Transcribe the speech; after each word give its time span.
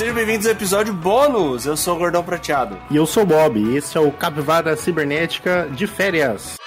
Sejam 0.00 0.14
bem-vindos 0.14 0.46
ao 0.46 0.52
episódio 0.52 0.94
bônus. 0.94 1.66
Eu 1.66 1.76
sou 1.76 1.94
o 1.94 1.98
Gordão 1.98 2.24
Prateado. 2.24 2.74
E 2.90 2.96
eu 2.96 3.04
sou 3.04 3.22
o 3.22 3.26
Bob. 3.26 3.60
E 3.60 3.76
esse 3.76 3.98
é 3.98 4.00
o 4.00 4.10
Capivara 4.10 4.74
Cibernética 4.74 5.68
de 5.70 5.86
Férias. 5.86 6.59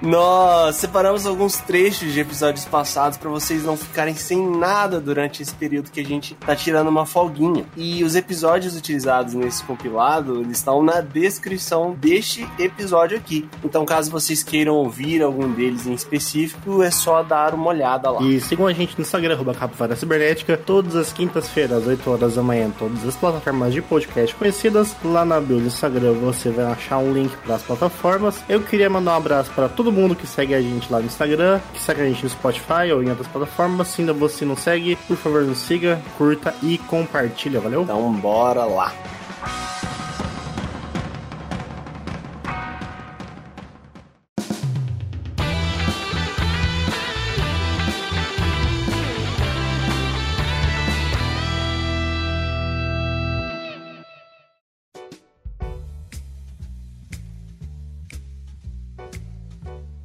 Nós 0.00 0.76
separamos 0.76 1.26
alguns 1.26 1.56
trechos 1.56 2.12
de 2.12 2.20
episódios 2.20 2.64
passados 2.64 3.18
para 3.18 3.28
vocês 3.28 3.64
não 3.64 3.76
ficarem 3.76 4.14
sem 4.14 4.38
nada 4.48 5.00
durante 5.00 5.42
esse 5.42 5.54
período 5.54 5.90
que 5.90 6.00
a 6.00 6.04
gente 6.04 6.34
tá 6.34 6.54
tirando 6.54 6.88
uma 6.88 7.04
folguinha. 7.04 7.64
E 7.76 8.04
os 8.04 8.14
episódios 8.14 8.76
utilizados 8.76 9.34
nesse 9.34 9.62
compilado 9.64 10.40
eles 10.40 10.58
estão 10.58 10.82
na 10.82 11.00
descrição 11.00 11.96
deste 11.98 12.48
episódio 12.58 13.18
aqui. 13.18 13.48
Então, 13.64 13.84
caso 13.84 14.10
vocês 14.10 14.42
queiram 14.42 14.74
ouvir 14.74 15.22
algum 15.22 15.50
deles 15.50 15.86
em 15.86 15.94
específico, 15.94 16.82
é 16.82 16.90
só 16.90 17.22
dar 17.22 17.54
uma 17.54 17.68
olhada 17.68 18.10
lá. 18.10 18.22
E 18.22 18.40
sigam 18.40 18.66
a 18.66 18.72
gente 18.72 18.96
no 18.96 19.02
Instagram, 19.02 19.34
arroba 19.34 19.54
Capivara 19.54 19.96
Cibernética, 19.96 20.56
todas 20.56 20.94
as 20.94 21.12
quintas-feiras, 21.12 21.86
8 21.86 22.10
horas 22.10 22.34
da 22.36 22.42
manhã, 22.42 22.70
todas 22.78 23.04
as 23.04 23.16
plataformas 23.16 23.72
de 23.72 23.82
podcast 23.82 24.34
conhecidas. 24.36 24.94
Lá 25.04 25.24
na 25.24 25.40
bio 25.40 25.58
do 25.58 25.66
Instagram 25.66 26.12
você 26.14 26.50
vai 26.50 26.66
achar 26.66 26.98
um 26.98 27.12
link 27.12 27.36
para 27.38 27.56
as 27.56 27.62
plataformas. 27.62 28.42
Eu 28.48 28.60
queria 28.60 28.88
mandar 28.88 29.14
um 29.14 29.16
abraço 29.16 29.50
para 29.50 29.68
todo 29.68 29.87
mundo 29.92 30.14
que 30.14 30.26
segue 30.26 30.54
a 30.54 30.60
gente 30.60 30.90
lá 30.92 30.98
no 31.00 31.06
Instagram, 31.06 31.60
que 31.72 31.80
segue 31.80 32.02
a 32.02 32.04
gente 32.04 32.22
no 32.22 32.30
Spotify 32.30 32.92
ou 32.92 33.02
em 33.02 33.10
outras 33.10 33.28
plataformas. 33.28 33.88
Se 33.88 34.00
ainda 34.00 34.12
você 34.12 34.44
não 34.44 34.56
segue, 34.56 34.96
por 35.06 35.16
favor, 35.16 35.42
nos 35.42 35.58
siga, 35.58 36.00
curta 36.16 36.54
e 36.62 36.78
compartilha, 36.78 37.60
valeu? 37.60 37.82
Então, 37.82 38.12
bora 38.12 38.64
lá. 38.64 38.92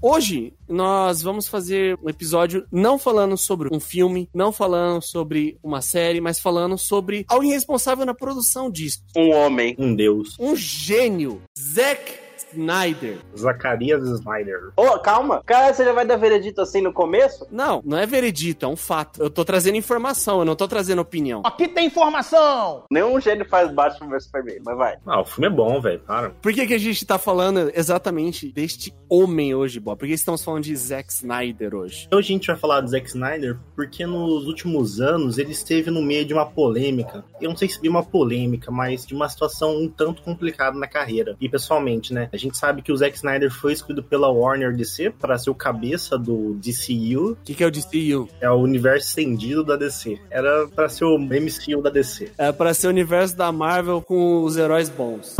Hoje 0.05 0.51
nós 0.67 1.21
vamos 1.21 1.47
fazer 1.47 1.97
um 2.03 2.09
episódio 2.09 2.67
não 2.69 2.99
falando 2.99 3.37
sobre 3.37 3.73
um 3.73 3.79
filme, 3.79 4.29
não 4.33 4.51
falando 4.51 5.01
sobre 5.01 5.57
uma 5.63 5.81
série, 5.81 6.19
mas 6.19 6.41
falando 6.41 6.77
sobre 6.77 7.23
alguém 7.29 7.51
responsável 7.51 8.05
na 8.05 8.13
produção 8.13 8.69
disso. 8.69 9.01
Um 9.15 9.31
homem. 9.31 9.77
Um 9.79 9.95
deus. 9.95 10.35
Um 10.37 10.57
gênio. 10.57 11.41
Zack 11.57 12.22
Snyder. 12.53 13.17
Zacarias 13.37 14.03
Snyder. 14.03 14.71
Ô, 14.75 14.99
calma. 14.99 15.41
Cara, 15.45 15.73
você 15.73 15.83
já 15.83 15.93
vai 15.93 16.05
dar 16.05 16.17
veredito 16.17 16.61
assim 16.61 16.81
no 16.81 16.93
começo? 16.93 17.47
Não, 17.51 17.81
não 17.85 17.97
é 17.97 18.05
veredito, 18.05 18.65
é 18.65 18.67
um 18.67 18.75
fato. 18.75 19.21
Eu 19.21 19.29
tô 19.29 19.43
trazendo 19.43 19.75
informação, 19.75 20.39
eu 20.39 20.45
não 20.45 20.55
tô 20.55 20.67
trazendo 20.67 21.01
opinião. 21.01 21.41
Aqui 21.45 21.67
tem 21.67 21.87
informação! 21.87 22.83
Nenhum 22.89 23.19
gênio 23.19 23.47
faz 23.47 23.71
Batman 23.71 24.09
vs 24.09 24.25
Superman, 24.25 24.61
mas 24.65 24.77
vai. 24.77 24.97
Ah, 25.05 25.21
o 25.21 25.25
filme 25.25 25.47
é 25.47 25.49
bom, 25.49 25.81
velho, 25.81 25.99
para. 25.99 26.29
Por 26.29 26.53
que, 26.53 26.65
que 26.67 26.73
a 26.73 26.79
gente 26.79 27.05
tá 27.05 27.17
falando 27.17 27.71
exatamente 27.73 28.51
deste 28.51 28.93
homem 29.09 29.53
hoje, 29.53 29.79
Bob? 29.79 29.97
Por 29.97 30.07
que 30.07 30.13
estamos 30.13 30.43
falando 30.43 30.63
de 30.63 30.75
Zack 30.75 31.11
Snyder 31.11 31.75
hoje? 31.75 32.07
Hoje 32.13 32.29
a 32.29 32.33
gente 32.33 32.47
vai 32.47 32.55
falar 32.55 32.81
do 32.81 32.87
Zack 32.87 33.07
Snyder 33.07 33.57
porque 33.75 34.05
nos 34.05 34.47
últimos 34.47 34.99
anos 35.01 35.37
ele 35.37 35.51
esteve 35.51 35.91
no 35.91 36.01
meio 36.01 36.25
de 36.25 36.33
uma 36.33 36.45
polêmica. 36.45 37.23
Eu 37.41 37.49
não 37.49 37.57
sei 37.57 37.69
se 37.69 37.81
de 37.81 37.89
uma 37.89 38.03
polêmica, 38.03 38.71
mas 38.71 39.05
de 39.05 39.13
uma 39.13 39.27
situação 39.29 39.77
um 39.77 39.87
tanto 39.87 40.21
complicada 40.21 40.77
na 40.77 40.87
carreira. 40.87 41.35
E 41.39 41.49
pessoalmente, 41.49 42.13
né? 42.13 42.29
A 42.31 42.37
gente 42.43 42.57
sabe 42.57 42.81
que 42.81 42.91
o 42.91 42.97
Zack 42.97 43.15
Snyder 43.15 43.51
foi 43.51 43.73
escolhido 43.73 44.03
pela 44.03 44.29
Warner 44.29 44.75
DC 44.75 45.11
para 45.11 45.37
ser 45.37 45.49
o 45.49 45.55
cabeça 45.55 46.17
do 46.17 46.53
DCU, 46.55 47.31
O 47.31 47.35
que, 47.43 47.53
que 47.55 47.63
é 47.63 47.67
o 47.67 47.71
DCU? 47.71 48.29
é 48.41 48.49
o 48.49 48.55
universo 48.55 49.07
estendido 49.07 49.63
da 49.63 49.75
DC. 49.75 50.19
Era 50.29 50.67
para 50.67 50.89
ser 50.89 51.05
o 51.05 51.17
MCU 51.17 51.81
da 51.81 51.89
DC. 51.89 52.31
É 52.37 52.51
para 52.51 52.73
ser 52.73 52.87
o 52.87 52.89
universo 52.89 53.35
da 53.35 53.51
Marvel 53.51 54.01
com 54.01 54.43
os 54.43 54.57
heróis 54.57 54.89
bons. 54.89 55.35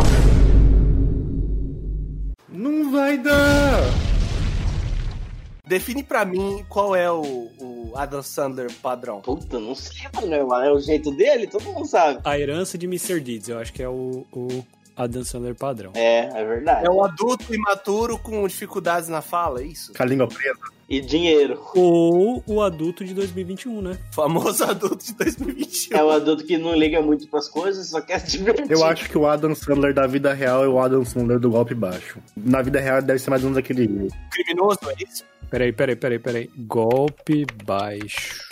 Não 2.48 2.90
vai 2.92 3.18
dar! 3.18 3.80
Define 5.66 6.02
pra 6.02 6.24
mim 6.24 6.64
qual 6.68 6.94
é 6.94 7.10
o, 7.10 7.22
o 7.22 7.92
Adam 7.96 8.22
Sandler 8.22 8.70
padrão. 8.82 9.20
Puta, 9.22 9.58
não 9.58 9.74
sei, 9.74 10.06
mano. 10.14 10.34
É 10.34 10.70
o 10.72 10.78
jeito 10.78 11.10
dele, 11.10 11.46
todo 11.46 11.64
mundo 11.64 11.86
sabe. 11.86 12.20
A 12.24 12.38
herança 12.38 12.76
de 12.76 12.86
Mr. 12.86 13.18
Deeds, 13.20 13.48
eu 13.48 13.58
acho 13.58 13.72
que 13.72 13.82
é 13.82 13.88
o, 13.88 14.26
o 14.30 14.64
Adam 14.96 15.24
Sandler 15.24 15.54
padrão. 15.54 15.92
É, 15.94 16.26
é 16.40 16.44
verdade. 16.44 16.86
É 16.86 16.90
um 16.90 17.04
adulto 17.04 17.54
imaturo 17.54 18.18
com 18.18 18.46
dificuldades 18.46 19.08
na 19.08 19.20
fala, 19.20 19.60
é 19.60 19.66
isso? 19.66 19.92
Com 19.92 20.02
a 20.02 20.06
língua 20.06 20.28
presa. 20.28 20.58
E 20.88 21.00
dinheiro. 21.00 21.60
Ou 21.74 22.42
o 22.46 22.60
adulto 22.60 23.04
de 23.04 23.14
2021, 23.14 23.80
né? 23.80 23.98
Famoso 24.12 24.62
adulto 24.68 25.04
de 25.04 25.14
2021. 25.14 25.96
É 25.96 26.04
o 26.04 26.10
adulto 26.10 26.44
que 26.44 26.58
não 26.58 26.74
liga 26.74 27.00
muito 27.00 27.26
pras 27.28 27.48
coisas, 27.48 27.88
só 27.88 28.00
quer 28.00 28.20
se 28.20 28.38
divertir. 28.38 28.70
Eu 28.70 28.84
acho 28.84 29.08
que 29.08 29.16
o 29.16 29.26
Adam 29.26 29.54
Sandler 29.54 29.94
da 29.94 30.06
vida 30.06 30.32
real 30.34 30.62
é 30.62 30.68
o 30.68 30.78
Adam 30.78 31.04
Sandler 31.04 31.40
do 31.40 31.50
golpe 31.50 31.74
baixo. 31.74 32.18
Na 32.36 32.60
vida 32.60 32.80
real 32.80 33.00
deve 33.00 33.18
ser 33.18 33.30
mais 33.30 33.42
ou 33.42 33.50
menos 33.50 33.58
aquele 33.58 33.86
jeito. 33.88 34.14
criminoso, 34.30 34.78
é 34.88 35.02
isso? 35.02 35.24
Peraí, 35.50 35.72
peraí, 35.72 35.96
peraí, 35.96 36.18
peraí. 36.18 36.50
Golpe 36.56 37.46
baixo. 37.64 38.44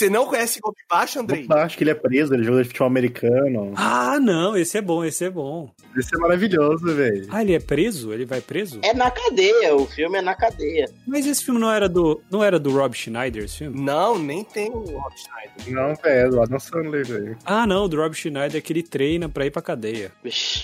Você 0.00 0.08
não 0.08 0.24
conhece 0.24 0.60
Golpe 0.60 0.80
Baixo, 0.88 1.20
Andrei? 1.20 1.46
Eu 1.46 1.58
acho 1.58 1.76
que 1.76 1.84
ele 1.84 1.90
é 1.90 1.94
preso, 1.94 2.32
ele 2.32 2.42
joga 2.42 2.62
de 2.62 2.68
futebol 2.68 2.86
americano. 2.86 3.74
Ah, 3.76 4.18
não, 4.18 4.56
esse 4.56 4.78
é 4.78 4.80
bom, 4.80 5.04
esse 5.04 5.26
é 5.26 5.28
bom. 5.28 5.70
Isso 5.94 6.08
é 6.14 6.18
maravilhoso, 6.18 6.86
velho. 6.94 7.26
Ah, 7.28 7.42
ele 7.42 7.52
é 7.52 7.60
preso? 7.60 8.10
Ele 8.10 8.24
vai 8.24 8.40
preso? 8.40 8.80
É 8.82 8.94
na 8.94 9.10
cadeia, 9.10 9.76
o 9.76 9.84
filme 9.84 10.16
é 10.16 10.22
na 10.22 10.34
cadeia. 10.34 10.88
Mas 11.06 11.26
esse 11.26 11.44
filme 11.44 11.60
não 11.60 11.70
era 11.70 11.86
do, 11.86 12.18
não 12.30 12.42
era 12.42 12.58
do 12.58 12.70
Rob 12.70 12.96
Schneider, 12.96 13.44
esse 13.44 13.58
filme? 13.58 13.78
Não, 13.78 14.18
nem 14.18 14.42
tem 14.42 14.70
o 14.70 14.78
Rob 14.78 15.12
Schneider. 15.14 15.74
Não, 15.74 15.94
velho, 15.94 16.26
é 16.26 16.30
do 16.30 16.42
Adam 16.42 16.58
Sandler, 16.58 17.06
velho. 17.06 17.36
Ah, 17.44 17.66
não, 17.66 17.86
do 17.86 17.98
Rob 17.98 18.14
Schneider 18.14 18.62
que 18.62 18.72
ele 18.72 18.82
treina 18.82 19.28
pra 19.28 19.44
ir 19.44 19.50
pra 19.50 19.60
cadeia. 19.60 20.12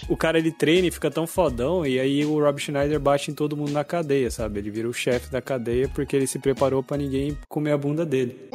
O 0.08 0.16
cara 0.16 0.38
ele 0.38 0.50
treina 0.50 0.88
e 0.88 0.90
fica 0.90 1.10
tão 1.10 1.26
fodão, 1.26 1.84
e 1.84 2.00
aí 2.00 2.24
o 2.24 2.40
Rob 2.40 2.58
Schneider 2.58 2.98
bate 2.98 3.30
em 3.30 3.34
todo 3.34 3.54
mundo 3.54 3.70
na 3.70 3.84
cadeia, 3.84 4.30
sabe? 4.30 4.60
Ele 4.60 4.70
vira 4.70 4.88
o 4.88 4.94
chefe 4.94 5.30
da 5.30 5.42
cadeia 5.42 5.90
porque 5.94 6.16
ele 6.16 6.26
se 6.26 6.38
preparou 6.38 6.82
pra 6.82 6.96
ninguém 6.96 7.36
comer 7.50 7.72
a 7.72 7.76
bunda 7.76 8.06
dele. 8.06 8.48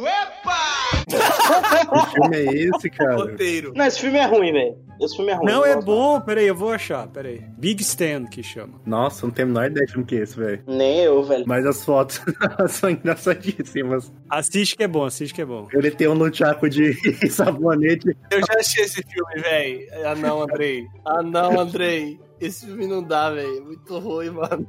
Que 1.08 2.10
filme 2.12 2.36
é 2.36 2.54
esse, 2.54 2.90
cara? 2.90 3.16
Roteiro. 3.16 3.72
Não, 3.74 3.84
esse 3.86 4.00
filme 4.00 4.18
é 4.18 4.26
ruim, 4.26 4.52
velho. 4.52 4.76
Esse 5.00 5.16
filme 5.16 5.32
é 5.32 5.34
ruim. 5.34 5.46
Não, 5.46 5.64
é 5.66 5.74
gosto. 5.74 5.86
bom, 5.86 6.20
peraí, 6.20 6.46
eu 6.46 6.54
vou 6.54 6.70
achar, 6.70 7.08
peraí. 7.08 7.42
Big 7.58 7.82
Stand 7.82 8.26
que 8.26 8.42
chama. 8.42 8.80
Nossa, 8.86 9.26
não 9.26 9.32
tenho 9.32 9.48
a 9.48 9.50
menor 9.50 9.66
ideia 9.66 9.84
de 9.86 9.92
filme 9.92 10.06
que 10.06 10.14
é 10.16 10.20
esse, 10.20 10.36
velho. 10.38 10.62
Nem 10.66 11.00
eu, 11.00 11.22
velho. 11.24 11.44
Mas 11.46 11.66
as 11.66 11.84
fotos 11.84 12.20
são 12.70 12.90
engraçadíssimas. 12.90 14.12
Assiste 14.30 14.76
que 14.76 14.84
é 14.84 14.88
bom, 14.88 15.04
assiste 15.04 15.34
que 15.34 15.42
é 15.42 15.44
bom. 15.44 15.66
Ele 15.72 15.90
tem 15.90 16.06
um 16.08 16.14
nunchaku 16.14 16.68
de 16.68 16.94
sabonete. 17.30 18.16
Eu 18.30 18.38
já 18.40 18.58
achei 18.58 18.84
esse 18.84 19.02
filme, 19.02 19.42
velho. 19.42 19.86
Ah 20.04 20.14
não, 20.14 20.42
Andrei. 20.42 20.86
Ah 21.04 21.22
não, 21.22 21.58
Andrei. 21.60 22.20
Esse 22.40 22.66
filme 22.66 22.88
não 22.88 23.02
dá, 23.02 23.30
velho. 23.30 23.64
Muito 23.64 23.98
ruim, 24.00 24.30
mano. 24.30 24.66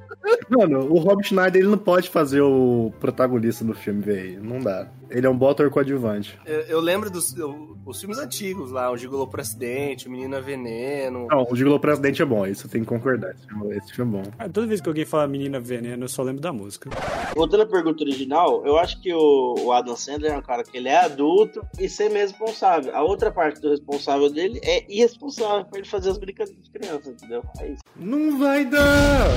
Mano, 0.48 0.80
o 0.94 1.00
Rob 1.00 1.24
Schneider 1.26 1.60
ele 1.62 1.72
não 1.72 1.78
pode 1.78 2.08
fazer 2.08 2.42
o 2.42 2.92
protagonista 3.00 3.66
do 3.66 3.74
filme, 3.74 4.02
velho. 4.04 4.44
Não 4.44 4.60
dá. 4.60 4.88
Ele 5.14 5.28
é 5.28 5.30
um 5.30 5.38
bom 5.38 5.50
ator 5.50 5.70
coadjuvante. 5.70 6.38
Eu, 6.46 6.60
eu 6.62 6.80
lembro 6.82 7.10
dos 7.10 7.38
eu- 7.38 7.78
os 7.86 8.00
filmes 8.00 8.18
antigos 8.18 8.72
lá, 8.72 8.92
o 8.92 8.98
Gigolô 8.98 9.28
pro 9.28 9.42
Acidente, 9.42 10.08
o 10.08 10.12
Menina 10.12 10.42
Veneno. 10.42 11.28
Não, 11.30 11.46
o 11.50 11.56
Gigolo 11.56 11.80
Presidente 11.80 12.22
é 12.22 12.26
bom, 12.26 12.46
isso 12.48 12.66
eu 12.66 12.72
tenho 12.72 12.84
que 12.84 12.90
concordar. 12.90 13.32
Esse 13.32 13.46
filme, 13.48 13.76
esse 13.78 13.94
filme 13.94 14.18
é 14.18 14.22
bom. 14.24 14.32
Ah, 14.40 14.50
toda 14.50 14.66
vez 14.66 14.82
que 14.82 14.90
alguém 14.90 15.06
fala 15.06 15.28
Menina 15.28 15.60
Veneno, 15.60 16.06
eu 16.06 16.10
só 16.10 16.24
lembro 16.24 16.42
da 16.42 16.52
música. 16.52 16.90
Voltando 17.36 17.62
à 17.62 17.66
pergunta 17.68 18.04
original, 18.04 18.66
eu 18.66 18.78
acho 18.78 19.00
que 19.02 19.14
o, 19.14 19.56
o 19.60 19.72
Adam 19.72 19.96
Sandler 19.96 20.32
é 20.34 20.38
um 20.38 20.42
cara 20.42 20.64
que 20.64 20.76
ele 20.76 20.90
é 20.90 20.98
adulto 21.06 21.62
e 21.80 21.88
semi-responsável. 21.88 22.96
A 22.96 23.04
outra 23.04 23.32
parte 23.32 23.62
do 23.62 23.70
responsável 23.70 24.30
dele 24.32 24.60
é 24.64 24.84
irresponsável 24.92 25.66
por 25.66 25.78
ele 25.78 25.88
fazer 25.88 26.10
as 26.10 26.18
brincadeiras 26.18 26.64
de 26.64 26.72
criança, 26.72 27.10
entendeu? 27.12 27.44
É 27.60 27.68
isso. 27.70 27.82
Não 27.96 28.40
vai 28.40 28.66
dar! 28.66 29.28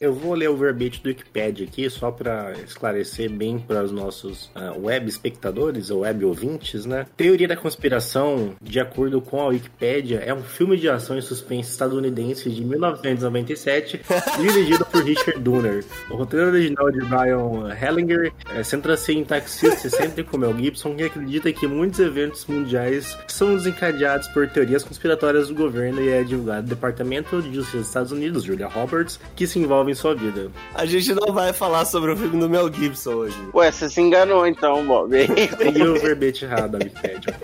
Eu 0.00 0.12
vou 0.12 0.34
ler 0.34 0.50
o 0.50 0.56
verbete 0.56 1.00
do 1.00 1.08
Wikipedia 1.08 1.64
aqui, 1.64 1.88
só 1.88 2.10
para 2.10 2.52
esclarecer 2.64 3.30
bem 3.30 3.60
para 3.60 3.84
os 3.84 3.92
nossos 3.92 4.50
ah, 4.52 4.74
web 4.76 5.08
espectadores 5.08 5.88
ou 5.88 6.00
web 6.00 6.24
ouvintes, 6.24 6.84
né? 6.84 7.06
Teoria 7.16 7.46
da 7.46 7.56
Conspiração, 7.56 8.56
de 8.60 8.80
acordo 8.80 9.20
com 9.20 9.40
a 9.40 9.46
Wikipedia, 9.46 10.18
é 10.18 10.34
um 10.34 10.42
filme 10.42 10.76
de 10.76 10.88
ação 10.88 11.16
e 11.16 11.22
suspense 11.22 11.70
estadunidense 11.70 12.50
de 12.50 12.64
1997, 12.64 14.00
dirigido 14.42 14.84
por 14.84 15.04
Richard 15.04 15.40
Donner. 15.40 15.84
O 16.10 16.16
roteiro 16.16 16.48
original 16.48 16.90
de 16.90 16.98
Brian 16.98 17.72
Hellinger 17.80 18.32
eh, 18.52 18.64
centra-se 18.64 19.12
em 19.12 19.24
taxista 19.24 19.86
excêntrico 19.86 20.36
Mel 20.36 20.58
Gibson, 20.58 20.96
que 20.96 21.04
acredita 21.04 21.52
que 21.52 21.68
muitos 21.68 22.00
eventos 22.00 22.44
mundiais 22.46 23.16
são 23.28 23.54
desencadeados 23.54 24.26
por 24.28 24.48
teorias 24.48 24.82
conspiratórias 24.82 25.46
do 25.48 25.54
governo 25.54 26.02
e 26.02 26.08
é 26.08 26.24
divulgado 26.24 26.66
do 26.66 26.70
Departamento 26.70 27.40
de 27.40 27.54
Justiça 27.54 27.78
dos 27.78 27.86
Estados 27.86 28.12
Unidos, 28.12 28.42
Julia 28.42 28.66
Roberts, 28.66 29.20
que 29.36 29.46
se 29.46 29.60
envolve 29.60 29.83
salva 29.84 29.90
em 29.90 29.94
sua 29.94 30.14
vida. 30.14 30.50
A 30.74 30.86
gente 30.86 31.12
não 31.14 31.32
vai 31.32 31.52
falar 31.52 31.84
sobre 31.84 32.12
o 32.12 32.16
filme 32.16 32.38
do 32.40 32.48
Mel 32.48 32.72
Gibson 32.72 33.12
hoje. 33.14 33.36
Ué, 33.52 33.70
você 33.70 33.88
se 33.90 34.00
enganou 34.00 34.46
então, 34.46 34.84
Bob. 34.86 35.10
Peguei 35.58 35.82
o 35.86 36.00
verbete 36.00 36.44
errado 36.44 36.72
da 36.72 36.78
Wikipedia. 36.78 37.34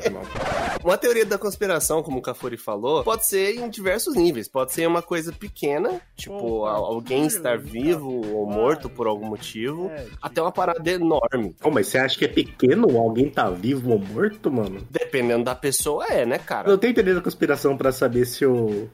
Uma 0.82 0.96
teoria 0.96 1.26
da 1.26 1.36
conspiração, 1.36 2.02
como 2.02 2.18
o 2.18 2.22
Cafuri 2.22 2.56
falou, 2.56 3.04
pode 3.04 3.26
ser 3.26 3.56
em 3.56 3.68
diversos 3.68 4.14
níveis. 4.14 4.48
Pode 4.48 4.72
ser 4.72 4.86
uma 4.86 5.02
coisa 5.02 5.32
pequena, 5.32 6.00
tipo 6.16 6.64
al- 6.64 6.84
alguém 6.86 7.26
estar 7.26 7.58
filho, 7.60 7.70
vivo 7.70 8.34
ou 8.34 8.46
morto 8.46 8.88
por 8.88 9.06
algum 9.06 9.26
motivo, 9.26 9.90
até 10.22 10.40
uma 10.40 10.52
parada 10.52 10.90
enorme. 10.90 11.54
Pô, 11.60 11.70
mas 11.70 11.88
você 11.88 11.98
acha 11.98 12.18
que 12.18 12.24
é 12.24 12.28
pequeno? 12.28 12.98
Alguém 12.98 13.28
tá 13.28 13.50
vivo 13.50 13.90
ou 13.92 13.98
morto, 13.98 14.50
mano? 14.50 14.86
Dependendo 14.90 15.44
da 15.44 15.54
pessoa, 15.54 16.04
é, 16.06 16.24
né, 16.24 16.38
cara? 16.38 16.70
Eu 16.70 16.78
tenho 16.78 16.94
teoria 16.94 17.14
da 17.14 17.20
conspiração 17.20 17.76
pra 17.76 17.92
saber 17.92 18.24
se 18.24 18.46
o. 18.46 18.88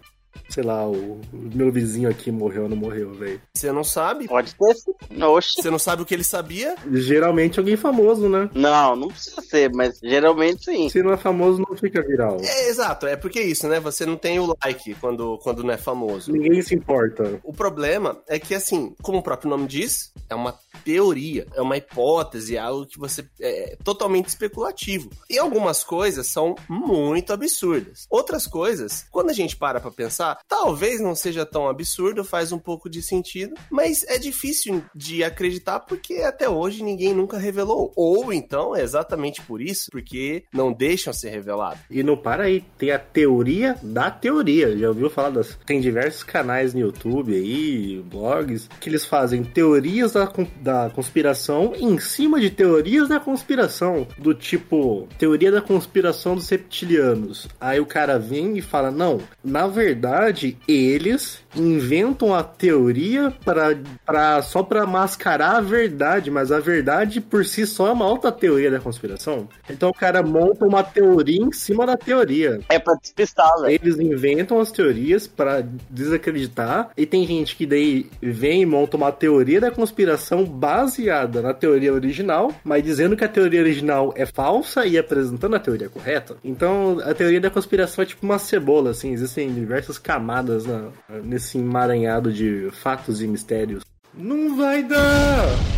Sei 0.49 0.62
lá, 0.62 0.87
o, 0.87 1.21
meu 1.33 1.71
vizinho 1.71 2.09
aqui 2.09 2.31
morreu 2.31 2.65
ou 2.65 2.69
não 2.69 2.77
morreu, 2.77 3.15
velho. 3.15 3.41
Você 3.55 3.71
não 3.73 3.85
sabe? 3.85 4.27
Pode 4.27 4.55
ter 4.55 4.75
sim. 4.75 5.23
Oxe. 5.23 5.62
Você 5.62 5.71
não 5.71 5.79
sabe 5.79 6.03
o 6.03 6.05
que 6.05 6.15
ele 6.15 6.25
sabia? 6.25 6.75
Geralmente 6.93 7.59
alguém 7.59 7.77
famoso, 7.77 8.29
né? 8.29 8.50
Não, 8.55 8.97
não 8.97 9.09
precisa 9.09 9.41
ser, 9.43 9.71
mas 9.73 9.99
geralmente 10.03 10.65
sim. 10.65 10.88
Se 10.88 11.03
não 11.03 11.12
é 11.12 11.17
famoso, 11.17 11.62
não 11.69 11.77
fica 11.77 12.03
viral. 12.03 12.38
É, 12.41 12.69
exato, 12.69 13.06
é 13.06 13.17
porque 13.17 13.38
é 13.38 13.44
isso, 13.44 13.69
né? 13.69 13.81
Você 13.81 14.06
não 14.06 14.17
tem 14.17 14.38
o 14.38 14.55
like 14.65 14.94
quando, 14.97 15.38
quando 15.38 15.62
não 15.62 15.73
é 15.73 15.77
famoso. 15.77 16.33
Ninguém 16.33 16.62
se 16.62 16.75
importa. 16.75 17.41
O 17.43 17.53
problema 17.53 18.19
é 18.29 18.38
que, 18.38 18.55
assim, 18.55 18.94
como 19.03 19.19
o 19.19 19.23
próprio 19.23 19.50
nome 19.50 19.67
diz, 19.67 20.12
é 20.28 20.34
uma 20.34 20.55
teoria, 20.84 21.46
é 21.55 21.61
uma 21.61 21.76
hipótese, 21.76 22.56
é 22.56 22.61
algo 22.61 22.87
que 22.87 22.99
você 22.99 23.28
é 23.40 23.76
totalmente 23.82 24.28
especulativo. 24.28 25.11
E 25.28 25.38
algumas 25.38 25.82
coisas 25.82 26.26
são 26.26 26.55
muito 26.69 27.32
absurdas. 27.32 28.06
Outras 28.11 28.46
coisas, 28.46 29.06
quando 29.11 29.31
a 29.31 29.32
gente 29.32 29.56
para 29.56 29.81
pra 29.81 29.90
pensar, 29.90 30.38
talvez 30.49 31.00
não 31.00 31.14
seja 31.14 31.46
tão 31.46 31.69
absurdo, 31.69 32.25
faz 32.25 32.52
um 32.52 32.58
pouco 32.58 32.88
de 32.88 33.02
sentido, 33.02 33.55
mas 33.70 34.05
é 34.05 34.19
difícil 34.19 34.82
de 34.94 35.25
acreditar 35.25 35.81
porque 35.81 36.17
até 36.17 36.49
hoje 36.49 36.82
ninguém 36.82 37.14
nunca 37.14 37.38
revelou. 37.38 37.93
Ou 37.96 38.32
então 38.32 38.75
é 38.75 38.82
exatamente 38.82 39.43
por 39.43 39.61
isso, 39.61 39.90
porque 39.90 40.44
não 40.52 40.73
deixam 40.73 41.12
ser 41.12 41.31
revelado. 41.31 41.78
E 41.90 42.02
não 42.02 42.17
para 42.17 42.44
aí, 42.44 42.64
tem 42.78 42.90
a 42.90 42.99
teoria 42.99 43.76
da 43.82 44.11
teoria. 44.11 44.76
Já 44.76 44.88
ouviu 44.88 45.11
falar 45.11 45.31
das. 45.31 45.58
Tem 45.67 45.81
diversos 45.81 46.23
canais 46.23 46.75
no 46.75 46.81
YouTube 46.81 47.34
aí, 47.34 48.02
blogs, 48.02 48.69
que 48.81 48.88
eles 48.88 49.05
fazem 49.05 49.44
teorias 49.44 50.16
da, 50.17 50.33
da 50.61 50.91
conspiração 50.91 51.73
em 51.77 51.99
cima 51.99 52.41
de 52.41 52.51
teorias 52.51 53.09
da 53.09 53.21
conspiração. 53.21 54.07
Do 54.19 54.33
tipo, 54.35 55.07
teoria 55.19 55.53
da 55.53 55.61
conspiração 55.61 56.35
dos 56.35 56.49
reptilianos. 56.49 57.49
Aí 57.61 57.79
o 57.79 57.87
cara 57.87 58.19
vem 58.19 58.57
e 58.57 58.63
fala: 58.63 58.91
não, 58.91 59.21
na 59.45 59.67
verdade, 59.67 60.57
eles 60.67 61.45
inventam 61.55 62.35
a 62.35 62.43
teoria 62.43 63.33
para 63.45 63.77
para 64.05 64.43
só 64.43 64.63
para 64.63 64.87
mascarar 64.87 65.57
a 65.57 65.61
verdade, 65.61 66.31
mas 66.31 66.53
a 66.53 66.61
verdade 66.61 67.21
por 67.21 67.45
si 67.45 67.67
só 67.67 67.89
é 67.89 67.93
uma 67.93 68.07
outra 68.07 68.31
teoria 68.31 68.71
da 68.71 68.79
conspiração. 68.79 69.49
Então 69.69 69.91
o 69.91 69.95
cara 69.95 70.23
monta 70.23 70.65
uma 70.65 70.83
teoria 70.83 71.43
em 71.43 71.53
cima 71.53 71.87
da 71.87 71.97
teoria. 71.97 72.61
É 72.69 72.79
pra 72.79 72.95
despistar, 72.95 73.51
velho. 73.61 73.79
Eles 73.83 73.99
inventam 73.99 74.61
as 74.61 74.71
teorias 74.71 75.27
para 75.27 75.65
desacreditar 75.91 76.91
e 76.97 77.05
tem 77.05 77.27
gente 77.27 77.57
que 77.57 77.67
daí 77.67 78.07
vem 78.21 78.62
e 78.62 78.67
monta 78.67 78.97
uma 78.97 79.12
teoria 79.12 79.61
da 79.61 79.71
conspiração 79.71 80.06
baseada 80.44 81.43
na 81.43 81.53
teoria 81.53 81.93
original, 81.93 82.53
mas 82.62 82.82
dizendo 82.85 83.17
que 83.17 83.25
a 83.25 83.29
teoria 83.29 83.61
original 83.61 84.12
é 84.17 84.25
falsa 84.26 84.87
e 84.87 84.97
apresentando 84.99 85.56
a 85.56 85.61
teoria 85.61 85.88
correta. 85.88 86.37
Então 86.44 86.99
a 87.05 87.12
teoria 87.14 87.41
da 87.41 87.50
conspiração 87.50 88.03
é 88.03 88.06
tipo 88.06 88.25
uma 88.25 88.38
cebola, 88.38 88.91
assim, 88.91 89.12
existem 89.12 89.53
diversas 89.53 89.99
camadas 89.99 90.67
na- 90.67 90.88
nesse 91.25 91.58
emaranhado 91.58 92.32
de 92.32 92.69
fatos 92.73 93.20
e 93.23 93.26
mistérios. 93.26 93.82
Não 94.14 94.56
vai 94.56 94.82
dar! 94.82 95.75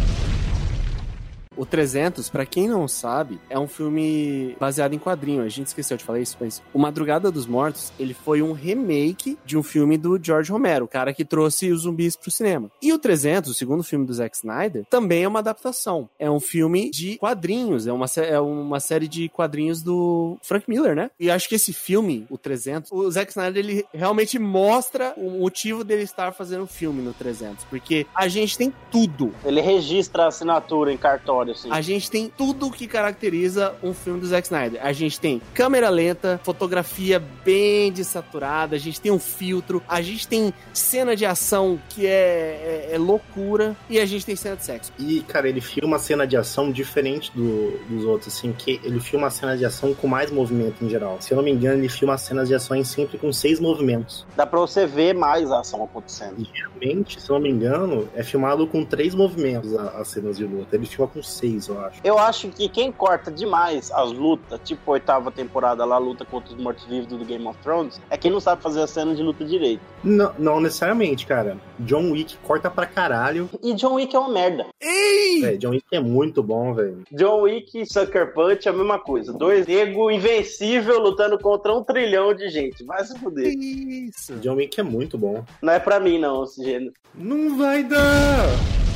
O 1.58 1.66
300, 1.66 2.30
pra 2.30 2.46
quem 2.46 2.68
não 2.68 2.86
sabe, 2.86 3.40
é 3.50 3.58
um 3.58 3.66
filme 3.66 4.56
baseado 4.60 4.94
em 4.94 4.98
quadrinho. 4.98 5.42
A 5.42 5.48
gente 5.48 5.66
esqueceu 5.66 5.96
de 5.96 6.04
falar 6.04 6.20
isso, 6.20 6.36
mas 6.40 6.62
O 6.72 6.78
Madrugada 6.78 7.32
dos 7.32 7.46
Mortos, 7.46 7.92
ele 7.98 8.14
foi 8.14 8.40
um 8.40 8.52
remake 8.52 9.36
de 9.44 9.58
um 9.58 9.62
filme 9.62 9.98
do 9.98 10.18
George 10.22 10.52
Romero, 10.52 10.84
o 10.84 10.88
cara 10.88 11.12
que 11.12 11.24
trouxe 11.24 11.72
os 11.72 11.82
zumbis 11.82 12.14
pro 12.14 12.30
cinema. 12.30 12.70
E 12.80 12.92
o 12.92 12.98
300, 12.98 13.50
o 13.50 13.54
segundo 13.54 13.82
filme 13.82 14.06
do 14.06 14.14
Zack 14.14 14.36
Snyder, 14.36 14.86
também 14.88 15.24
é 15.24 15.28
uma 15.28 15.40
adaptação. 15.40 16.08
É 16.18 16.30
um 16.30 16.38
filme 16.38 16.90
de 16.90 17.18
quadrinhos, 17.18 17.86
é 17.86 17.92
uma, 17.92 18.06
é 18.16 18.38
uma 18.38 18.78
série 18.78 19.08
de 19.08 19.28
quadrinhos 19.28 19.82
do 19.82 20.38
Frank 20.42 20.64
Miller, 20.68 20.94
né? 20.94 21.10
E 21.18 21.30
acho 21.30 21.48
que 21.48 21.56
esse 21.56 21.72
filme, 21.72 22.24
o 22.30 22.38
300, 22.38 22.92
o 22.92 23.10
Zack 23.10 23.32
Snyder, 23.32 23.64
ele 23.64 23.84
realmente 23.92 24.38
mostra 24.38 25.12
o 25.16 25.40
motivo 25.40 25.82
dele 25.82 26.02
estar 26.02 26.32
fazendo 26.32 26.62
o 26.62 26.66
filme 26.66 27.02
no 27.02 27.12
300, 27.12 27.64
porque 27.64 28.06
a 28.14 28.28
gente 28.28 28.56
tem 28.56 28.72
tudo 28.90 29.32
Ele 29.44 29.60
registra 29.60 30.24
a 30.24 30.28
assinatura 30.28 30.92
em 30.92 30.96
cartório, 30.96 31.47
assim. 31.52 31.68
a 31.70 31.80
gente 31.80 32.10
tem 32.10 32.30
tudo 32.36 32.70
que 32.70 32.86
caracteriza 32.86 33.74
um 33.82 33.92
filme 33.94 34.20
do 34.20 34.26
Zack 34.26 34.46
Snyder. 34.46 34.80
A 34.84 34.92
gente 34.92 35.18
tem 35.20 35.40
câmera 35.54 35.88
lenta, 35.88 36.40
fotografia 36.44 37.22
bem 37.44 37.90
desaturada, 37.92 38.76
a 38.76 38.78
gente 38.78 39.00
tem 39.00 39.10
um 39.12 39.18
filtro, 39.18 39.82
a 39.88 40.00
gente 40.02 40.26
tem 40.28 40.52
cena 40.72 41.14
de 41.16 41.24
ação 41.26 41.78
que 41.88 42.06
é, 42.06 42.88
é- 42.90 42.94
é 42.94 42.98
loucura 42.98 43.76
e 43.88 43.98
a 43.98 44.06
gente 44.06 44.24
tem 44.24 44.36
cena 44.36 44.56
de 44.56 44.64
sexo. 44.64 44.92
E, 44.98 45.20
cara, 45.22 45.48
ele 45.48 45.60
filma 45.60 45.96
a 45.96 45.98
cena 45.98 46.26
de 46.26 46.36
ação 46.36 46.70
diferente 46.70 47.30
do- 47.34 47.78
dos 47.88 48.04
outros, 48.04 48.34
assim, 48.36 48.52
que 48.52 48.80
ele 48.84 49.00
filma 49.00 49.26
a 49.28 49.30
cena 49.30 49.56
de 49.56 49.64
ação 49.64 49.94
com 49.94 50.06
mais 50.06 50.30
movimento 50.30 50.84
em 50.84 50.88
geral. 50.88 51.18
Se 51.20 51.32
eu 51.32 51.36
não 51.36 51.44
me 51.44 51.50
engano, 51.50 51.78
ele 51.78 51.88
filma 51.88 52.14
as 52.14 52.22
cenas 52.22 52.48
de 52.48 52.54
ações 52.54 52.88
sempre 52.88 53.18
com 53.18 53.32
seis 53.32 53.60
movimentos. 53.60 54.26
Dá 54.36 54.46
pra 54.46 54.58
você 54.60 54.86
ver 54.86 55.14
mais 55.14 55.50
a 55.50 55.60
ação 55.60 55.82
acontecendo. 55.84 56.34
E 56.38 56.48
geralmente, 56.54 57.20
se 57.20 57.28
eu 57.30 57.34
não 57.34 57.42
me 57.42 57.50
engano, 57.50 58.08
é 58.14 58.22
filmado 58.22 58.66
com 58.66 58.84
três 58.84 59.14
movimentos 59.14 59.74
a- 59.76 59.98
as 60.00 60.08
cenas 60.08 60.36
de 60.36 60.44
luta. 60.44 60.76
Ele 60.76 60.86
filma 60.86 61.08
com 61.10 61.22
seis, 61.38 61.68
eu 61.68 61.80
acho. 61.80 62.00
Eu 62.04 62.18
acho 62.18 62.48
que 62.48 62.68
quem 62.68 62.90
corta 62.92 63.30
demais 63.30 63.90
as 63.90 64.12
lutas, 64.12 64.60
tipo 64.64 64.90
a 64.90 64.94
oitava 64.94 65.30
temporada 65.30 65.84
lá, 65.84 65.96
a 65.96 65.98
luta 65.98 66.24
contra 66.24 66.52
os 66.52 66.60
mortos-vivos 66.60 67.06
do 67.06 67.24
Game 67.24 67.46
of 67.46 67.58
Thrones, 67.62 68.00
é 68.10 68.16
quem 68.16 68.30
não 68.30 68.40
sabe 68.40 68.62
fazer 68.62 68.82
a 68.82 68.86
cena 68.86 69.14
de 69.14 69.22
luta 69.22 69.44
direito. 69.44 69.80
Não, 70.02 70.32
não 70.38 70.60
necessariamente, 70.60 71.26
cara. 71.26 71.56
John 71.78 72.10
Wick 72.10 72.36
corta 72.38 72.70
pra 72.70 72.86
caralho. 72.86 73.48
E 73.62 73.74
John 73.74 73.94
Wick 73.94 74.14
é 74.14 74.18
uma 74.18 74.28
merda. 74.28 74.66
Ei! 74.80 75.44
É, 75.44 75.56
John 75.56 75.70
Wick 75.70 75.84
é 75.92 76.00
muito 76.00 76.42
bom, 76.42 76.74
velho. 76.74 77.02
John 77.12 77.42
Wick 77.42 77.80
e 77.80 77.86
Sucker 77.86 78.32
Punch 78.32 78.66
é 78.66 78.70
a 78.70 78.74
mesma 78.74 78.98
coisa. 78.98 79.32
Dois 79.32 79.66
nego 79.66 80.10
invencível 80.10 80.98
lutando 80.98 81.38
contra 81.38 81.74
um 81.74 81.82
trilhão 81.82 82.34
de 82.34 82.48
gente. 82.48 82.84
Vai 82.84 83.04
se 83.04 83.18
fuder. 83.18 83.52
Isso. 83.56 84.34
John 84.36 84.54
Wick 84.54 84.78
é 84.80 84.82
muito 84.82 85.16
bom. 85.16 85.44
Não 85.62 85.72
é 85.72 85.78
pra 85.78 86.00
mim, 86.00 86.18
não, 86.18 86.44
esse 86.44 86.62
gênero. 86.64 86.92
Não 87.14 87.56
vai 87.56 87.82
dar! 87.82 88.87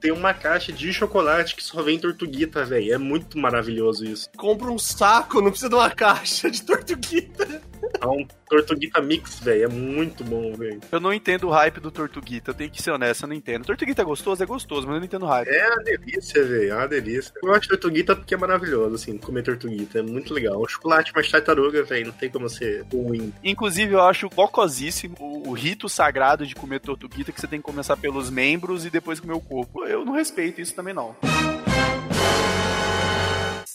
Tem 0.00 0.10
uma 0.10 0.32
caixa 0.32 0.72
de 0.72 0.92
chocolate 0.92 1.54
que 1.54 1.62
só 1.62 1.82
vem 1.82 1.98
tortuguita, 1.98 2.64
velho. 2.64 2.94
É 2.94 2.98
muito 2.98 3.38
maravilhoso 3.38 4.04
isso. 4.04 4.30
Compra 4.36 4.70
um 4.70 4.78
saco, 4.78 5.40
não 5.42 5.50
precisa 5.50 5.68
de 5.68 5.74
uma 5.74 5.90
caixa 5.94 6.50
de 6.50 6.62
tortuguita. 6.62 7.62
É 8.00 8.06
um 8.06 8.26
tortuguita 8.48 9.00
mix, 9.00 9.40
velho. 9.40 9.64
É 9.64 9.68
muito 9.68 10.24
bom, 10.24 10.52
velho. 10.54 10.80
Eu 10.90 11.00
não 11.00 11.12
entendo 11.12 11.48
o 11.48 11.50
hype 11.50 11.80
do 11.80 11.90
Tortuguita, 11.90 12.50
eu 12.50 12.54
tenho 12.54 12.70
que 12.70 12.82
ser 12.82 12.90
honesto, 12.90 13.22
eu 13.22 13.28
não 13.28 13.34
entendo. 13.34 13.64
Tortuguita 13.64 14.02
é 14.02 14.04
gostoso? 14.04 14.42
É 14.42 14.46
gostoso, 14.46 14.86
mas 14.86 14.94
eu 14.94 15.00
não 15.00 15.06
entendo 15.06 15.24
o 15.24 15.28
hype. 15.28 15.48
É 15.48 15.68
uma 15.68 15.82
delícia, 15.82 16.44
velho. 16.44 16.72
É 16.72 16.76
uma 16.76 16.88
delícia. 16.88 17.32
Eu 17.42 17.48
gosto 17.48 17.62
de 17.62 17.68
tortuguita 17.68 18.16
porque 18.16 18.34
é 18.34 18.36
maravilhoso, 18.36 18.94
assim, 18.94 19.16
comer 19.18 19.42
tortuguita. 19.42 19.98
É 19.98 20.02
muito 20.02 20.32
legal. 20.32 20.60
O 20.60 20.68
chocolate 20.68 21.12
mais 21.14 21.30
tartaruga, 21.30 21.82
velho. 21.82 22.06
Não 22.06 22.12
tem 22.12 22.30
como 22.30 22.48
ser 22.48 22.84
ruim. 22.92 23.32
Inclusive, 23.42 23.94
eu 23.94 24.02
acho 24.02 24.28
bocosíssimo 24.28 25.16
o, 25.18 25.50
o 25.50 25.52
rito 25.52 25.88
sagrado 25.88 26.46
de 26.46 26.54
comer 26.54 26.80
tortuguita, 26.80 27.32
que 27.32 27.40
você 27.40 27.46
tem 27.46 27.60
que 27.60 27.66
começar 27.66 27.96
pelos 27.96 28.30
membros 28.30 28.84
e 28.84 28.90
depois 28.90 29.20
comer 29.20 29.34
o 29.34 29.40
corpo. 29.40 29.84
Eu 29.84 30.04
não 30.04 30.12
respeito 30.12 30.60
isso 30.60 30.74
também, 30.74 30.94
não. 30.94 31.16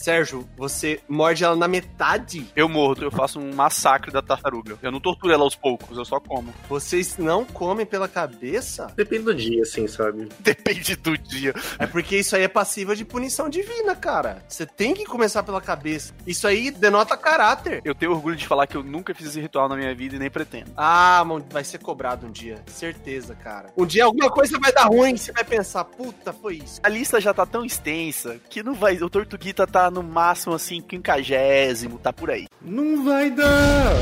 Sérgio, 0.06 0.48
você 0.56 1.00
morde 1.10 1.44
ela 1.44 1.56
na 1.56 1.68
metade? 1.68 2.46
Eu 2.56 2.70
mordo, 2.70 3.04
eu 3.04 3.10
faço 3.10 3.40
um 3.40 3.56
massacre 3.56 4.12
da 4.12 4.22
tartaruga. 4.22 4.78
Eu 4.80 4.92
não 4.92 5.00
torturo 5.00 5.34
ela 5.34 5.42
aos 5.42 5.56
poucos, 5.56 5.98
eu 5.98 6.06
só 6.06 6.20
como. 6.20 6.54
Vocês 6.70 7.18
não 7.18 7.44
comem 7.44 7.88
pela 7.88 8.08
cabeça? 8.08 8.94
Depende 8.96 9.24
do 9.24 9.34
dia, 9.34 9.64
assim, 9.64 9.88
sabe? 9.88 10.30
Depende 10.40 10.96
do 10.96 11.18
dia. 11.18 11.56
É 11.80 11.88
porque 11.88 12.18
isso 12.18 12.36
aí 12.36 12.44
é 12.44 12.48
passiva 12.48 12.96
de 12.96 13.04
punição 13.04 13.50
divina, 13.50 13.96
cara. 13.96 14.46
Você 14.48 14.64
tem 14.64 14.94
que 14.94 15.06
começar 15.06 15.42
pela 15.42 15.60
cabeça. 15.60 16.14
Isso 16.28 16.48
aí 16.48 16.70
denota 16.70 17.18
caráter. 17.18 17.82
Eu 17.84 17.96
tenho 17.96 18.12
orgulho 18.12 18.36
de 18.36 18.46
falar 18.46 18.68
que 18.68 18.78
eu 18.78 18.84
nunca 18.84 19.12
fiz 19.16 19.30
esse 19.30 19.42
ritual 19.42 19.68
na 19.68 19.76
minha 19.76 19.96
vida 19.96 20.18
e 20.18 20.20
nem 20.20 20.30
pretendo. 20.30 20.72
Ah, 20.78 21.24
mano, 21.26 21.44
vai 21.50 21.64
ser 21.64 21.80
cobrado 21.80 22.28
um 22.28 22.32
dia. 22.32 22.64
Certeza, 22.68 23.34
cara. 23.34 23.74
Um 23.76 23.88
dia 23.88 24.06
alguma 24.06 24.30
coisa 24.30 24.60
vai 24.60 24.72
dar 24.72 24.86
ruim, 24.86 25.18
você 25.18 25.32
vai 25.32 25.44
pensar, 25.44 25.84
puta, 25.84 26.32
foi 26.32 26.58
isso. 26.58 26.80
A 26.84 26.90
lista 26.90 27.20
já 27.20 27.34
tá 27.34 27.44
tão 27.44 27.66
extensa 27.66 28.40
que 28.48 28.62
não 28.62 28.76
vai. 28.76 28.98
O 28.98 29.10
Tortuguita 29.10 29.66
tá 29.66 29.95
no 29.96 30.04
máximo 30.04 30.54
assim, 30.54 30.82
quinquagésimo, 30.82 31.98
tá 31.98 32.12
por 32.12 32.30
aí. 32.30 32.48
Não 32.62 33.04
vai 33.04 33.32
dar! 33.32 33.96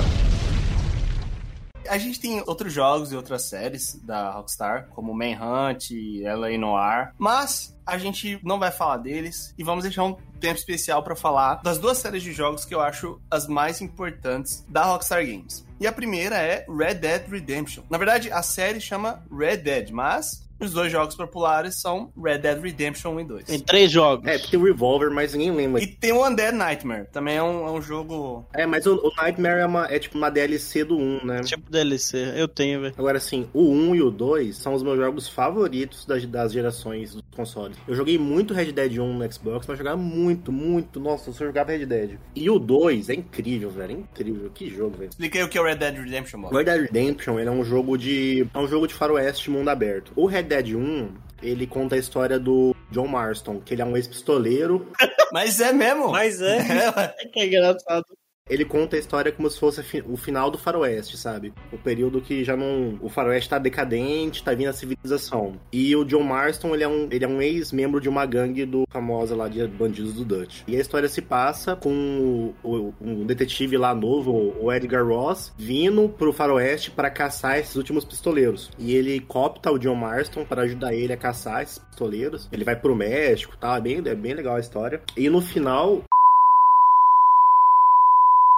A 1.87 1.97
gente 1.97 2.19
tem 2.19 2.41
outros 2.47 2.73
jogos 2.73 3.11
e 3.11 3.15
outras 3.15 3.43
séries 3.43 3.99
da 4.03 4.31
Rockstar, 4.31 4.87
como 4.95 5.13
Manhunt, 5.13 5.89
LA 6.23 6.57
Noir, 6.57 7.13
mas 7.17 7.77
a 7.85 7.97
gente 7.97 8.39
não 8.41 8.57
vai 8.57 8.71
falar 8.71 8.97
deles 8.97 9.53
e 9.57 9.63
vamos 9.63 9.83
deixar 9.83 10.05
um 10.05 10.15
tempo 10.39 10.57
especial 10.57 11.03
para 11.03 11.15
falar 11.15 11.55
das 11.61 11.77
duas 11.77 11.97
séries 11.97 12.23
de 12.23 12.31
jogos 12.31 12.63
que 12.63 12.73
eu 12.73 12.79
acho 12.79 13.21
as 13.29 13.47
mais 13.47 13.81
importantes 13.81 14.65
da 14.69 14.85
Rockstar 14.85 15.25
Games. 15.25 15.65
E 15.79 15.85
a 15.85 15.91
primeira 15.91 16.37
é 16.37 16.65
Red 16.69 16.95
Dead 16.95 17.27
Redemption. 17.29 17.83
Na 17.89 17.97
verdade, 17.97 18.31
a 18.31 18.41
série 18.41 18.79
chama 18.79 19.21
Red 19.29 19.57
Dead, 19.57 19.91
mas 19.91 20.42
os 20.65 20.73
dois 20.73 20.91
jogos 20.91 21.15
populares 21.15 21.79
são 21.79 22.11
Red 22.21 22.39
Dead 22.39 22.61
Redemption 22.61 23.11
1 23.15 23.19
e 23.19 23.23
2. 23.25 23.45
Tem 23.45 23.59
três 23.59 23.91
jogos. 23.91 24.27
É, 24.27 24.37
tem 24.37 24.59
o 24.59 24.63
Revolver, 24.63 25.11
mas 25.11 25.33
ninguém 25.33 25.51
lembra. 25.51 25.81
E 25.81 25.87
tem 25.87 26.11
o 26.11 26.25
Undead 26.25 26.55
Nightmare, 26.55 27.07
também 27.11 27.37
é 27.37 27.43
um, 27.43 27.67
é 27.67 27.71
um 27.71 27.81
jogo... 27.81 28.45
É, 28.53 28.65
mas 28.65 28.85
o, 28.85 28.95
o 28.95 29.11
Nightmare 29.15 29.61
é, 29.61 29.65
uma, 29.65 29.85
é 29.85 29.99
tipo 29.99 30.17
uma 30.17 30.29
DLC 30.29 30.83
do 30.83 30.97
1, 30.97 31.25
né? 31.25 31.41
Tipo 31.41 31.69
DLC. 31.69 32.33
Eu 32.35 32.47
tenho, 32.47 32.81
velho. 32.81 32.95
Agora, 32.97 33.17
assim, 33.17 33.47
o 33.53 33.69
1 33.69 33.95
e 33.95 34.01
o 34.01 34.11
2 34.11 34.55
são 34.55 34.73
os 34.73 34.83
meus 34.83 34.97
jogos 34.97 35.27
favoritos 35.27 36.05
das, 36.05 36.25
das 36.25 36.51
gerações 36.51 37.13
dos 37.13 37.23
consoles. 37.35 37.77
Eu 37.87 37.95
joguei 37.95 38.17
muito 38.17 38.53
Red 38.53 38.71
Dead 38.71 38.97
1 38.97 39.13
no 39.13 39.31
Xbox, 39.31 39.65
mas 39.67 39.77
jogava 39.77 39.97
muito, 39.97 40.51
muito. 40.51 40.99
Nossa, 40.99 41.29
eu 41.29 41.33
só 41.33 41.45
jogava 41.45 41.71
Red 41.71 41.85
Dead. 41.85 42.17
E 42.35 42.49
o 42.49 42.59
2 42.59 43.09
é 43.09 43.15
incrível, 43.15 43.69
velho. 43.69 43.91
É 43.91 43.93
incrível. 43.93 44.51
Que 44.53 44.69
jogo, 44.69 44.97
velho. 44.97 45.09
Expliquei 45.09 45.43
o 45.43 45.49
que 45.49 45.57
é 45.57 45.61
o 45.61 45.63
Red 45.63 45.75
Dead 45.75 45.95
Redemption, 45.95 46.39
mano. 46.39 46.55
Red 46.55 46.65
Dead 46.65 46.81
Redemption 46.81 47.39
ele 47.39 47.49
é 47.49 47.51
um 47.51 47.63
jogo 47.63 47.97
de. 47.97 48.47
É 48.53 48.59
um 48.59 48.67
jogo 48.67 48.87
de 48.87 48.93
faroeste 48.93 49.49
mundo 49.49 49.69
aberto. 49.69 50.11
O 50.15 50.25
Red 50.25 50.43
Dead 50.53 50.75
1, 50.75 51.09
ele 51.41 51.65
conta 51.65 51.95
a 51.95 51.97
história 51.97 52.37
do 52.37 52.75
John 52.91 53.07
Marston, 53.07 53.59
que 53.59 53.73
ele 53.73 53.81
é 53.81 53.85
um 53.85 53.97
ex-pistoleiro. 53.97 54.91
Mas 55.31 55.59
é 55.59 55.73
mesmo. 55.73 56.11
Mas 56.11 56.39
é. 56.41 56.59
É 57.19 57.27
que 57.27 57.39
é 57.39 57.47
engraçado. 57.47 58.05
Ele 58.49 58.65
conta 58.65 58.97
a 58.97 58.99
história 58.99 59.31
como 59.31 59.49
se 59.49 59.57
fosse 59.57 60.03
o 60.05 60.17
final 60.17 60.51
do 60.51 60.57
faroeste, 60.57 61.17
sabe? 61.17 61.53
O 61.71 61.77
período 61.77 62.19
que 62.21 62.43
já 62.43 62.57
não... 62.57 62.99
O 63.01 63.07
faroeste 63.07 63.49
tá 63.49 63.57
decadente, 63.57 64.43
tá 64.43 64.53
vindo 64.53 64.67
a 64.67 64.73
civilização. 64.73 65.55
E 65.71 65.95
o 65.95 66.03
John 66.03 66.23
Marston, 66.23 66.73
ele 66.75 66.83
é 66.83 66.87
um, 66.87 67.07
é 67.09 67.27
um 67.27 67.41
ex-membro 67.41 68.01
de 68.01 68.09
uma 68.09 68.25
gangue 68.25 68.65
do 68.65 68.83
famosa 68.91 69.33
lá 69.33 69.47
de 69.47 69.65
bandidos 69.65 70.13
do 70.13 70.25
Dutch. 70.25 70.61
E 70.67 70.75
a 70.75 70.79
história 70.81 71.07
se 71.07 71.21
passa 71.21 71.75
com 71.77 72.53
o- 72.61 72.93
um 72.99 73.25
detetive 73.25 73.77
lá 73.77 73.95
novo, 73.95 74.53
o 74.59 74.71
Edgar 74.73 75.07
Ross, 75.07 75.53
vindo 75.57 76.09
pro 76.09 76.33
faroeste 76.33 76.91
para 76.91 77.09
caçar 77.09 77.59
esses 77.59 77.77
últimos 77.77 78.03
pistoleiros. 78.03 78.69
E 78.77 78.93
ele 78.93 79.21
copta 79.21 79.71
o 79.71 79.79
John 79.79 79.95
Marston 79.95 80.43
para 80.43 80.63
ajudar 80.63 80.93
ele 80.93 81.13
a 81.13 81.17
caçar 81.17 81.63
esses 81.63 81.79
pistoleiros. 81.79 82.49
Ele 82.51 82.65
vai 82.65 82.75
pro 82.75 82.93
México, 82.95 83.55
tá? 83.57 83.77
É 83.77 83.81
bem, 83.81 84.01
é 84.05 84.15
bem 84.15 84.33
legal 84.33 84.57
a 84.57 84.59
história. 84.59 85.01
E 85.15 85.29
no 85.29 85.39
final, 85.39 86.03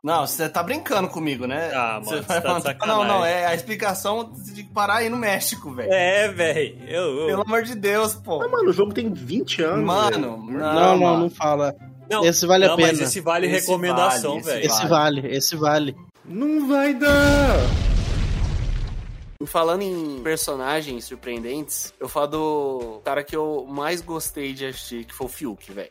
Não, 0.05 0.27
você 0.27 0.47
tá 0.47 0.61
brincando 0.61 1.07
comigo, 1.09 1.47
né? 1.47 1.71
Ah, 1.73 1.99
mano, 2.05 2.21
Você 2.21 2.39
tá 2.39 2.59
de 2.59 2.87
Não, 2.87 3.03
não, 3.03 3.25
é 3.25 3.47
a 3.47 3.55
explicação 3.55 4.31
que 4.53 4.63
parar 4.65 4.97
aí 4.97 5.09
no 5.09 5.17
México, 5.17 5.71
velho. 5.73 5.91
É, 5.91 6.27
velho. 6.27 6.77
Eu, 6.87 7.21
eu- 7.21 7.25
Pelo 7.25 7.41
amor 7.41 7.63
de 7.63 7.73
Deus, 7.73 8.13
pô. 8.13 8.39
Ah, 8.39 8.47
mano, 8.47 8.69
o 8.69 8.71
jogo 8.71 8.93
tem 8.93 9.11
20 9.11 9.63
anos. 9.63 9.83
Mano, 9.83 10.11
velho. 10.11 10.59
não, 10.59 10.59
Não, 10.59 10.73
não, 10.73 10.97
mano. 10.99 11.19
não 11.21 11.29
fala. 11.31 11.75
Não, 12.07 12.23
Esse 12.23 12.45
vale 12.45 12.65
a 12.65 12.67
não, 12.67 12.75
pena. 12.75 12.89
mas 12.89 13.01
esse 13.01 13.19
vale 13.19 13.47
Esse 13.47 13.61
recomendação, 13.65 14.33
vale, 14.33 14.41
esse 14.41 14.47
velho. 14.51 14.65
Esse 14.67 14.85
vale, 14.87 15.27
esse 15.35 15.55
vale. 15.55 15.95
Não 16.23 16.67
vai 16.67 16.93
dar! 16.93 17.57
Falando 19.47 19.81
em 19.81 20.21
personagens 20.23 21.05
surpreendentes, 21.05 21.93
eu 21.99 22.07
falo 22.07 22.27
do 22.27 23.01
cara 23.03 23.23
que 23.23 23.35
eu 23.35 23.65
mais 23.67 24.01
gostei 24.01 24.53
de 24.53 24.65
assistir, 24.65 25.03
que 25.05 25.13
foi 25.13 25.25
o 25.27 25.29
Fiuk, 25.29 25.71
velho. 25.71 25.89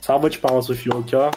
Salva 0.00 0.30
de 0.30 0.38
palmas 0.38 0.66
pro 0.66 0.76
Fiuk, 0.76 1.14
ó. 1.16 1.30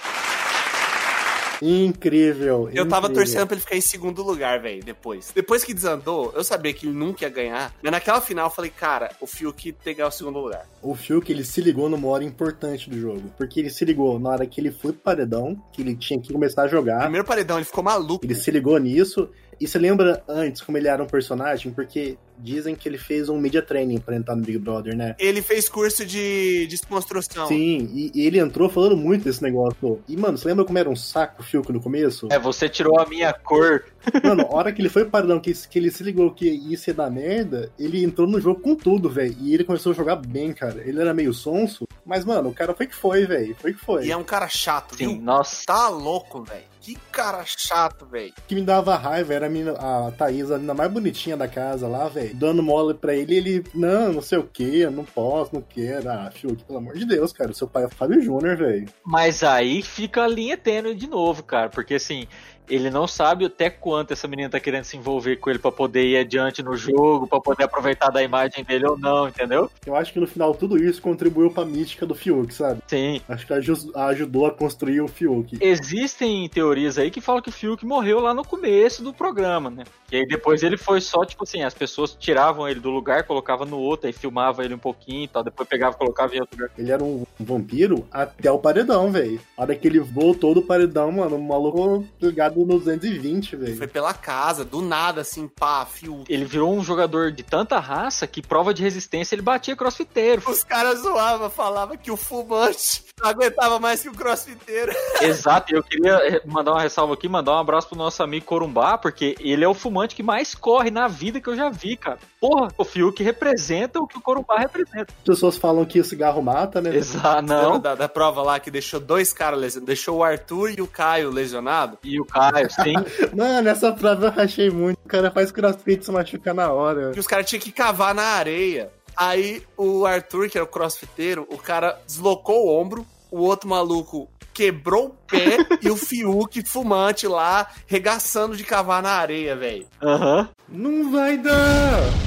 Incrível. 1.61 2.69
Eu 2.73 2.87
tava 2.87 3.07
incrível. 3.07 3.23
torcendo 3.23 3.47
pra 3.47 3.55
ele 3.55 3.61
ficar 3.61 3.75
em 3.75 3.81
segundo 3.81 4.23
lugar, 4.23 4.59
velho, 4.61 4.83
depois. 4.83 5.31
Depois 5.33 5.63
que 5.63 5.73
desandou, 5.73 6.33
eu 6.35 6.43
sabia 6.43 6.73
que 6.73 6.85
ele 6.85 6.95
nunca 6.95 7.25
ia 7.25 7.29
ganhar. 7.29 7.73
Mas 7.81 7.91
naquela 7.91 8.21
final 8.21 8.47
eu 8.47 8.51
falei, 8.51 8.71
cara, 8.71 9.11
o 9.19 9.27
Fiuk 9.27 9.75
ganhar 9.85 10.07
o 10.07 10.11
segundo 10.11 10.39
lugar. 10.39 10.65
O 10.81 10.95
Fiuk, 10.95 11.31
ele 11.31 11.43
se 11.43 11.61
ligou 11.61 11.89
numa 11.89 12.07
hora 12.07 12.23
importante 12.23 12.89
do 12.89 12.99
jogo. 12.99 13.31
Porque 13.37 13.59
ele 13.59 13.69
se 13.69 13.83
ligou 13.85 14.19
na 14.19 14.29
hora 14.29 14.45
que 14.45 14.59
ele 14.59 14.71
foi 14.71 14.91
pro 14.91 15.01
paredão, 15.01 15.61
que 15.71 15.81
ele 15.81 15.95
tinha 15.95 16.19
que 16.19 16.31
começar 16.31 16.63
a 16.63 16.67
jogar. 16.67 17.01
Primeiro 17.01 17.25
paredão, 17.25 17.57
ele 17.57 17.65
ficou 17.65 17.83
maluco. 17.83 18.25
Ele 18.25 18.35
se 18.35 18.51
ligou 18.51 18.77
nisso. 18.77 19.29
E 19.59 19.67
você 19.67 19.79
lembra 19.79 20.23
antes 20.27 20.61
como 20.61 20.77
ele 20.77 20.87
era 20.87 21.01
um 21.01 21.07
personagem? 21.07 21.71
Porque 21.71 22.17
dizem 22.37 22.75
que 22.75 22.87
ele 22.87 22.97
fez 22.97 23.29
um 23.29 23.37
media 23.37 23.61
training 23.61 23.99
pra 23.99 24.15
entrar 24.15 24.35
no 24.35 24.41
Big 24.41 24.57
Brother, 24.57 24.95
né? 24.95 25.15
Ele 25.19 25.41
fez 25.41 25.67
curso 25.67 26.05
de 26.05 26.67
desconstrução. 26.67 27.47
Sim, 27.47 27.89
e, 27.93 28.11
e 28.13 28.25
ele 28.25 28.39
entrou 28.39 28.69
falando 28.69 28.95
muito 28.95 29.23
desse 29.23 29.41
negócio. 29.41 30.01
E, 30.07 30.15
mano, 30.15 30.37
você 30.37 30.47
lembra 30.47 30.65
como 30.65 30.77
era 30.77 30.89
um 30.89 30.95
saco 30.95 31.41
o 31.41 31.43
Fiuk 31.43 31.71
no 31.71 31.81
começo? 31.81 32.27
É, 32.31 32.39
você 32.39 32.69
tirou 32.69 32.99
a 32.99 33.05
minha 33.05 33.33
cor. 33.33 33.85
Mano, 34.23 34.43
a 34.43 34.55
hora 34.55 34.71
que 34.71 34.81
ele 34.81 34.89
foi 34.89 35.03
pro 35.03 35.11
paredão, 35.11 35.39
que, 35.39 35.53
que 35.53 35.79
ele 35.79 35.91
se 35.91 36.03
ligou 36.03 36.31
que 36.31 36.47
isso 36.47 36.89
ia 36.89 36.93
dar 36.93 37.09
merda, 37.09 37.71
ele 37.77 38.03
entrou 38.03 38.27
no 38.27 38.39
jogo 38.39 38.61
com 38.61 38.75
tudo, 38.75 39.09
velho. 39.09 39.35
E 39.41 39.53
ele 39.53 39.63
começou 39.63 39.91
a 39.91 39.95
jogar 39.95 40.15
bem, 40.15 40.53
cara. 40.53 40.81
Ele 40.85 40.99
era 40.99 41.13
meio 41.13 41.33
sonso, 41.33 41.86
mas, 42.07 42.23
mano, 42.25 42.49
o 42.49 42.53
cara 42.53 42.73
foi 42.73 42.87
que 42.87 42.95
foi, 42.95 43.25
velho. 43.25 43.55
Foi 43.59 43.73
que 43.73 43.79
foi. 43.79 44.05
E 44.05 44.11
é 44.11 44.17
um 44.17 44.23
cara 44.23 44.47
chato, 44.47 44.95
Sim, 44.95 45.07
viu? 45.09 45.21
nossa. 45.21 45.65
Tá 45.65 45.89
louco, 45.89 46.41
velho. 46.43 46.63
Que 46.79 46.95
cara 47.11 47.43
chato, 47.45 48.05
velho. 48.05 48.33
O 48.37 48.41
que 48.47 48.55
me 48.55 48.61
dava 48.61 48.95
raiva 48.95 49.33
era 49.33 49.47
a, 49.47 49.49
menina, 49.49 49.73
a 49.73 50.09
Thaís, 50.11 50.49
a 50.49 50.55
menina 50.55 50.73
mais 50.73 50.89
bonitinha 50.89 51.35
da 51.35 51.45
casa 51.47 51.85
lá, 51.85 52.07
velho, 52.07 52.33
dando 52.33 52.63
mole 52.63 52.93
pra 52.93 53.13
ele 53.13 53.33
e 53.33 53.37
ele, 53.37 53.63
não, 53.73 54.13
não 54.13 54.21
sei 54.21 54.37
o 54.37 54.43
que, 54.47 54.79
eu 54.79 54.91
não 54.91 55.03
posso, 55.03 55.53
não 55.53 55.61
quero. 55.61 56.09
Ah, 56.09 56.31
Fiuk, 56.33 56.63
pelo 56.63 56.77
amor 56.79 56.95
de 56.97 57.05
Deus, 57.05 57.33
cara, 57.33 57.53
seu 57.53 57.67
pai 57.67 57.83
é 57.83 57.87
o 57.87 57.89
Fábio 57.89 58.21
Júnior, 58.21 58.55
velho. 58.55 58.87
Mas 59.03 59.43
aí 59.43 59.81
fica 59.81 60.23
a 60.23 60.27
linha 60.27 60.55
tênue 60.55 60.95
de 60.95 61.07
novo, 61.07 61.43
cara. 61.43 61.69
Porque 61.69 61.95
assim, 61.95 62.25
ele 62.69 62.89
não 62.89 63.07
sabe 63.07 63.45
até 63.45 63.69
quanto 63.69 64.11
essa 64.13 64.27
menina 64.27 64.49
tá 64.49 64.59
querendo 64.59 64.83
se 64.83 64.97
envolver 64.97 65.35
com 65.37 65.49
ele 65.49 65.59
pra 65.59 65.71
poder 65.71 66.03
ir 66.05 66.17
adiante 66.17 66.61
no 66.63 66.75
jogo, 66.75 67.27
pra 67.27 67.39
poder 67.39 67.63
aproveitar 67.63 68.09
da 68.09 68.21
imagem 68.23 68.63
dele 68.63 68.85
ou 68.87 68.97
não, 68.97 69.27
entendeu? 69.27 69.69
Eu 69.85 69.95
acho 69.95 70.13
que 70.13 70.19
no 70.19 70.27
final 70.27 70.53
tudo 70.53 70.77
isso 70.77 71.01
contribuiu 71.01 71.51
pra 71.51 71.65
mística 71.65 72.05
do 72.05 72.15
Fiuk, 72.15 72.53
sabe? 72.53 72.81
Sim. 72.87 73.21
Acho 73.27 73.45
que 73.47 73.53
aju- 73.53 73.91
ajudou 73.95 74.45
a 74.45 74.51
construir 74.51 75.01
o 75.01 75.07
Fiuk. 75.07 75.57
Existem 75.61 76.47
teorias 76.49 76.97
aí 76.97 77.09
que 77.11 77.21
falam 77.21 77.41
que 77.41 77.49
o 77.49 77.53
Fiuk 77.53 77.85
morreu 77.85 78.19
lá 78.19 78.33
no 78.33 78.43
começo 78.45 79.03
do 79.03 79.13
programa, 79.13 79.69
né? 79.69 79.83
E 80.11 80.17
aí 80.17 80.25
depois 80.27 80.63
ele 80.63 80.77
foi 80.77 81.01
só, 81.01 81.25
tipo 81.25 81.43
assim, 81.43 81.63
as 81.63 81.73
pessoas 81.73 82.15
tiravam 82.17 82.67
ele 82.67 82.79
do 82.79 82.89
lugar, 82.89 83.23
colocavam 83.23 83.65
no 83.65 83.77
outro, 83.77 84.07
aí 84.07 84.13
filmava 84.13 84.63
ele 84.63 84.73
um 84.73 84.77
pouquinho 84.79 85.23
e 85.23 85.27
tal, 85.27 85.43
depois 85.43 85.67
pegava 85.67 85.95
e 85.95 85.99
colocava 85.99 86.35
em 86.35 86.39
outro 86.39 86.57
lugar. 86.57 86.71
Ele 86.77 86.91
era 86.91 87.03
um 87.03 87.25
vampiro 87.39 88.07
até 88.11 88.51
o 88.51 88.59
paredão, 88.59 89.11
velho. 89.11 89.39
A 89.57 89.63
hora 89.63 89.75
que 89.75 89.87
ele 89.87 89.99
voltou 89.99 90.53
do 90.53 90.61
paredão, 90.61 91.11
mano, 91.11 91.35
o 91.35 91.43
maluco 91.43 92.05
ligado 92.21 92.56
no 92.65 92.79
220, 92.79 93.55
velho. 93.55 93.77
Foi 93.77 93.87
pela 93.87 94.13
casa, 94.13 94.63
do 94.63 94.81
nada, 94.81 95.21
assim, 95.21 95.47
pá, 95.47 95.85
Fiuk. 95.85 96.31
Ele 96.31 96.45
virou 96.45 96.73
um 96.73 96.83
jogador 96.83 97.31
de 97.31 97.43
tanta 97.43 97.79
raça 97.79 98.27
que 98.27 98.41
prova 98.41 98.73
de 98.73 98.81
resistência 98.81 99.35
ele 99.35 99.41
batia 99.41 99.75
crossfiteiro. 99.75 100.41
Os 100.47 100.63
caras 100.63 100.99
zoavam, 100.99 101.49
falavam 101.49 101.97
que 101.97 102.11
o 102.11 102.17
fumante 102.17 103.03
não 103.21 103.29
aguentava 103.29 103.79
mais 103.79 104.01
que 104.01 104.09
o 104.09 104.13
crossfiteiro. 104.13 104.91
Exato, 105.21 105.73
e 105.73 105.77
eu 105.77 105.83
queria 105.83 106.13
eh, 106.27 106.41
mandar 106.45 106.73
uma 106.73 106.81
ressalva 106.81 107.13
aqui, 107.13 107.27
mandar 107.27 107.53
um 107.53 107.59
abraço 107.59 107.89
pro 107.89 107.97
nosso 107.97 108.21
amigo 108.21 108.45
Corumbá, 108.45 108.97
porque 108.97 109.35
ele 109.39 109.63
é 109.63 109.67
o 109.67 109.73
fumante 109.73 110.15
que 110.15 110.23
mais 110.23 110.53
corre 110.53 110.91
na 110.91 111.07
vida 111.07 111.41
que 111.41 111.47
eu 111.47 111.55
já 111.55 111.69
vi, 111.69 111.97
cara. 111.97 112.19
Porra, 112.39 112.67
o 112.77 112.85
Fiuk 112.85 113.23
representa 113.23 113.99
o 113.99 114.07
que 114.07 114.17
o 114.17 114.21
Corumbá 114.21 114.59
representa. 114.59 115.07
As 115.11 115.23
pessoas 115.23 115.57
falam 115.57 115.83
que 115.85 115.99
o 115.99 116.03
cigarro 116.03 116.41
mata, 116.41 116.79
né? 116.79 116.95
Exato, 116.95 117.41
não. 117.41 117.79
Da, 117.79 117.95
da 117.95 118.07
prova 118.07 118.43
lá 118.43 118.59
que 118.59 118.69
deixou 118.69 118.99
dois 118.99 119.33
caras 119.33 119.59
lesionados. 119.59 119.87
Deixou 119.87 120.17
o 120.17 120.23
Arthur 120.23 120.71
e 120.77 120.81
o 120.81 120.87
Caio 120.87 121.31
lesionados. 121.31 121.97
E 122.03 122.19
o 122.19 122.25
Caio, 122.25 122.46
sim. 122.69 122.93
Mano, 123.35 123.69
essa 123.69 123.91
prova 123.91 124.27
eu 124.27 124.31
rachei 124.31 124.69
muito. 124.69 124.97
O 125.03 125.07
cara 125.07 125.31
faz 125.31 125.51
crossfit 125.51 126.03
se 126.03 126.11
machucar 126.11 126.53
na 126.53 126.71
hora. 126.71 127.11
Que 127.11 127.19
os 127.19 127.27
caras 127.27 127.47
tinham 127.47 127.61
que 127.61 127.71
cavar 127.71 128.13
na 128.13 128.23
areia. 128.23 128.89
Aí 129.15 129.63
o 129.75 130.05
Arthur, 130.05 130.49
que 130.49 130.57
era 130.57 130.65
o 130.65 130.67
crossfiteiro, 130.69 131.47
o 131.51 131.57
cara 131.57 131.99
deslocou 132.05 132.67
o 132.67 132.79
ombro, 132.79 133.05
o 133.31 133.39
outro 133.39 133.67
maluco 133.67 134.29
quebrou 134.53 135.07
o 135.07 135.09
pé 135.09 135.57
e 135.81 135.89
o 135.89 135.95
Fiuk 135.95 136.63
fumante 136.67 137.27
lá 137.27 137.67
regaçando 137.85 138.55
de 138.55 138.63
cavar 138.63 139.01
na 139.01 139.11
areia, 139.11 139.55
velho. 139.55 139.87
Aham. 140.01 140.49
Não 140.69 141.11
vai 141.11 141.37
dar! 141.37 142.26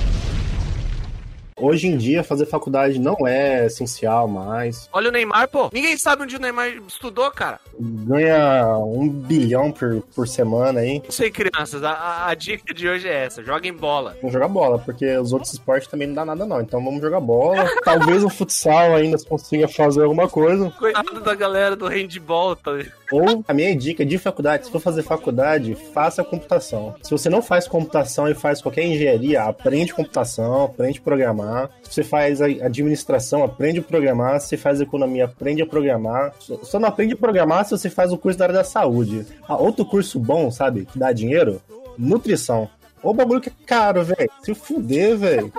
Hoje 1.60 1.86
em 1.88 1.96
dia, 1.96 2.24
fazer 2.24 2.46
faculdade 2.46 2.98
não 2.98 3.16
é 3.26 3.66
essencial 3.66 4.26
mais. 4.26 4.88
Olha 4.92 5.08
o 5.08 5.12
Neymar, 5.12 5.48
pô. 5.48 5.70
Ninguém 5.72 5.96
sabe 5.96 6.22
onde 6.22 6.36
o 6.36 6.40
Neymar 6.40 6.68
estudou, 6.88 7.30
cara. 7.30 7.60
Ganha 7.78 8.76
um 8.78 9.08
bilhão 9.08 9.70
por, 9.70 10.02
por 10.14 10.26
semana 10.28 10.80
aí. 10.80 11.00
Não 11.04 11.10
sei, 11.10 11.30
crianças. 11.30 11.82
A, 11.84 12.26
a- 12.28 12.34
dica 12.34 12.72
de 12.72 12.88
hoje 12.88 13.06
é 13.08 13.24
essa: 13.26 13.42
joguem 13.42 13.72
bola. 13.72 14.16
Vamos 14.20 14.32
jogar 14.32 14.48
bola, 14.48 14.78
porque 14.78 15.16
os 15.18 15.32
outros 15.32 15.52
esportes 15.52 15.88
também 15.88 16.06
não 16.08 16.14
dá 16.14 16.24
nada 16.24 16.46
não. 16.46 16.60
Então 16.60 16.82
vamos 16.82 17.00
jogar 17.00 17.20
bola. 17.20 17.64
Talvez 17.84 18.24
o 18.24 18.28
futsal 18.30 18.94
ainda 18.94 19.18
consiga 19.28 19.68
fazer 19.68 20.02
alguma 20.02 20.28
coisa. 20.28 20.70
Coitado 20.78 21.20
da 21.20 21.34
galera 21.34 21.76
do 21.76 21.86
handball, 21.86 22.56
tá? 22.56 22.70
Ou 23.12 23.44
a 23.46 23.52
minha 23.52 23.74
dica 23.74 24.04
de 24.06 24.18
faculdade, 24.18 24.66
se 24.66 24.72
for 24.72 24.80
fazer 24.80 25.02
faculdade, 25.02 25.74
faça 25.92 26.22
computação. 26.22 26.94
Se 27.02 27.10
você 27.10 27.28
não 27.28 27.42
faz 27.42 27.66
computação 27.66 28.28
e 28.28 28.34
faz 28.34 28.62
qualquer 28.62 28.84
engenharia, 28.84 29.42
aprende 29.42 29.92
computação, 29.92 30.64
aprende 30.64 31.00
a 31.00 31.02
programar. 31.50 31.70
Se 31.82 31.94
você 31.94 32.04
faz 32.04 32.40
a 32.40 32.46
administração, 32.46 33.42
aprende 33.42 33.80
a 33.80 33.82
programar. 33.82 34.40
Se 34.40 34.48
você 34.48 34.56
faz 34.56 34.80
economia, 34.80 35.24
aprende 35.24 35.62
a 35.62 35.66
programar. 35.66 36.32
Só 36.38 36.58
só 36.62 36.78
não 36.78 36.88
aprende 36.88 37.14
a 37.14 37.16
programar 37.16 37.64
se 37.64 37.72
você 37.72 37.90
faz 37.90 38.12
o 38.12 38.18
curso 38.18 38.38
da 38.38 38.44
área 38.46 38.54
da 38.54 38.64
saúde. 38.64 39.26
Ah, 39.48 39.56
outro 39.56 39.84
curso 39.84 40.18
bom, 40.18 40.50
sabe, 40.50 40.86
que 40.86 40.98
dá 40.98 41.12
dinheiro? 41.12 41.60
Nutrição. 41.98 42.68
Ô 43.02 43.14
bagulho 43.14 43.40
que 43.40 43.48
é 43.48 43.52
caro, 43.66 44.04
velho. 44.04 44.30
Se 44.42 44.54
fuder, 44.54 45.16
velho. 45.16 45.52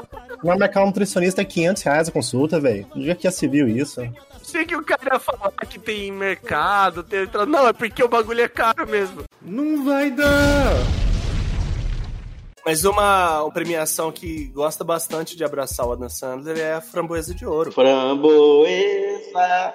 Vai 0.44 0.58
marcar 0.58 0.84
um 0.84 0.88
nutricionista 0.88 1.42
é 1.42 1.46
500 1.46 1.84
reais 1.84 2.10
a 2.10 2.12
consulta, 2.12 2.60
velho. 2.60 2.86
No 2.96 3.02
dia 3.02 3.16
que 3.16 3.24
já 3.24 3.32
se 3.32 3.48
viu 3.48 3.68
isso. 3.68 4.02
Sei 4.44 4.66
que 4.66 4.76
o 4.76 4.84
cara 4.84 5.14
ia 5.14 5.20
falar 5.20 5.52
que 5.68 5.80
tem 5.80 6.12
mercado, 6.12 7.04
tem... 7.04 7.28
não, 7.48 7.68
é 7.68 7.74
porque 7.74 8.04
o 8.04 8.08
bagulho 8.08 8.42
é 8.42 8.48
caro 8.48 8.88
mesmo. 8.88 9.24
Não 9.42 9.86
vai 9.86 10.12
dar. 10.12 11.11
Mas 12.66 12.86
uma, 12.86 13.44
uma 13.44 13.52
premiação 13.52 14.12
que 14.12 14.46
gosta 14.48 14.84
bastante 14.84 15.36
de 15.36 15.44
abraçar 15.44 15.88
o 15.88 15.94
Adam 15.94 16.10
Sandler 16.10 16.58
é 16.58 16.74
a 16.74 16.82
Framboesa 16.82 17.34
de 17.34 17.46
Ouro. 17.46 17.72
Framboesa. 17.72 19.74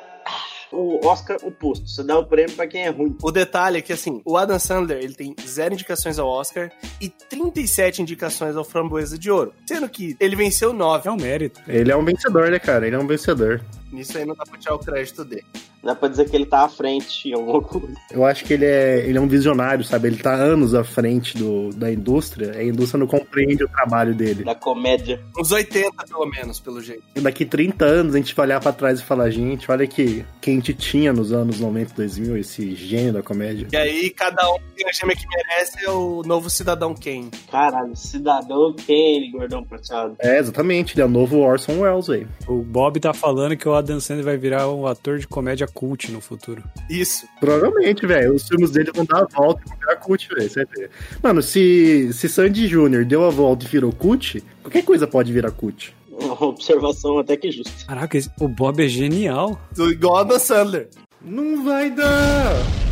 O 0.73 1.07
Oscar 1.07 1.39
oposto. 1.43 1.89
Você 1.89 2.03
dá 2.03 2.19
o 2.19 2.27
prêmio 2.27 2.55
pra 2.55 2.67
quem 2.67 2.83
é 2.83 2.91
ruim. 2.91 3.17
O 3.23 3.31
detalhe 3.31 3.79
é 3.79 3.81
que, 3.81 3.93
assim, 3.93 4.21
o 4.25 4.37
Adam 4.37 4.59
Sandler, 4.59 4.99
ele 4.99 5.15
tem 5.15 5.35
zero 5.47 5.75
indicações 5.75 6.19
ao 6.19 6.29
Oscar 6.29 6.71
e 7.01 7.09
37 7.09 8.03
indicações 8.03 8.57
ao 8.57 8.65
Framboesa 8.65 9.19
de 9.19 9.31
Ouro. 9.31 9.53
Sendo 9.67 9.89
que 9.89 10.17
ele 10.19 10.35
venceu 10.35 10.73
nove. 10.73 11.09
É 11.09 11.13
um 11.13 11.17
mérito. 11.17 11.61
Ele 11.69 11.93
é 11.93 11.97
um 11.97 12.05
vencedor, 12.05 12.51
né, 12.51 12.59
cara? 12.59 12.87
Ele 12.87 12.97
é 12.97 12.99
um 12.99 13.07
vencedor. 13.07 13.61
Nisso 13.93 14.19
aí 14.19 14.25
não 14.25 14.35
dá 14.35 14.45
pra 14.45 14.59
tirar 14.59 14.75
o 14.75 14.79
crédito 14.79 15.25
dele. 15.25 15.45
Dá 15.83 15.95
pra 15.95 16.09
dizer 16.09 16.29
que 16.29 16.35
ele 16.35 16.47
tá 16.47 16.65
à 16.65 16.69
frente 16.69 17.29
em 17.29 17.33
alguma 17.33 17.63
coisa. 17.63 17.95
Eu 18.11 18.25
acho 18.25 18.45
que 18.45 18.53
ele 18.53 18.65
é, 18.65 19.07
ele 19.07 19.17
é 19.17 19.21
um 19.21 19.29
visionário, 19.29 19.85
sabe? 19.85 20.09
Ele 20.09 20.17
tá 20.17 20.35
anos 20.35 20.75
à 20.75 20.83
frente 20.83 21.39
do, 21.39 21.71
da 21.71 21.93
indústria. 21.93 22.53
A 22.59 22.65
indústria 22.65 22.99
não 22.99 23.07
compreende 23.07 23.63
o 23.63 23.69
trabalho 23.69 24.13
dele. 24.13 24.43
Da 24.43 24.55
comédia. 24.55 25.23
Uns 25.39 25.53
80, 25.53 26.05
pelo 26.05 26.27
menos, 26.27 26.59
pelo 26.59 26.81
jeito. 26.81 27.05
E 27.15 27.21
daqui 27.21 27.45
30 27.45 27.85
anos 27.85 28.15
a 28.15 28.19
gente 28.19 28.35
vai 28.35 28.47
olhar 28.47 28.61
pra 28.61 28.73
trás 28.73 28.99
e 28.99 29.05
falar, 29.05 29.31
gente, 29.31 29.71
olha 29.71 29.87
que 29.87 30.25
quem 30.41 30.55
a 30.55 30.57
gente 30.57 30.75
tinha 30.75 31.13
nos 31.13 31.33
anos 31.33 31.61
90 31.61 31.95
2000, 31.95 32.37
esse 32.37 32.75
gênio 32.75 33.13
da 33.13 33.23
comédia. 33.23 33.69
E 33.73 33.77
aí, 33.77 34.11
cada 34.11 34.51
um 34.51 34.59
tem 34.75 34.89
a 34.89 34.93
gêmea 34.93 35.15
que 35.15 35.27
merece 35.29 35.85
é 35.85 35.91
o 35.91 36.23
novo 36.25 36.51
Cidadão 36.51 36.95
Kane. 36.95 37.31
Caralho, 37.49 37.95
cidadão 37.95 38.75
Kane, 38.75 39.31
gordão 39.31 39.63
prateado. 39.63 40.17
É, 40.19 40.39
exatamente. 40.39 40.95
Ele 40.95 41.03
é 41.03 41.05
o 41.05 41.09
novo 41.09 41.39
Orson 41.39 41.81
Welles, 41.81 42.09
velho. 42.09 42.29
O 42.49 42.63
Bob 42.63 42.99
tá 42.99 43.15
falando 43.15 43.57
que 43.57 43.69
o 43.69 43.76
Adam 43.77 44.01
Sandler 44.01 44.25
vai 44.25 44.37
virar 44.37 44.69
um 44.71 44.87
ator 44.87 45.19
de 45.19 45.27
comédia 45.27 45.67
cult 45.67 46.11
no 46.11 46.21
futuro. 46.21 46.63
Isso. 46.91 47.27
Provavelmente, 47.41 48.07
velho. 48.07 48.35
Os 48.35 48.47
filmes 48.47 48.71
dele 48.71 48.91
vão 48.95 49.05
dar 49.05 49.23
a 49.23 49.27
volta 49.27 49.63
e 49.65 49.69
vão 49.69 49.79
virar 49.79 49.97
cult, 49.97 50.29
velho. 50.29 50.51
Você. 50.51 50.91
Mano, 51.23 51.43
se, 51.43 52.13
se 52.13 52.29
Sandy 52.29 52.69
Jr. 52.69 53.05
deu 53.05 53.25
a 53.25 53.31
volta 53.31 53.65
e 53.65 53.69
virou 53.69 53.93
cult, 53.93 54.43
qualquer 54.63 54.85
coisa 54.85 55.07
pode 55.07 55.33
virar 55.33 55.51
cult. 55.51 55.95
Uma 56.11 56.45
observação 56.45 57.19
até 57.19 57.37
que 57.37 57.51
justa. 57.51 57.87
Caraca, 57.87 58.19
o 58.41 58.49
Bob 58.49 58.83
é 58.83 58.89
genial. 58.89 59.61
Igual 59.77 60.15
o 60.15 60.17
Adam 60.17 60.39
Sandler. 60.39 60.89
Não 61.21 61.65
vai 61.65 61.91
dar! 61.91 62.86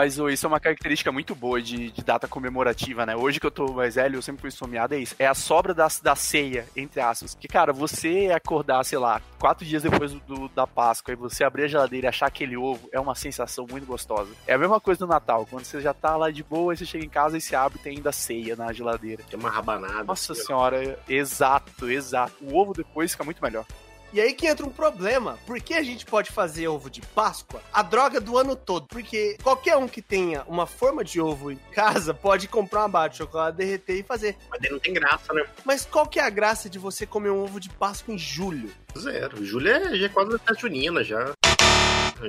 Mas 0.00 0.18
ô, 0.18 0.30
isso 0.30 0.46
é 0.46 0.48
uma 0.48 0.58
característica 0.58 1.12
muito 1.12 1.34
boa 1.34 1.60
de, 1.60 1.90
de 1.90 2.02
data 2.02 2.26
comemorativa, 2.26 3.04
né? 3.04 3.14
Hoje 3.14 3.38
que 3.38 3.44
eu 3.44 3.50
tô 3.50 3.70
mais 3.70 3.96
velho, 3.96 4.16
eu 4.16 4.22
sempre 4.22 4.40
fui 4.40 4.48
esfomeado, 4.48 4.94
é 4.94 4.98
isso. 4.98 5.14
É 5.18 5.26
a 5.26 5.34
sobra 5.34 5.74
da, 5.74 5.86
da 6.02 6.16
ceia, 6.16 6.66
entre 6.74 7.02
aspas. 7.02 7.34
Que, 7.34 7.46
cara, 7.46 7.70
você 7.70 8.30
acordar, 8.34 8.82
sei 8.82 8.96
lá, 8.96 9.20
quatro 9.38 9.62
dias 9.62 9.82
depois 9.82 10.10
do, 10.10 10.48
da 10.48 10.66
Páscoa 10.66 11.12
e 11.12 11.16
você 11.16 11.44
abrir 11.44 11.64
a 11.64 11.68
geladeira 11.68 12.06
e 12.06 12.08
achar 12.08 12.28
aquele 12.28 12.56
ovo, 12.56 12.88
é 12.90 12.98
uma 12.98 13.14
sensação 13.14 13.66
muito 13.70 13.86
gostosa. 13.86 14.30
É 14.46 14.54
a 14.54 14.58
mesma 14.58 14.80
coisa 14.80 15.00
do 15.00 15.06
Natal, 15.06 15.46
quando 15.50 15.66
você 15.66 15.82
já 15.82 15.92
tá 15.92 16.16
lá 16.16 16.30
de 16.30 16.42
boa, 16.42 16.74
você 16.74 16.86
chega 16.86 17.04
em 17.04 17.10
casa 17.10 17.36
e 17.36 17.40
se 17.42 17.54
abre 17.54 17.78
e 17.78 17.82
tem 17.82 17.96
ainda 17.98 18.10
ceia 18.10 18.56
na 18.56 18.72
geladeira. 18.72 19.22
Tem 19.28 19.38
uma 19.38 19.50
rabanada. 19.50 20.04
Nossa 20.04 20.32
assim, 20.32 20.46
senhora, 20.46 20.98
exato, 21.06 21.90
exato. 21.90 22.32
O 22.40 22.56
ovo 22.56 22.72
depois 22.72 23.12
fica 23.12 23.22
muito 23.22 23.42
melhor. 23.42 23.66
E 24.12 24.20
aí 24.20 24.34
que 24.34 24.46
entra 24.46 24.66
um 24.66 24.70
problema. 24.70 25.38
Por 25.46 25.60
que 25.60 25.74
a 25.74 25.82
gente 25.82 26.04
pode 26.04 26.32
fazer 26.32 26.66
ovo 26.66 26.90
de 26.90 27.00
Páscoa 27.00 27.62
a 27.72 27.82
droga 27.82 28.20
do 28.20 28.36
ano 28.36 28.56
todo? 28.56 28.86
Porque 28.88 29.36
qualquer 29.42 29.76
um 29.76 29.86
que 29.86 30.02
tenha 30.02 30.42
uma 30.48 30.66
forma 30.66 31.04
de 31.04 31.20
ovo 31.20 31.52
em 31.52 31.58
casa 31.72 32.12
pode 32.12 32.48
comprar 32.48 32.80
uma 32.80 32.88
barra 32.88 33.08
de 33.08 33.18
chocolate, 33.18 33.56
derreter 33.56 34.00
e 34.00 34.02
fazer. 34.02 34.36
Mas 34.50 34.70
não 34.70 34.78
tem 34.78 34.92
graça, 34.92 35.32
né? 35.32 35.44
Mas 35.64 35.84
qual 35.84 36.06
que 36.06 36.18
é 36.18 36.24
a 36.24 36.30
graça 36.30 36.68
de 36.68 36.78
você 36.78 37.06
comer 37.06 37.30
um 37.30 37.42
ovo 37.42 37.60
de 37.60 37.68
Páscoa 37.68 38.14
em 38.14 38.18
julho? 38.18 38.70
Zero. 38.98 39.44
Júlia 39.44 39.76
é, 39.76 39.96
já 39.96 40.06
é 40.06 40.08
quase 40.08 40.30
festa 40.32 40.54
junina, 40.54 41.04
já. 41.04 41.32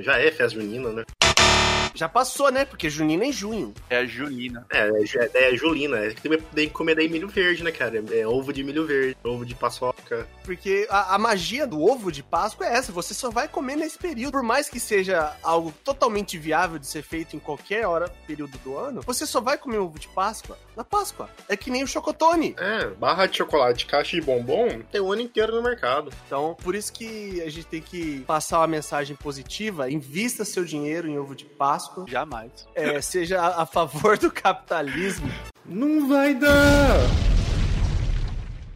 Já 0.00 0.18
é 0.18 0.30
festa 0.30 0.60
junina, 0.60 0.90
né? 0.90 1.04
Já 1.94 2.08
passou, 2.08 2.50
né? 2.50 2.64
Porque 2.64 2.88
junina 2.88 3.24
é 3.24 3.28
em 3.28 3.32
junho. 3.32 3.74
É 3.90 3.98
a 3.98 4.06
junina. 4.06 4.66
É, 4.70 4.88
é, 4.88 5.52
é 5.52 5.56
julina. 5.56 5.98
É 5.98 6.14
que 6.14 6.28
tem 6.28 6.38
tem 6.38 6.68
que 6.68 6.74
comer 6.74 6.94
daí 6.94 7.08
milho 7.08 7.28
verde, 7.28 7.62
né, 7.62 7.72
cara? 7.72 8.02
É 8.12 8.26
ovo 8.26 8.52
de 8.52 8.62
milho 8.62 8.86
verde, 8.86 9.16
ovo 9.24 9.44
de 9.44 9.54
paçoca. 9.54 10.26
Porque 10.44 10.86
a, 10.88 11.14
a 11.14 11.18
magia 11.18 11.66
do 11.66 11.82
ovo 11.82 12.12
de 12.12 12.22
Páscoa 12.22 12.66
é 12.66 12.74
essa, 12.74 12.92
você 12.92 13.12
só 13.14 13.30
vai 13.30 13.48
comer 13.48 13.76
nesse 13.76 13.98
período. 13.98 14.32
Por 14.32 14.42
mais 14.42 14.68
que 14.68 14.78
seja 14.78 15.36
algo 15.42 15.72
totalmente 15.84 16.38
viável 16.38 16.78
de 16.78 16.86
ser 16.86 17.02
feito 17.02 17.34
em 17.36 17.38
qualquer 17.38 17.86
hora, 17.86 18.08
período 18.26 18.56
do 18.58 18.76
ano, 18.76 19.02
você 19.02 19.26
só 19.26 19.40
vai 19.40 19.58
comer 19.58 19.78
ovo 19.78 19.98
de 19.98 20.08
Páscoa 20.08 20.58
na 20.76 20.84
Páscoa. 20.84 21.28
É 21.48 21.56
que 21.56 21.70
nem 21.70 21.82
o 21.82 21.86
chocotone. 21.86 22.54
É, 22.58 22.86
barra 22.88 23.26
de 23.26 23.36
chocolate, 23.36 23.86
caixa 23.86 24.16
de 24.16 24.22
bombom, 24.22 24.80
tem 24.90 25.00
o 25.00 25.12
ano 25.12 25.22
inteiro 25.22 25.54
no 25.54 25.62
mercado. 25.62 26.10
Então, 26.26 26.56
por 26.62 26.74
isso 26.74 26.92
que 26.92 27.40
a 27.42 27.50
gente 27.50 27.66
tem 27.66 27.80
que 27.80 28.20
passar 28.26 28.58
uma 28.60 28.66
mensagem 28.66 29.16
positiva, 29.16 29.90
invista 29.90 30.44
seu 30.44 30.64
dinheiro 30.64 31.08
em 31.08 31.18
ovo 31.18 31.34
de 31.34 31.44
Páscoa, 31.44 32.04
Jamais. 32.08 32.50
é, 32.74 33.00
seja 33.00 33.40
a, 33.40 33.62
a 33.62 33.66
favor 33.66 34.16
do 34.18 34.30
capitalismo. 34.30 35.30
Não 35.64 36.08
vai 36.08 36.34
dar! 36.34 36.96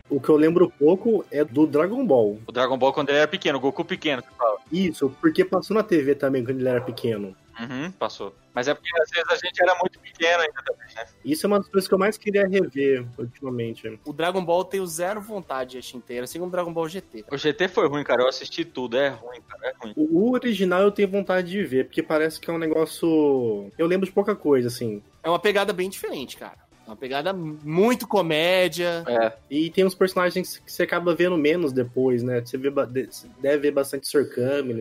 O 0.08 0.20
que 0.20 0.28
eu 0.28 0.36
lembro 0.36 0.72
pouco 0.78 1.24
é 1.32 1.44
do 1.44 1.66
Dragon 1.66 2.06
Ball. 2.06 2.38
O 2.46 2.52
Dragon 2.52 2.78
Ball 2.78 2.92
quando 2.92 3.08
ele 3.08 3.18
era 3.18 3.26
pequeno, 3.26 3.58
o 3.58 3.60
Goku 3.60 3.84
pequeno. 3.84 4.22
Isso, 4.70 5.12
porque 5.20 5.44
passou 5.44 5.76
na 5.76 5.82
TV 5.82 6.14
também 6.14 6.44
quando 6.44 6.60
ele 6.60 6.68
era 6.68 6.80
pequeno. 6.80 7.34
Uhum, 7.58 7.90
passou. 7.92 8.34
Mas 8.54 8.68
é 8.68 8.74
porque 8.74 8.90
às 9.00 9.10
vezes 9.10 9.30
a 9.30 9.36
gente 9.36 9.62
era 9.62 9.74
muito 9.76 9.98
pequeno 9.98 10.40
ainda 10.42 10.62
também, 10.64 10.94
né? 10.94 11.04
Isso 11.24 11.46
é 11.46 11.48
uma 11.48 11.58
das 11.58 11.68
coisas 11.68 11.88
que 11.88 11.94
eu 11.94 11.98
mais 11.98 12.18
queria 12.18 12.46
rever 12.46 13.06
ultimamente. 13.18 13.98
O 14.04 14.12
Dragon 14.12 14.44
Ball 14.44 14.64
tem 14.64 14.80
o 14.80 14.86
zero 14.86 15.20
vontade 15.20 15.78
esta 15.78 15.96
inteira, 15.96 16.24
assim 16.24 16.38
como 16.38 16.48
o 16.48 16.52
Dragon 16.52 16.72
Ball 16.72 16.88
GT. 16.88 17.24
O 17.30 17.36
GT 17.36 17.68
foi 17.68 17.88
ruim, 17.88 18.04
cara. 18.04 18.22
Eu 18.22 18.28
assisti 18.28 18.64
tudo. 18.64 18.96
É 18.96 19.08
ruim, 19.08 19.40
cara. 19.48 19.68
É 19.68 19.74
ruim. 19.82 19.94
O 19.96 20.32
original 20.32 20.82
eu 20.82 20.90
tenho 20.90 21.08
vontade 21.08 21.50
de 21.50 21.62
ver, 21.64 21.86
porque 21.86 22.02
parece 22.02 22.38
que 22.40 22.50
é 22.50 22.52
um 22.52 22.58
negócio. 22.58 23.70
Eu 23.78 23.86
lembro 23.86 24.06
de 24.06 24.12
pouca 24.12 24.34
coisa, 24.36 24.68
assim. 24.68 25.02
É 25.22 25.28
uma 25.28 25.38
pegada 25.38 25.72
bem 25.72 25.88
diferente, 25.88 26.36
cara. 26.36 26.58
É 26.86 26.90
uma 26.90 26.96
pegada 26.96 27.32
muito 27.32 28.06
comédia. 28.06 29.02
É. 29.08 29.32
E 29.50 29.70
tem 29.70 29.84
uns 29.84 29.94
personagens 29.94 30.58
que 30.58 30.70
você 30.70 30.84
acaba 30.84 31.14
vendo 31.14 31.36
menos 31.36 31.72
depois, 31.72 32.22
né? 32.22 32.40
Você 32.44 32.56
vê, 32.56 32.70
de- 32.86 33.08
deve 33.40 33.58
ver 33.58 33.70
bastante 33.72 34.06
Sr. 34.06 34.28
Kami 34.34 34.78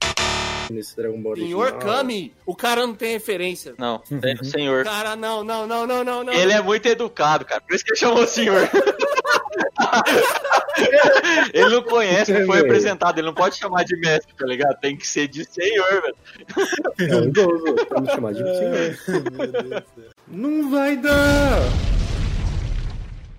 nesse 0.72 0.96
Dragon 0.96 1.22
Ball 1.22 1.32
original. 1.34 1.66
Senhor 1.66 1.80
Kami, 1.80 2.34
o 2.46 2.56
cara 2.56 2.86
não 2.86 2.94
tem 2.94 3.14
referência. 3.14 3.74
Não, 3.78 4.00
tem- 4.00 4.36
senhor. 4.44 4.84
Cara, 4.84 5.16
não, 5.16 5.44
não, 5.44 5.66
não, 5.68 5.88
não, 5.88 6.04
não, 6.04 6.24
não. 6.24 6.34
Ele 6.34 6.54
é 6.54 6.62
muito 6.62 6.86
educado, 6.88 7.46
cara. 7.46 7.62
Por 7.62 7.76
isso 7.76 7.84
que 7.84 7.92
ele 7.92 8.00
chamou 8.00 8.26
senhor. 8.28 8.70
ele 11.54 11.70
não 11.70 11.84
conhece, 11.84 12.34
não 12.34 12.46
foi 12.46 12.60
apresentado. 12.60 13.20
Ele 13.20 13.28
não 13.28 13.34
pode 13.34 13.58
chamar 13.58 13.84
de 13.84 13.96
mestre, 13.98 14.34
tá 14.36 14.46
ligado? 14.46 14.78
Tem 14.80 14.96
que 14.98 15.08
ser 15.08 15.28
de 15.28 15.46
senhor, 15.46 16.02
velho. 16.02 16.16
É 17.00 17.16
um 17.16 17.24
idoso, 17.26 17.76
vamos 17.90 18.12
chamar 18.12 18.34
de 18.34 18.40
senhor. 18.40 19.84
Não 20.28 20.72
vai 20.72 20.98
dar! 20.98 21.95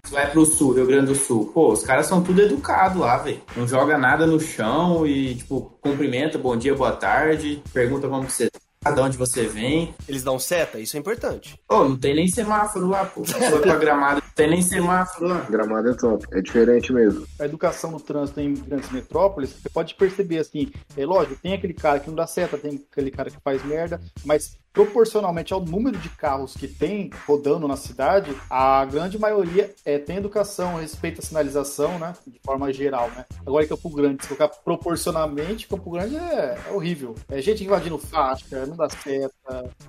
Você 0.06 0.14
vai 0.14 0.30
pro 0.30 0.46
sul, 0.46 0.72
Rio 0.72 0.86
Grande 0.86 1.06
do 1.06 1.14
Sul. 1.16 1.50
Pô, 1.52 1.72
os 1.72 1.82
caras 1.82 2.06
são 2.06 2.22
tudo 2.22 2.40
educados 2.40 2.96
lá, 2.96 3.18
velho. 3.18 3.42
Não 3.56 3.66
joga 3.66 3.98
nada 3.98 4.24
no 4.24 4.38
chão 4.38 5.04
e, 5.04 5.34
tipo, 5.34 5.76
cumprimenta, 5.80 6.38
bom 6.38 6.56
dia, 6.56 6.76
boa 6.76 6.92
tarde, 6.92 7.60
pergunta 7.72 8.08
como 8.08 8.30
você 8.30 8.48
tá, 8.80 8.92
de 8.92 9.00
onde 9.00 9.16
você 9.16 9.46
vem. 9.46 9.92
Eles 10.08 10.22
dão 10.22 10.38
seta, 10.38 10.78
isso 10.78 10.96
é 10.96 11.00
importante. 11.00 11.58
Pô, 11.66 11.88
não 11.88 11.96
tem 11.96 12.14
nem 12.14 12.28
semáforo 12.28 12.86
lá, 12.86 13.04
pô. 13.04 13.24
Foi 13.24 13.60
pra 13.60 13.74
gramado, 13.74 14.22
não 14.24 14.32
tem 14.32 14.48
nem 14.48 14.62
semáforo 14.62 15.26
lá. 15.26 15.40
Gramado 15.50 15.90
é 15.90 15.94
top, 15.94 16.24
é 16.30 16.40
diferente 16.40 16.92
mesmo. 16.92 17.26
a 17.40 17.44
educação 17.44 17.90
no 17.90 17.98
trânsito 17.98 18.40
em 18.40 18.54
grandes 18.54 18.92
metrópoles, 18.92 19.50
você 19.50 19.68
pode 19.68 19.96
perceber 19.96 20.38
assim, 20.38 20.70
é 20.96 21.04
lógico, 21.04 21.40
tem 21.42 21.54
aquele 21.54 21.74
cara 21.74 21.98
que 21.98 22.06
não 22.08 22.14
dá 22.14 22.28
seta, 22.28 22.56
tem 22.56 22.80
aquele 22.92 23.10
cara 23.10 23.28
que 23.28 23.38
faz 23.42 23.64
merda, 23.64 24.00
mas 24.24 24.56
proporcionalmente 24.76 25.54
ao 25.54 25.60
número 25.60 25.96
de 25.96 26.10
carros 26.10 26.52
que 26.52 26.68
tem 26.68 27.10
rodando 27.26 27.66
na 27.66 27.76
cidade, 27.76 28.36
a 28.50 28.84
grande 28.84 29.18
maioria 29.18 29.74
é, 29.86 29.96
tem 29.96 30.18
educação, 30.18 30.76
respeita 30.76 31.22
a 31.22 31.24
sinalização, 31.24 31.98
né? 31.98 32.12
De 32.26 32.38
forma 32.44 32.70
geral, 32.70 33.10
né? 33.16 33.24
Agora 33.46 33.64
em 33.64 33.68
Campo 33.68 33.88
Grande, 33.88 34.22
se 34.22 34.28
colocar 34.28 34.48
proporcionalmente, 34.62 35.66
Campo 35.66 35.90
Grande 35.90 36.16
é, 36.16 36.58
é 36.68 36.72
horrível. 36.72 37.14
É 37.30 37.40
gente 37.40 37.64
invadindo 37.64 37.96
faixa, 37.96 38.66
não 38.66 38.76
dá 38.76 38.86
seta. 38.90 39.32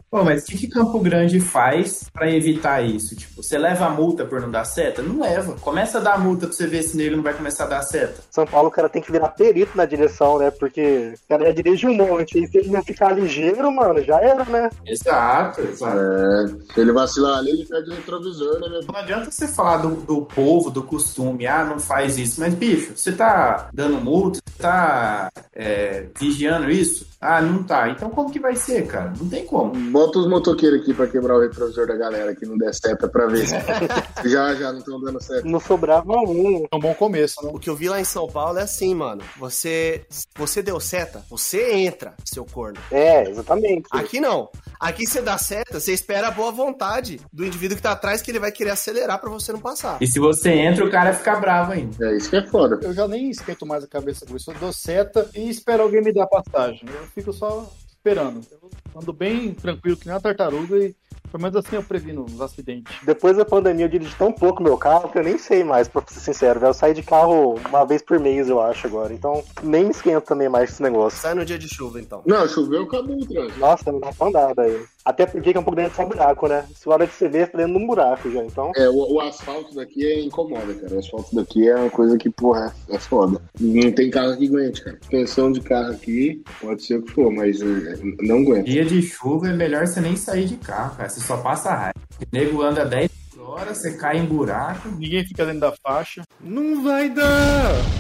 Pô, 0.10 0.24
mas 0.24 0.44
o 0.44 0.46
que, 0.46 0.58
que 0.58 0.68
Campo 0.70 1.02
Grande 1.02 1.42
faz 1.42 2.10
pra 2.14 2.32
evitar 2.32 2.82
isso? 2.82 3.14
Tipo, 3.14 3.44
você 3.44 3.58
leva 3.58 3.88
a 3.88 3.90
multa 3.90 4.24
por 4.24 4.40
não 4.40 4.50
dar 4.50 4.64
seta? 4.64 5.02
Não 5.02 5.20
leva. 5.20 5.56
Começa 5.60 5.98
a 5.98 6.02
dar 6.02 6.18
multa 6.18 6.48
pra 6.48 6.56
você 6.56 6.66
ver 6.66 6.84
se 6.84 6.96
nele 6.96 7.18
não 7.18 7.24
vai 7.24 7.34
começar 7.34 7.66
a 7.66 7.68
dar 7.68 7.82
seta. 7.82 8.22
São 8.32 8.46
Paulo, 8.46 8.70
o 8.70 8.72
cara 8.72 8.88
tem 8.88 9.02
que 9.02 9.12
virar 9.12 9.30
perito 9.30 9.76
na 9.76 9.84
direção, 9.84 10.40
né? 10.40 10.50
Porque 10.50 11.14
o 11.26 11.28
cara 11.28 11.48
já 11.48 11.52
dirige 11.52 11.88
um 11.88 11.94
monte. 11.94 12.42
E 12.42 12.48
se 12.48 12.58
ele 12.58 12.70
não 12.70 12.82
ficar 12.82 13.12
ligeiro, 13.12 13.70
mano, 13.70 14.02
já 14.02 14.22
era, 14.22 14.46
né? 14.46 14.70
Exato, 14.86 15.62
exato. 15.62 15.98
É, 15.98 16.48
se 16.74 16.80
ele 16.80 16.92
vacilar 16.92 17.40
ali, 17.40 17.52
ele 17.52 17.66
perde 17.66 17.90
o 17.90 17.94
retrovisor, 17.94 18.60
né, 18.60 18.70
meu? 18.70 18.82
Não 18.84 18.96
adianta 18.96 19.32
você 19.32 19.48
falar 19.48 19.78
do, 19.78 19.96
do 19.96 20.22
povo, 20.24 20.70
do 20.70 20.84
costume, 20.84 21.46
ah, 21.48 21.66
não 21.66 21.80
faz 21.80 22.18
isso. 22.18 22.40
Mas, 22.40 22.54
bicho, 22.54 22.94
você 22.96 23.12
tá 23.12 23.70
dando 23.74 24.00
multa, 24.00 24.40
Tá 24.58 25.30
é, 25.54 26.08
vigiando 26.20 26.70
isso? 26.72 27.06
Ah, 27.22 27.42
não 27.42 27.64
tá. 27.64 27.90
Então 27.90 28.10
como 28.10 28.32
que 28.32 28.40
vai 28.40 28.56
ser, 28.56 28.88
cara? 28.88 29.14
Não 29.18 29.30
tem 29.30 29.46
como. 29.46 29.74
Bota 29.92 30.20
os 30.20 30.28
motoqueiros 30.28 30.82
aqui 30.82 30.94
pra 30.94 31.08
quebrar 31.08 31.36
o 31.36 31.42
retrovisor 31.42 31.88
da 31.88 31.96
galera 31.96 32.36
que 32.36 32.46
não 32.46 32.58
der 32.58 32.74
seta 32.74 33.08
pra 33.08 33.28
ver. 33.28 33.46
já, 34.26 34.56
já 34.56 34.72
não 34.72 34.80
estão 34.80 35.00
dando 35.00 35.22
certo. 35.22 35.48
Não 35.48 35.60
sobrava 35.60 36.12
um. 36.14 36.66
É 36.72 36.76
um 36.76 36.80
bom 36.80 36.94
começo, 36.96 37.44
né? 37.44 37.52
O 37.54 37.60
que 37.60 37.70
eu 37.70 37.76
vi 37.76 37.88
lá 37.88 38.00
em 38.00 38.04
São 38.04 38.28
Paulo 38.28 38.58
é 38.58 38.64
assim, 38.64 38.96
mano. 38.96 39.24
Você, 39.38 40.06
você 40.36 40.64
deu 40.64 40.80
seta, 40.80 41.24
você 41.30 41.74
entra, 41.74 42.16
seu 42.26 42.46
corno. 42.46 42.80
É, 42.92 43.30
exatamente. 43.30 43.88
Aqui 43.92 44.20
não. 44.20 44.50
Aqui 44.80 45.06
você 45.08 45.22
dá 45.22 45.38
seta, 45.38 45.80
você 45.80 45.94
espera 45.94 46.28
a 46.28 46.32
boa 46.32 46.52
vontade 46.52 47.20
do 47.34 47.46
indivíduo 47.46 47.76
que 47.76 47.84
tá 47.84 47.92
atrás 47.92 48.22
que 48.22 48.30
ele 48.30 48.40
vai 48.40 48.52
querer 48.52 48.72
acelerar 48.72 49.20
pra 49.20 49.30
você 49.30 49.52
não 49.52 49.60
passar. 49.60 49.98
E 50.02 50.08
se 50.08 50.20
você 50.20 50.52
entra, 50.52 50.86
o 50.86 50.92
cara 50.92 51.14
fica 51.14 51.36
bravo 51.36 51.72
ainda. 51.72 52.12
É 52.12 52.18
isso 52.18 52.30
que 52.30 52.36
é 52.36 52.46
foda. 52.46 52.80
Eu 52.84 52.94
já 52.94 53.08
nem 53.08 53.30
esquento 53.30 53.66
mais 53.66 53.84
a 53.84 53.88
cabeça 53.88 54.26
com 54.26 54.36
isso. 54.36 54.52
Eu 54.52 54.56
dou 54.60 54.72
seta 54.72 55.30
e 55.36 55.50
espero 55.50 55.84
alguém 55.84 56.02
me 56.02 56.14
dar 56.14 56.28
passagem. 56.28 56.84
Eu 56.88 57.08
fico 57.08 57.34
só 57.34 57.72
esperando. 57.88 58.42
Eu 58.52 58.70
ando 58.96 59.12
bem 59.12 59.54
tranquilo, 59.54 59.98
que 59.98 60.06
nem 60.06 60.14
uma 60.14 60.22
tartaruga 60.22 60.78
e 60.78 60.96
pelo 61.32 61.44
menos 61.44 61.56
assim 61.56 61.76
eu 61.76 61.84
previno 61.84 62.26
os 62.26 62.42
acidentes. 62.42 62.96
Depois 63.04 63.38
da 63.38 63.46
pandemia 63.46 63.86
eu 63.86 63.90
dirigi 63.90 64.16
tão 64.16 64.32
pouco 64.32 64.64
meu 64.64 64.78
carro 64.78 65.10
que 65.10 65.18
eu 65.18 65.24
nem 65.24 65.38
sei 65.38 65.64
mais, 65.64 65.88
pra 65.88 66.04
ser 66.08 66.20
sincero. 66.20 66.66
Eu 66.66 66.74
saio 66.74 66.94
de 66.94 67.04
carro 67.04 67.60
uma 67.70 67.86
vez 67.86 68.02
por 68.02 68.20
mês, 68.20 68.50
eu 68.50 68.62
acho, 68.62 68.88
agora. 68.88 69.14
Então 69.14 69.44
nem 69.64 69.86
me 69.86 69.92
esquento 69.92 70.26
também 70.26 70.50
mais 70.50 70.72
esse 70.72 70.82
negócio. 70.82 71.20
Sai 71.20 71.34
no 71.34 71.46
dia 71.46 71.58
de 71.58 71.68
chuva, 71.68 72.00
então. 72.00 72.22
Não, 72.26 72.48
choveu, 72.48 72.84
acabou 72.84 73.18
o 73.18 73.26
trânsito. 73.26 73.60
Nossa, 73.60 73.92
não 73.92 74.00
dá 74.00 74.12
pra 74.12 74.28
andar 74.28 74.56
daí. 74.56 74.86
Até 75.08 75.26
porque 75.26 75.52
é 75.56 75.60
um 75.60 75.64
pouco 75.64 75.78
dentro 75.78 75.96
de 75.96 76.02
um 76.02 76.10
buraco, 76.10 76.50
né? 76.50 76.66
Se 76.76 76.90
a 76.90 76.92
hora 76.92 77.08
de 77.08 77.14
você 77.14 77.30
ver, 77.30 77.50
tá 77.50 77.58
dentro 77.58 77.78
de 77.78 77.82
um 77.82 77.88
buraco 77.88 78.30
já, 78.30 78.44
então. 78.44 78.74
É, 78.76 78.90
o, 78.90 79.14
o 79.14 79.22
asfalto 79.22 79.74
daqui 79.74 80.06
é 80.06 80.20
incomoda, 80.20 80.74
cara. 80.74 80.96
O 80.96 81.00
asfalto 81.00 81.34
daqui 81.34 81.66
é 81.66 81.76
uma 81.78 81.90
coisa 81.90 82.18
que, 82.18 82.30
porra, 82.30 82.76
é 82.90 83.00
foda. 83.00 83.42
Não 83.58 83.90
tem 83.94 84.10
carro 84.10 84.36
que 84.36 84.48
aguente, 84.48 84.84
cara. 84.84 85.00
Tensão 85.10 85.50
de 85.50 85.62
carro 85.62 85.94
aqui, 85.94 86.44
pode 86.60 86.84
ser 86.84 86.98
o 86.98 87.04
que 87.04 87.14
for, 87.14 87.32
mas 87.32 87.62
é, 87.62 87.96
não 88.22 88.40
aguenta. 88.40 88.64
Dia 88.64 88.84
de 88.84 89.02
chuva 89.02 89.48
é 89.48 89.54
melhor 89.54 89.88
você 89.88 90.02
nem 90.02 90.18
sair 90.18 90.44
de 90.44 90.58
carro, 90.58 90.98
cara. 90.98 91.08
Você 91.08 91.22
só 91.22 91.38
passa 91.38 91.74
raiva. 91.74 92.00
O 92.20 92.36
nego 92.36 92.62
anda 92.62 92.84
10 92.84 93.10
horas, 93.40 93.78
você 93.78 93.96
cai 93.96 94.18
em 94.18 94.26
buraco. 94.26 94.90
Ninguém 94.90 95.26
fica 95.26 95.46
dentro 95.46 95.62
da 95.62 95.72
faixa. 95.72 96.24
Não 96.42 96.84
vai 96.84 97.10
dar! 97.10 97.97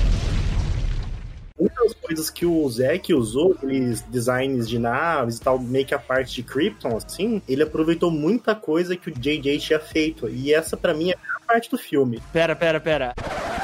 Uma 1.57 1.69
das 1.83 1.93
coisas 1.93 2.29
que 2.29 2.45
o 2.45 2.69
Zack 2.69 3.13
usou, 3.13 3.53
aqueles 3.53 4.01
designs 4.01 4.69
de 4.69 4.77
naves 4.77 5.37
e 5.37 5.41
tal, 5.41 5.57
meio 5.59 5.85
que 5.85 5.95
a 5.95 5.99
parte 5.99 6.35
de 6.35 6.43
Krypton, 6.43 6.95
assim, 6.97 7.41
ele 7.47 7.63
aproveitou 7.63 8.11
muita 8.11 8.53
coisa 8.53 8.95
que 8.95 9.09
o 9.09 9.13
JJ 9.13 9.57
tinha 9.59 9.79
feito. 9.79 10.29
E 10.29 10.53
essa, 10.53 10.77
pra 10.77 10.93
mim, 10.93 11.09
é 11.09 11.15
a 11.15 11.17
melhor 11.17 11.41
parte 11.47 11.69
do 11.69 11.77
filme. 11.77 12.21
Pera, 12.31 12.55
pera, 12.55 12.79
pera. 12.79 13.13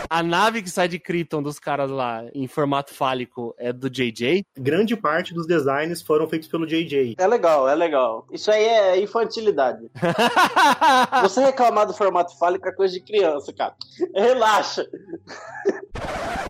A 0.10 0.22
nave 0.22 0.62
que 0.62 0.70
sai 0.70 0.88
de 0.88 1.00
Krypton 1.00 1.42
dos 1.42 1.58
caras 1.58 1.90
lá 1.90 2.26
em 2.36 2.48
formato 2.48 2.94
fálico 2.94 3.56
é 3.58 3.74
do 3.74 3.90
JJ? 3.90 4.46
Grande 4.56 4.96
parte 4.96 5.34
dos 5.34 5.48
designs 5.48 6.04
foram 6.04 6.28
feitos 6.28 6.48
pelo 6.48 6.68
JJ. 6.68 7.16
É 7.18 7.26
legal, 7.26 7.68
é 7.68 7.74
legal. 7.74 8.28
Isso 8.32 8.52
aí 8.52 8.64
é 8.64 9.02
infantilidade. 9.02 9.90
Você 11.24 11.44
reclamar 11.44 11.88
do 11.88 11.96
formato 11.96 12.38
fálico 12.38 12.68
é 12.68 12.72
coisa 12.72 12.94
de 12.94 13.02
criança, 13.02 13.52
cara. 13.54 13.74
Relaxa. 14.14 14.86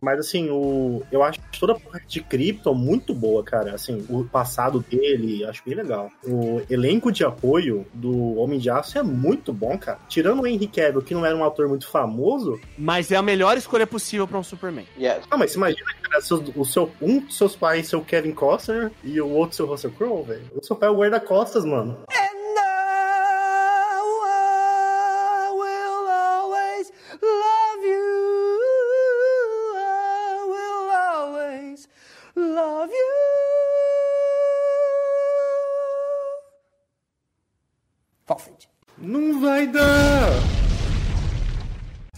Mas 0.01 0.19
assim, 0.19 0.49
o 0.49 1.01
eu 1.11 1.23
acho 1.23 1.39
toda 1.57 1.73
a 1.73 1.79
parte 1.79 2.05
de 2.07 2.21
Krypton 2.21 2.73
muito 2.73 3.13
boa, 3.13 3.41
cara. 3.41 3.73
Assim, 3.73 4.05
o 4.09 4.25
passado 4.25 4.81
dele, 4.89 5.45
acho 5.45 5.63
bem 5.65 5.75
legal. 5.75 6.11
O 6.27 6.61
elenco 6.69 7.09
de 7.09 7.23
apoio 7.23 7.85
do 7.93 8.35
Homem 8.37 8.59
de 8.59 8.69
Aço 8.69 8.97
é 8.97 9.03
muito 9.03 9.53
bom, 9.53 9.77
cara. 9.77 9.99
Tirando 10.09 10.41
o 10.41 10.47
Henry 10.47 10.67
Cavill, 10.67 11.01
que 11.01 11.13
não 11.13 11.25
era 11.25 11.35
um 11.35 11.43
ator 11.45 11.69
muito 11.69 11.87
famoso, 11.87 12.59
Mas 12.77 13.11
é 13.11 13.15
a 13.15 13.21
melhor 13.21 13.55
escolha 13.57 13.87
possível 13.87 14.27
pra 14.27 14.37
um 14.37 14.43
Superman. 14.43 14.85
Yes. 14.99 15.21
Ah, 15.31 15.37
mas 15.37 15.55
imagina, 15.55 15.85
cara, 16.01 16.21
seus- 16.21 16.51
o 16.53 16.65
seu, 16.65 16.91
um 17.01 17.19
dos 17.21 17.37
seus 17.37 17.55
pais 17.55 17.87
ser 17.87 17.95
o 17.95 18.01
Kevin 18.03 18.33
Costner 18.33 18.91
e 19.05 19.21
o 19.21 19.29
outro 19.29 19.55
ser 19.55 19.63
o 19.63 19.67
Russell 19.67 19.91
Crowe, 19.91 20.23
velho. 20.23 20.41
O 20.53 20.61
seu 20.65 20.75
pai 20.75 20.89
é 20.89 20.91
o 20.91 20.97
guarda-costas, 20.97 21.63
mano. 21.63 21.97
Não 22.13 22.22
vai 39.63 39.67
dar! 39.67 39.92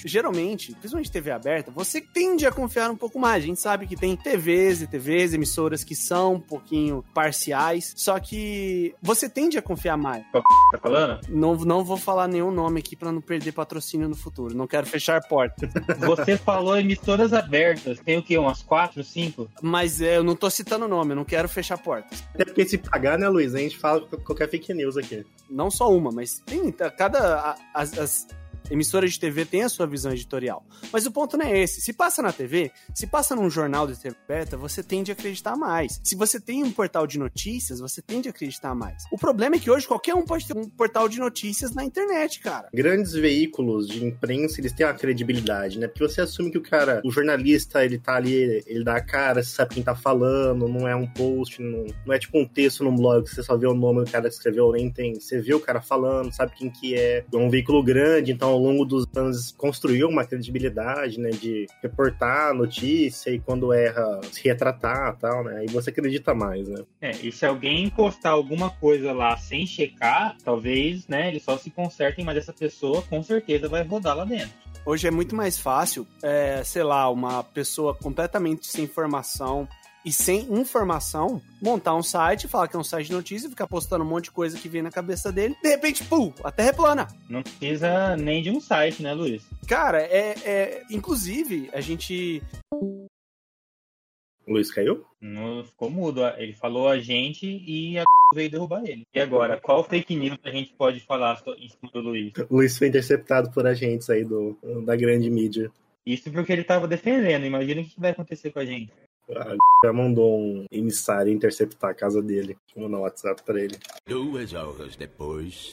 Geralmente, 0.05 0.71
principalmente 0.73 1.11
TV 1.11 1.31
aberta, 1.31 1.71
você 1.71 1.99
tende 1.99 2.45
a 2.45 2.51
confiar 2.51 2.91
um 2.91 2.95
pouco 2.95 3.17
mais. 3.17 3.43
A 3.43 3.47
gente 3.47 3.59
sabe 3.59 3.87
que 3.87 3.95
tem 3.95 4.15
TVs 4.15 4.83
e 4.83 4.87
TVs, 4.87 5.33
emissoras 5.33 5.83
que 5.83 5.95
são 5.95 6.35
um 6.35 6.39
pouquinho 6.39 7.03
parciais, 7.11 7.91
só 7.97 8.19
que 8.19 8.93
você 9.01 9.27
tende 9.27 9.57
a 9.57 9.63
confiar 9.63 9.97
mais. 9.97 10.23
Tá 10.31 10.77
falando? 10.79 11.19
Não, 11.27 11.55
não 11.55 11.83
vou 11.83 11.97
falar 11.97 12.27
nenhum 12.27 12.51
nome 12.51 12.81
aqui 12.81 12.95
pra 12.95 13.11
não 13.11 13.19
perder 13.19 13.51
patrocínio 13.51 14.07
no 14.07 14.15
futuro. 14.15 14.55
Não 14.55 14.67
quero 14.67 14.85
fechar 14.85 15.19
portas. 15.27 15.71
Você 15.99 16.37
falou 16.37 16.77
emissoras 16.77 17.33
abertas. 17.33 17.99
Tem 17.99 18.17
o 18.17 18.23
quê? 18.23 18.37
Umas 18.37 18.61
quatro, 18.61 19.03
cinco? 19.03 19.49
Mas 19.61 20.01
é, 20.01 20.17
eu 20.17 20.23
não 20.23 20.35
tô 20.35 20.49
citando 20.49 20.87
nome, 20.87 21.13
eu 21.13 21.15
não 21.15 21.25
quero 21.25 21.49
fechar 21.49 21.77
portas. 21.77 22.23
Até 22.33 22.45
porque 22.45 22.65
se 22.65 22.77
pagar, 22.77 23.17
né, 23.17 23.27
Luiz? 23.27 23.55
A 23.55 23.59
gente 23.59 23.77
fala 23.77 24.01
qualquer 24.01 24.49
fake 24.49 24.73
news 24.73 24.97
aqui. 24.97 25.25
Não 25.49 25.71
só 25.71 25.91
uma, 25.91 26.11
mas 26.11 26.39
tem 26.45 26.71
tá, 26.71 26.91
cada 26.91 27.55
as, 27.73 27.97
as 27.97 28.27
emissoras 28.69 29.13
de 29.13 29.19
TV 29.19 29.45
têm 29.45 29.63
a 29.63 29.69
sua 29.69 29.85
visão 29.85 30.11
editorial. 30.11 30.65
Mas 30.91 31.05
o 31.05 31.11
ponto 31.11 31.37
não 31.37 31.45
é 31.45 31.59
esse. 31.59 31.81
Se 31.81 31.93
passa 31.93 32.21
na 32.21 32.31
TV, 32.31 32.71
se 32.93 33.07
passa 33.07 33.35
num 33.35 33.49
jornal 33.49 33.87
de 33.87 33.97
TV 33.97 34.15
aberta, 34.25 34.57
você 34.57 34.83
tende 34.83 35.11
a 35.11 35.13
acreditar 35.13 35.55
mais. 35.55 35.99
Se 36.03 36.15
você 36.15 36.39
tem 36.39 36.63
um 36.63 36.71
portal 36.71 37.07
de 37.07 37.17
notícias, 37.19 37.79
você 37.79 38.01
tende 38.01 38.27
a 38.27 38.31
acreditar 38.31 38.73
mais. 38.75 39.03
O 39.11 39.17
problema 39.17 39.55
é 39.55 39.59
que 39.59 39.69
hoje 39.69 39.87
qualquer 39.87 40.15
um 40.15 40.25
pode 40.25 40.47
ter 40.47 40.57
um 40.57 40.69
portal 40.69 41.07
de 41.07 41.19
notícias 41.19 41.73
na 41.73 41.83
internet, 41.83 42.39
cara. 42.39 42.69
Grandes 42.73 43.13
veículos 43.13 43.87
de 43.87 44.03
imprensa, 44.03 44.59
eles 44.59 44.71
têm 44.71 44.85
uma 44.85 44.93
credibilidade, 44.93 45.79
né? 45.79 45.87
Porque 45.87 46.07
você 46.07 46.21
assume 46.21 46.51
que 46.51 46.57
o 46.57 46.61
cara, 46.61 47.01
o 47.03 47.11
jornalista, 47.11 47.83
ele 47.83 47.97
tá 47.97 48.15
ali, 48.15 48.63
ele 48.65 48.83
dá 48.83 48.97
a 48.97 49.01
cara, 49.01 49.43
você 49.43 49.51
sabe 49.51 49.75
quem 49.75 49.83
tá 49.83 49.95
falando, 49.95 50.67
não 50.67 50.87
é 50.87 50.95
um 50.95 51.07
post, 51.07 51.61
não, 51.61 51.85
não 52.05 52.13
é 52.13 52.19
tipo 52.19 52.39
um 52.39 52.45
texto 52.45 52.83
num 52.83 52.95
blog, 52.95 53.23
que 53.23 53.33
você 53.33 53.43
só 53.43 53.55
vê 53.57 53.67
o 53.67 53.73
nome 53.73 54.03
do 54.03 54.11
cara 54.11 54.27
que 54.27 54.35
escreveu, 54.35 54.71
nem 54.71 54.91
tem. 54.91 55.15
Você 55.15 55.39
vê 55.39 55.53
o 55.53 55.59
cara 55.59 55.81
falando, 55.81 56.33
sabe 56.33 56.53
quem 56.55 56.69
que 56.69 56.95
é. 56.95 57.23
É 57.31 57.37
um 57.37 57.49
veículo 57.49 57.83
grande, 57.83 58.31
então 58.31 58.54
ao 58.55 58.61
longo 58.61 58.85
dos 58.85 59.05
anos 59.15 59.51
construiu 59.51 60.07
uma 60.07 60.25
credibilidade, 60.25 61.19
né? 61.19 61.29
De 61.29 61.67
reportar 61.81 62.49
a 62.49 62.53
notícia 62.53 63.29
e 63.29 63.39
quando 63.39 63.73
erra, 63.73 64.21
se 64.31 64.43
retratar 64.43 65.13
e 65.13 65.21
tal, 65.21 65.43
né? 65.43 65.57
Aí 65.59 65.67
você 65.67 65.89
acredita 65.89 66.33
mais, 66.33 66.67
né? 66.67 66.83
É, 67.01 67.11
e 67.11 67.31
se 67.31 67.45
alguém 67.45 67.89
postar 67.89 68.31
alguma 68.31 68.69
coisa 68.69 69.11
lá 69.11 69.37
sem 69.37 69.65
checar, 69.65 70.37
talvez, 70.43 71.07
né, 71.07 71.27
eles 71.29 71.43
só 71.43 71.57
se 71.57 71.69
consertem, 71.69 72.23
mas 72.25 72.37
essa 72.37 72.53
pessoa 72.53 73.01
com 73.03 73.21
certeza 73.21 73.67
vai 73.67 73.83
rodar 73.83 74.15
lá 74.15 74.25
dentro. 74.25 74.53
Hoje 74.85 75.07
é 75.07 75.11
muito 75.11 75.35
mais 75.35 75.57
fácil, 75.57 76.05
é, 76.21 76.63
sei 76.63 76.83
lá, 76.83 77.09
uma 77.09 77.43
pessoa 77.43 77.95
completamente 77.95 78.67
sem 78.67 78.83
informação 78.83 79.67
e 80.05 80.13
sem 80.13 80.41
informação 80.53 81.41
montar 81.59 81.95
um 81.95 82.03
site, 82.03 82.47
falar 82.47 82.67
que 82.67 82.75
é 82.75 82.79
um 82.79 82.83
site 82.83 83.07
de 83.07 83.13
notícia, 83.13 83.49
ficar 83.49 83.67
postando 83.67 84.03
um 84.03 84.07
monte 84.07 84.25
de 84.25 84.31
coisa 84.31 84.57
que 84.57 84.69
vem 84.69 84.83
na 84.83 84.91
cabeça 84.91 85.31
dele, 85.31 85.55
de 85.61 85.69
repente, 85.69 86.03
pum, 86.03 86.31
a 86.43 86.51
terra 86.51 86.69
é 86.69 86.73
plana. 86.73 87.07
Não 87.27 87.41
precisa 87.41 88.15
nem 88.15 88.43
de 88.43 88.51
um 88.51 88.61
site, 88.61 89.01
né, 89.01 89.13
Luiz? 89.13 89.43
Cara, 89.67 90.01
é, 90.01 90.35
é. 90.45 90.83
Inclusive, 90.91 91.69
a 91.73 91.81
gente. 91.81 92.41
O 92.71 94.53
Luiz 94.53 94.71
caiu? 94.71 95.03
Não 95.19 95.63
ficou 95.63 95.89
mudo. 95.89 96.21
Ele 96.37 96.53
falou 96.53 96.87
a 96.87 96.99
gente 96.99 97.47
e 97.47 97.97
a 97.97 98.03
veio 98.35 98.51
derrubar 98.51 98.83
ele. 98.85 99.07
E 99.11 99.19
agora, 99.19 99.59
qual 99.59 99.83
fake 99.83 100.15
news 100.15 100.37
a 100.43 100.51
gente 100.51 100.71
pode 100.73 100.99
falar 100.99 101.41
em 101.57 101.67
cima 101.67 101.91
do 101.91 101.99
Luiz? 101.99 102.31
O 102.47 102.57
Luiz 102.57 102.77
foi 102.77 102.89
interceptado 102.89 103.49
por 103.51 103.65
agentes 103.65 104.07
aí 104.09 104.23
do, 104.23 104.55
da 104.85 104.95
grande 104.95 105.31
mídia. 105.31 105.71
Isso 106.05 106.31
porque 106.31 106.53
ele 106.53 106.63
tava 106.63 106.87
defendendo. 106.87 107.45
Imagina 107.45 107.81
o 107.81 107.85
que 107.85 107.99
vai 107.99 108.11
acontecer 108.11 108.51
com 108.51 108.59
a 108.59 108.65
gente. 108.65 108.91
A 109.31 109.55
já 109.83 109.93
mandou 109.93 110.39
um 110.39 110.65
emissário 110.71 111.31
interceptar 111.31 111.91
a 111.91 111.93
casa 111.93 112.21
dele. 112.21 112.57
Vou 112.73 112.85
mandar 112.85 112.97
um 112.97 113.01
WhatsApp 113.01 113.43
pra 113.43 113.59
ele. 113.59 113.77
Duas 114.07 114.53
horas 114.53 114.95
depois. 114.95 115.69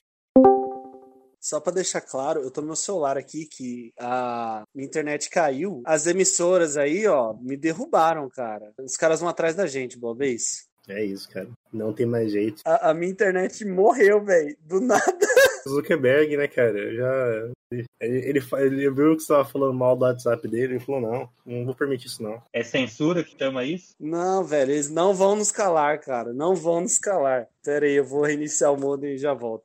Só 1.40 1.58
pra 1.58 1.72
deixar 1.72 2.00
claro, 2.00 2.40
eu 2.40 2.50
tô 2.50 2.60
no 2.60 2.68
meu 2.68 2.76
celular 2.76 3.16
aqui 3.18 3.46
que 3.46 3.92
a 3.98 4.62
minha 4.74 4.86
internet 4.86 5.28
caiu. 5.28 5.82
As 5.84 6.06
emissoras 6.06 6.76
aí, 6.76 7.06
ó, 7.06 7.34
me 7.34 7.56
derrubaram, 7.56 8.28
cara. 8.30 8.72
Os 8.78 8.96
caras 8.96 9.20
vão 9.20 9.28
atrás 9.28 9.56
da 9.56 9.66
gente, 9.66 9.98
boa 9.98 10.14
vez. 10.14 10.66
É 10.88 11.04
isso, 11.04 11.28
cara. 11.28 11.48
Não 11.72 11.92
tem 11.92 12.06
mais 12.06 12.30
jeito. 12.30 12.62
A, 12.64 12.90
a 12.90 12.94
minha 12.94 13.10
internet 13.10 13.64
morreu, 13.64 14.24
velho. 14.24 14.56
Do 14.66 14.80
nada. 14.80 15.02
Zuckerberg, 15.68 16.36
né, 16.36 16.48
cara? 16.48 16.94
Já. 16.94 17.50
Ele, 17.72 17.86
ele, 18.00 18.42
ele 18.58 18.90
viu 18.90 19.16
que 19.16 19.22
você 19.22 19.32
tava 19.32 19.44
falando 19.46 19.72
mal 19.72 19.96
do 19.96 20.04
WhatsApp 20.04 20.46
dele 20.46 20.76
e 20.76 20.80
falou: 20.80 21.00
não, 21.00 21.28
não 21.46 21.64
vou 21.64 21.74
permitir 21.74 22.06
isso, 22.06 22.22
não. 22.22 22.42
É 22.52 22.62
censura 22.62 23.24
que 23.24 23.36
chama 23.38 23.64
isso? 23.64 23.94
Não, 23.98 24.44
velho, 24.44 24.72
eles 24.72 24.90
não 24.90 25.14
vão 25.14 25.36
nos 25.36 25.50
calar, 25.50 25.98
cara. 26.00 26.32
Não 26.32 26.54
vão 26.54 26.82
nos 26.82 26.98
calar. 26.98 27.46
Pera 27.64 27.86
aí, 27.86 27.94
eu 27.94 28.04
vou 28.04 28.22
reiniciar 28.22 28.72
o 28.72 28.80
modem 28.80 29.14
e 29.14 29.18
já 29.18 29.32
volto. 29.32 29.64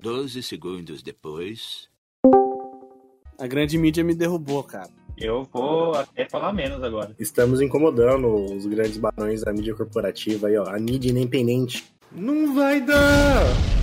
Doze 0.00 0.42
segundos 0.42 1.02
depois. 1.02 1.88
A 3.38 3.46
grande 3.46 3.76
mídia 3.78 4.02
me 4.04 4.14
derrubou, 4.14 4.62
cara. 4.62 4.90
Eu 5.16 5.48
vou 5.50 5.94
até 5.94 6.28
falar 6.28 6.52
menos 6.52 6.82
agora. 6.82 7.14
Estamos 7.18 7.62
incomodando 7.62 8.34
os 8.34 8.66
grandes 8.66 8.98
barões 8.98 9.42
da 9.42 9.52
mídia 9.52 9.74
corporativa 9.74 10.48
aí, 10.48 10.58
ó. 10.58 10.64
A 10.68 10.78
mídia 10.78 11.10
independente. 11.10 11.84
Não 12.12 12.54
vai 12.54 12.80
dar! 12.80 13.75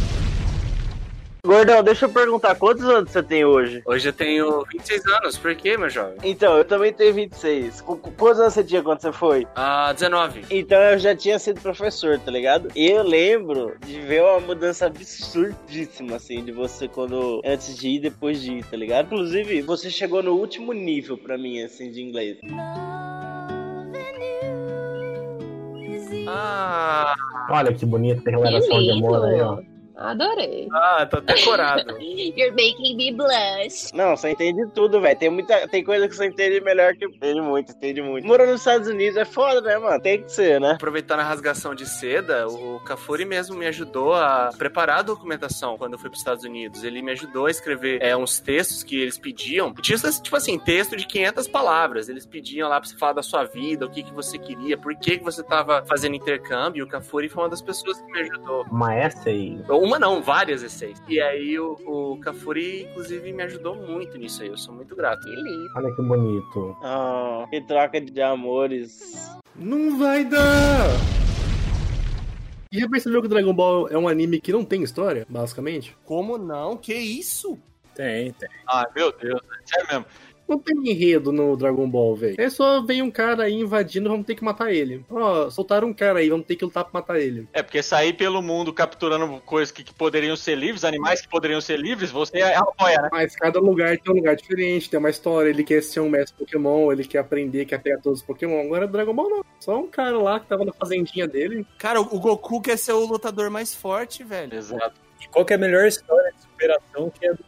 Gordão, 1.46 1.84
deixa 1.84 2.06
eu 2.06 2.10
perguntar, 2.10 2.56
quantos 2.56 2.86
anos 2.86 3.12
você 3.12 3.22
tem 3.22 3.44
hoje? 3.44 3.82
Hoje 3.86 4.08
eu 4.08 4.14
tenho 4.14 4.64
26 4.72 5.06
anos, 5.08 5.38
por 5.38 5.54
quê, 5.54 5.76
meu 5.78 5.90
jovem? 5.90 6.16
Então, 6.24 6.58
eu 6.58 6.64
também 6.64 6.94
tenho 6.94 7.14
26. 7.14 7.82
Qu- 7.82 7.98
qu- 7.98 8.12
Quantos 8.14 8.40
anos 8.40 8.54
você 8.54 8.64
tinha 8.64 8.82
quando 8.82 9.02
você 9.02 9.12
foi? 9.12 9.46
Ah, 9.54 9.92
19. 9.92 10.46
Então 10.50 10.78
eu 10.82 10.98
já 10.98 11.14
tinha 11.14 11.38
sido 11.38 11.60
professor, 11.60 12.18
tá 12.18 12.32
ligado? 12.32 12.70
E 12.74 12.90
eu 12.90 13.04
lembro 13.04 13.76
de 13.86 14.00
ver 14.00 14.24
uma 14.24 14.40
mudança 14.40 14.86
absurdíssima, 14.86 16.16
assim, 16.16 16.46
de 16.46 16.54
você 16.54 16.88
quando. 16.88 17.42
antes 17.44 17.76
de 17.78 17.90
ir 17.90 17.96
e 17.96 18.00
depois 18.00 18.42
de 18.42 18.60
ir, 18.60 18.64
tá 18.66 18.78
ligado? 18.78 19.08
Inclusive, 19.08 19.62
você 19.64 19.90
chegou 19.90 20.24
no 20.24 20.36
último 20.36 20.72
nível 20.72 21.18
pra 21.18 21.38
mim, 21.38 21.62
assim, 21.62 21.92
de 21.92 22.02
inglês. 22.02 22.38
Ah, 26.26 27.14
Olha 27.50 27.74
que 27.74 27.86
bonita 27.86 28.30
a 28.30 28.32
relação 28.32 28.82
de 28.82 28.92
amor 28.92 29.26
aí, 29.26 29.42
ó. 29.42 29.73
Adorei. 29.96 30.68
ah, 30.72 31.06
tô 31.06 31.18
até 31.18 31.42
corado. 31.44 31.98
You're 32.02 32.52
making 32.52 32.96
me 32.96 33.12
blush. 33.12 33.92
Não, 33.94 34.16
você 34.16 34.32
entende 34.32 34.66
tudo, 34.74 35.00
velho. 35.00 35.18
Tem 35.18 35.30
muita. 35.30 35.68
Tem 35.68 35.84
coisa 35.84 36.08
que 36.08 36.16
você 36.16 36.26
entende 36.26 36.62
melhor 36.62 36.96
que. 36.96 37.06
eu. 37.06 37.10
Entende 37.10 37.42
muito, 37.42 37.72
entende 37.72 38.02
muito. 38.02 38.28
Morando 38.28 38.52
nos 38.52 38.62
Estados 38.62 38.88
Unidos 38.88 39.18
é 39.18 39.26
foda, 39.26 39.62
né, 39.62 39.78
mano? 39.78 40.02
Tem 40.02 40.22
que 40.24 40.32
ser, 40.32 40.60
né? 40.60 40.72
Aproveitando 40.72 41.20
a 41.20 41.24
rasgação 41.24 41.76
de 41.76 41.86
seda, 41.86 42.48
o 42.48 42.80
Cafuri 42.86 43.26
mesmo 43.26 43.56
me 43.56 43.66
ajudou 43.68 44.14
a 44.14 44.50
preparar 44.58 45.00
a 45.00 45.02
documentação 45.04 45.78
quando 45.78 45.94
eu 45.94 46.00
fui 46.00 46.10
para 46.10 46.16
os 46.16 46.22
Estados 46.22 46.44
Unidos. 46.44 46.84
Ele 46.84 47.02
me 47.02 47.12
ajudou 47.12 47.46
a 47.46 47.52
escrever 47.52 48.02
é, 48.02 48.16
uns 48.16 48.40
textos 48.40 48.84
que 48.84 49.00
eles 49.00 49.18
pediam. 49.18 49.74
Tinha, 49.76 49.98
tipo 49.98 50.36
assim, 50.36 50.58
texto 50.58 50.96
de 50.96 51.06
500 51.06 51.48
palavras. 51.48 52.10
Eles 52.10 52.26
pediam 52.26 52.68
lá 52.70 52.80
pra 52.80 52.90
você 52.90 52.98
falar 52.98 53.14
da 53.14 53.24
sua 53.24 53.44
vida, 53.44 53.86
o 53.86 53.90
que, 53.90 54.04
que 54.04 54.14
você 54.14 54.38
queria, 54.38 54.78
por 54.78 54.96
que, 54.96 55.18
que 55.18 55.24
você 55.24 55.44
tava 55.44 55.86
fazendo 55.86 56.16
intercâmbio. 56.16 56.82
E 56.82 56.84
o 56.84 56.88
Cafuri 56.88 57.30
foi 57.30 57.44
uma 57.44 57.50
das 57.50 57.62
pessoas 57.62 58.02
que 58.02 58.12
me 58.12 58.20
ajudou. 58.22 58.66
Uma 58.72 58.96
essay. 58.96 59.60
Uma 59.84 60.00
não, 60.00 60.22
várias 60.22 60.64
essays. 60.64 61.04
E 61.10 61.20
aí 61.20 61.60
o, 61.60 61.74
o 61.86 62.18
Cafuri, 62.22 62.84
inclusive, 62.84 63.34
me 63.34 63.44
ajudou 63.44 63.76
muito 63.76 64.18
nisso 64.18 64.42
aí. 64.42 64.48
Eu 64.48 64.58
sou 64.58 64.74
muito 64.74 64.96
grato. 64.96 65.28
Olha 65.76 65.94
que 65.94 66.02
bonito. 66.02 66.78
Ah, 66.82 67.46
que 67.50 67.60
troca 67.60 68.00
de 68.00 68.22
amores. 68.22 69.30
Não 69.54 70.00
vai 70.00 70.24
dar! 70.24 70.88
E 72.72 72.80
já 72.80 72.88
percebeu 72.88 73.20
que 73.20 73.28
o 73.28 73.30
Dragon 73.30 73.54
Ball 73.54 73.90
é 73.90 73.98
um 73.98 74.08
anime 74.08 74.40
que 74.40 74.54
não 74.54 74.64
tem 74.64 74.84
história, 74.84 75.28
basicamente? 75.28 75.98
Como 76.06 76.38
não? 76.38 76.78
Que 76.78 76.94
isso? 76.94 77.60
Tem, 77.94 78.32
tem. 78.32 78.50
Ah, 78.66 78.90
meu 78.96 79.12
Deus, 79.12 79.42
sério 79.66 79.88
mesmo. 79.92 80.06
Não 80.48 80.60
tem 80.60 80.76
enredo 80.90 81.32
no 81.32 81.56
Dragon 81.56 81.90
Ball, 81.90 82.16
velho. 82.16 82.36
É 82.38 82.50
só 82.50 82.82
vem 82.82 83.02
um 83.02 83.12
cara 83.12 83.44
aí 83.44 83.54
invadindo, 83.54 84.10
vamos 84.10 84.26
ter 84.26 84.36
que 84.36 84.44
matar 84.44 84.74
ele. 84.74 85.06
Ó, 85.10 85.50
soltaram 85.50 85.88
um 85.88 85.94
cara 85.94 86.20
aí, 86.20 86.30
vamos 86.30 86.46
ter 86.46 86.56
que 86.56 86.66
lutar 86.66 86.84
pra 86.84 87.00
matar 87.00 87.20
ele. 87.20 87.48
É, 87.54 87.64
porque 87.64 87.82
sair 87.82 88.14
pelo 88.14 88.42
mundo 88.42 88.74
capturando 88.74 89.42
coisas 89.42 89.72
que, 89.72 89.84
que 89.84 89.94
poderiam 89.94 90.36
ser 90.36 90.56
livres, 90.56 90.84
animais 90.84 91.22
que 91.22 91.30
poderiam 91.30 91.62
ser 91.62 91.80
livres, 91.80 92.12
você 92.12 92.42
apoia, 92.42 93.02
né? 93.02 93.10
Mas 93.12 93.36
cada 93.36 93.60
lugar 93.60 93.98
tem 93.98 94.14
um 94.14 94.18
lugar 94.18 94.36
diferente, 94.36 94.90
tem 94.90 95.00
uma 95.00 95.10
história. 95.10 95.50
Ele 95.50 95.64
quer 95.64 95.82
ser 95.82 96.00
um 96.00 96.10
mestre 96.10 96.38
Pokémon, 96.38 96.92
ele 96.92 97.06
quer 97.06 97.20
aprender, 97.20 97.66
quer 97.66 97.82
pegar 97.82 98.00
todos 98.02 98.20
os 98.20 98.26
Pokémon. 98.26 98.62
Agora 98.62 98.88
Dragon 98.88 99.14
Ball 99.14 99.30
não. 99.30 99.46
Só 99.60 99.80
um 99.80 99.88
cara 99.88 100.18
lá 100.18 100.40
que 100.40 100.48
tava 100.48 100.66
na 100.66 100.74
fazendinha 100.74 101.28
dele. 101.28 101.66
Cara, 101.78 102.02
o 102.02 102.20
Goku 102.20 102.62
quer 102.62 102.78
ser 102.78 102.94
o 102.94 103.06
lutador 103.06 103.50
mais 103.50 103.74
forte, 103.74 104.24
velho. 104.24 104.54
Exato. 104.54 105.02
E 105.22 105.28
qual 105.30 105.46
que 105.46 105.54
é 105.54 105.56
a 105.56 105.60
melhor 105.60 105.88
história 105.88 106.32
de 106.34 106.42
superação 106.42 107.10
que 107.10 107.26
é 107.26 107.30
a 107.30 107.34
do 107.34 107.44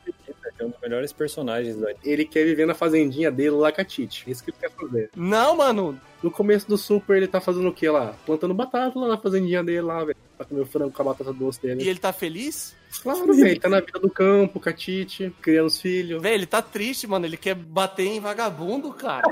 é 0.60 0.66
um 0.66 0.70
dos 0.70 0.80
melhores 0.82 1.12
personagens 1.14 1.76
do 1.76 1.86
anime. 1.86 2.00
Ele 2.04 2.26
quer 2.26 2.46
viver 2.46 2.66
na 2.66 2.74
fazendinha 2.74 3.30
dele 3.32 3.52
lá 3.52 3.72
com 3.72 3.82
a 3.82 3.86
Tite. 3.86 4.24
Isso 4.30 4.44
que 4.44 4.52
ele 4.52 4.58
quer 4.60 4.72
fazer. 4.72 5.10
Não, 5.16 5.56
mano. 5.58 6.00
No 6.24 6.32
começo 6.32 6.68
do 6.68 6.78
Super, 6.78 7.18
ele 7.18 7.28
tá 7.28 7.40
fazendo 7.40 7.68
o 7.70 7.74
quê 7.74 7.90
lá? 7.90 8.16
Plantando 8.26 8.54
batata 8.54 8.98
lá 8.98 9.08
na 9.10 9.18
fazendinha 9.18 9.64
dele 9.64 9.82
lá, 9.82 10.04
velho. 10.04 10.18
Pra 10.38 10.46
comer 10.46 10.62
o 10.62 10.66
frango 10.66 10.92
com 10.92 11.02
a 11.02 11.06
batata 11.06 11.32
doce 11.32 11.62
dele. 11.62 11.84
E 11.84 11.88
ele 11.90 12.00
tá 12.00 12.12
feliz? 12.12 12.76
Claro, 13.04 13.28
velho. 13.34 13.48
Ele 13.48 13.60
tá 13.60 13.70
na 13.70 13.80
vida 13.80 14.00
do 14.00 14.10
campo, 14.10 14.60
com 14.60 14.68
a 14.70 14.74
Tite, 14.74 15.32
criando 15.42 15.68
os 15.68 15.80
filhos. 15.80 16.22
Velho, 16.22 16.36
ele 16.36 16.46
tá 16.46 16.62
triste, 16.62 17.06
mano. 17.06 17.26
Ele 17.26 17.38
quer 17.38 17.54
bater 17.56 18.06
em 18.08 18.20
vagabundo, 18.20 18.92
cara. 18.94 19.24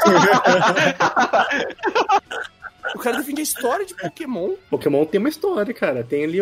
o 2.96 3.00
cara 3.00 3.18
defende 3.18 3.42
a 3.42 3.44
história 3.44 3.86
de 3.86 3.96
Pokémon. 3.96 4.52
Pokémon 4.70 5.06
tem 5.06 5.20
uma 5.20 5.30
história, 5.30 5.74
cara. 5.74 6.04
Tem 6.04 6.24
ali 6.26 6.40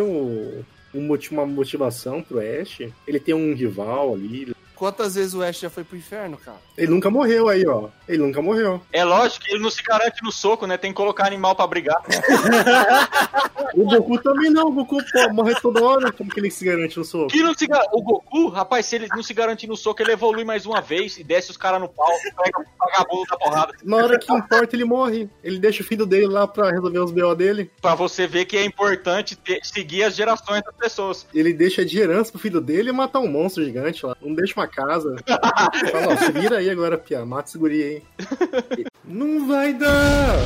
moti- 0.93 1.31
uma 1.31 1.45
motivação 1.45 2.21
pro 2.21 2.39
Ash. 2.39 2.81
Ele 3.07 3.19
tem 3.19 3.33
um 3.33 3.53
rival 3.53 4.13
ali. 4.13 4.53
Quantas 4.81 5.13
vezes 5.13 5.35
o 5.35 5.43
Ash 5.43 5.59
já 5.59 5.69
foi 5.69 5.83
pro 5.83 5.95
inferno, 5.95 6.37
cara? 6.37 6.57
Ele 6.75 6.89
nunca 6.89 7.07
morreu 7.11 7.47
aí, 7.49 7.63
ó. 7.67 7.89
Ele 8.07 8.17
nunca 8.17 8.41
morreu. 8.41 8.81
É 8.91 9.03
lógico 9.03 9.45
que 9.45 9.51
ele 9.51 9.61
não 9.61 9.69
se 9.69 9.83
garante 9.83 10.23
no 10.23 10.31
soco, 10.31 10.65
né? 10.65 10.75
Tem 10.75 10.89
que 10.89 10.97
colocar 10.97 11.27
animal 11.27 11.55
pra 11.55 11.67
brigar. 11.67 12.01
O 13.73 13.85
Goku 13.85 14.21
também 14.21 14.49
não. 14.49 14.67
O 14.67 14.71
Goku 14.73 14.97
pô, 14.97 15.33
morre 15.33 15.55
toda 15.61 15.81
hora. 15.81 16.11
Como 16.11 16.29
que 16.29 16.39
ele 16.41 16.51
se 16.51 16.65
garante 16.65 16.97
no 16.97 17.05
soco? 17.05 17.27
Que 17.29 17.41
não 17.41 17.53
se 17.53 17.67
gar... 17.67 17.81
O 17.93 18.01
Goku, 18.01 18.49
rapaz, 18.49 18.85
se 18.85 18.97
ele 18.97 19.07
não 19.15 19.23
se 19.23 19.33
garantir 19.33 19.65
no 19.67 19.77
soco, 19.77 20.01
ele 20.01 20.11
evolui 20.11 20.43
mais 20.43 20.65
uma 20.65 20.81
vez 20.81 21.17
e 21.17 21.23
desce 21.23 21.51
os 21.51 21.55
caras 21.57 21.79
no 21.79 21.87
pau, 21.87 22.05
pega 22.43 22.59
o 22.59 22.65
vagabundo 22.77 23.23
da 23.29 23.37
porrada. 23.37 23.73
Na 23.83 23.95
hora 23.97 24.19
que 24.19 24.33
importa, 24.33 24.75
ele 24.75 24.83
morre. 24.83 25.29
Ele 25.41 25.57
deixa 25.57 25.83
o 25.83 25.85
filho 25.85 26.05
dele 26.05 26.27
lá 26.27 26.45
pra 26.45 26.69
resolver 26.69 26.99
os 26.99 27.11
BO 27.11 27.33
dele. 27.33 27.71
Pra 27.81 27.95
você 27.95 28.27
ver 28.27 28.43
que 28.43 28.57
é 28.57 28.65
importante 28.65 29.37
ter- 29.37 29.61
seguir 29.63 30.03
as 30.03 30.15
gerações 30.15 30.61
das 30.63 30.75
pessoas. 30.75 31.25
Ele 31.33 31.53
deixa 31.53 31.85
de 31.85 31.97
herança 31.97 32.31
pro 32.31 32.41
filho 32.41 32.59
dele 32.59 32.89
e 32.89 32.93
matar 32.93 33.19
um 33.19 33.27
monstro 33.27 33.63
gigante 33.63 34.05
lá. 34.05 34.17
Não 34.21 34.33
deixa 34.35 34.53
uma 34.59 34.67
casa. 34.71 35.15
Fala, 35.91 36.13
ó, 36.13 36.17
se 36.17 36.31
vira 36.31 36.57
aí 36.57 36.69
agora, 36.69 36.97
Pia. 36.97 37.25
Mata 37.25 37.49
esse 37.49 37.57
guri 37.57 37.83
aí. 37.83 38.03
Não 39.05 39.47
vai 39.47 39.73
dar! 39.73 40.37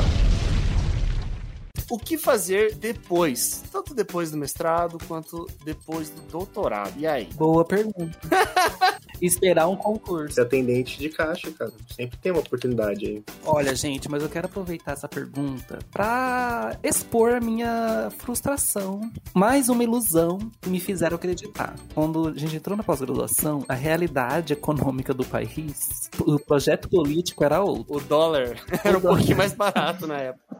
O 1.88 1.98
que 1.98 2.18
fazer 2.18 2.74
depois? 2.74 3.62
Tanto 3.70 3.94
depois 3.94 4.32
do 4.32 4.36
mestrado 4.36 4.98
quanto 5.06 5.46
depois 5.64 6.10
do 6.10 6.20
doutorado. 6.22 6.92
E 6.96 7.06
aí? 7.06 7.28
Boa 7.34 7.64
pergunta. 7.64 8.18
Esperar 9.20 9.68
um 9.68 9.76
concurso. 9.76 10.34
Ser 10.34 10.42
atendente 10.42 10.98
de 10.98 11.08
caixa, 11.08 11.50
cara. 11.52 11.72
Sempre 11.94 12.18
tem 12.18 12.32
uma 12.32 12.40
oportunidade 12.40 13.06
aí. 13.06 13.24
Olha, 13.44 13.74
gente, 13.74 14.08
mas 14.08 14.22
eu 14.22 14.28
quero 14.28 14.46
aproveitar 14.46 14.92
essa 14.92 15.08
pergunta 15.08 15.78
pra 15.90 16.78
expor 16.82 17.34
a 17.34 17.40
minha 17.40 18.08
frustração. 18.18 19.00
Mais 19.34 19.68
uma 19.68 19.82
ilusão 19.82 20.38
que 20.60 20.68
me 20.68 20.80
fizeram 20.80 21.16
acreditar. 21.16 21.74
Quando 21.94 22.28
a 22.28 22.38
gente 22.38 22.56
entrou 22.56 22.76
na 22.76 22.82
pós-graduação, 22.82 23.64
a 23.68 23.74
realidade 23.74 24.52
econômica 24.52 25.12
do 25.12 25.24
país, 25.24 26.10
o 26.20 26.38
projeto 26.38 26.88
político 26.88 27.44
era 27.44 27.62
outro. 27.62 27.96
O 27.96 28.00
dólar 28.00 28.56
era 28.84 28.98
um 28.98 29.00
pouquinho 29.00 29.36
mais 29.36 29.52
barato 29.52 30.06
na 30.06 30.18
época. 30.18 30.56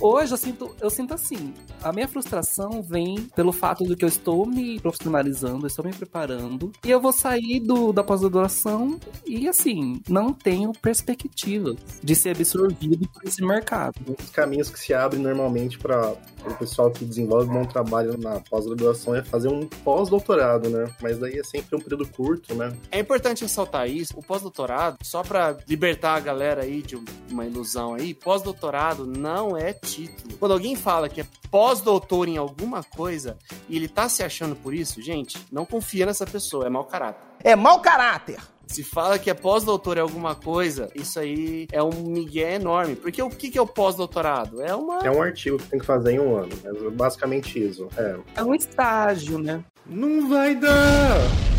Hoje 0.00 0.32
eu 0.32 0.38
sinto, 0.38 0.74
eu 0.80 0.88
sinto 0.88 1.12
assim, 1.12 1.52
a 1.82 1.92
minha 1.92 2.08
frustração 2.08 2.82
vem 2.82 3.28
pelo 3.36 3.52
fato 3.52 3.84
de 3.84 3.94
que 3.94 4.04
eu 4.04 4.08
estou 4.08 4.46
me 4.46 4.80
profissionalizando, 4.80 5.64
eu 5.64 5.66
estou 5.66 5.84
me 5.84 5.92
preparando, 5.92 6.72
e 6.82 6.90
eu 6.90 7.00
vou 7.00 7.12
sair 7.12 7.60
do, 7.60 7.79
da 7.92 8.04
pós-graduação 8.04 8.98
e 9.26 9.48
assim, 9.48 10.02
não 10.08 10.32
tenho 10.32 10.72
perspectiva 10.72 11.74
de 12.02 12.14
ser 12.14 12.30
absorvido 12.30 13.08
por 13.08 13.24
esse 13.24 13.42
mercado. 13.42 13.94
Um 14.06 14.12
dos 14.12 14.30
caminhos 14.30 14.70
que 14.70 14.78
se 14.78 14.92
abre 14.92 15.18
normalmente 15.18 15.78
para 15.78 16.14
o 16.44 16.54
pessoal 16.58 16.90
que 16.90 17.04
desenvolve 17.04 17.48
um 17.50 17.54
bom 17.54 17.64
trabalho 17.64 18.16
na 18.18 18.40
pós-graduação 18.40 19.14
é 19.14 19.22
fazer 19.22 19.48
um 19.48 19.66
pós-doutorado, 19.66 20.68
né? 20.68 20.92
Mas 21.02 21.18
daí 21.18 21.38
é 21.38 21.42
sempre 21.44 21.76
um 21.76 21.80
período 21.80 22.06
curto, 22.06 22.54
né? 22.54 22.72
É 22.90 23.00
importante 23.00 23.42
ressaltar 23.42 23.88
isso. 23.88 24.14
O 24.16 24.22
pós-doutorado, 24.22 24.98
só 25.02 25.22
pra 25.22 25.56
libertar 25.68 26.16
a 26.16 26.20
galera 26.20 26.62
aí 26.62 26.82
de 26.82 26.98
uma 27.30 27.46
ilusão 27.46 27.94
aí, 27.94 28.14
pós-doutorado 28.14 29.06
não 29.06 29.56
é 29.56 29.72
título. 29.72 30.36
Quando 30.38 30.52
alguém 30.52 30.76
fala 30.76 31.08
que 31.08 31.22
é 31.22 31.26
pós-doutor 31.50 32.28
em 32.28 32.36
alguma 32.36 32.82
coisa 32.82 33.36
e 33.68 33.76
ele 33.76 33.88
tá 33.88 34.08
se 34.08 34.22
achando 34.22 34.54
por 34.54 34.74
isso, 34.74 35.02
gente, 35.02 35.38
não 35.50 35.64
confia 35.64 36.06
nessa 36.06 36.26
pessoa, 36.26 36.66
é 36.66 36.70
mau 36.70 36.84
caráter. 36.84 37.29
É 37.42 37.56
mau 37.56 37.80
caráter. 37.80 38.38
Se 38.66 38.84
fala 38.84 39.18
que 39.18 39.28
é 39.28 39.34
pós-doutor 39.34 39.96
em 39.98 40.00
alguma 40.00 40.36
coisa, 40.36 40.90
isso 40.94 41.18
aí 41.18 41.66
é 41.72 41.82
um 41.82 41.90
migué 41.90 42.54
enorme. 42.54 42.94
Porque 42.94 43.20
o 43.20 43.28
que 43.28 43.50
que 43.50 43.58
é 43.58 43.62
o 43.62 43.66
pós-doutorado? 43.66 44.62
É 44.62 44.72
uma. 44.74 44.98
É 44.98 45.10
um 45.10 45.20
artigo 45.20 45.58
que 45.58 45.66
tem 45.66 45.80
que 45.80 45.86
fazer 45.86 46.12
em 46.12 46.20
um 46.20 46.36
ano. 46.36 46.52
É 46.64 46.90
basicamente 46.90 47.58
isso. 47.58 47.88
É. 47.96 48.16
É 48.36 48.44
um 48.44 48.54
estágio, 48.54 49.38
né? 49.38 49.64
Não 49.84 50.28
vai 50.28 50.54
dar! 50.54 51.49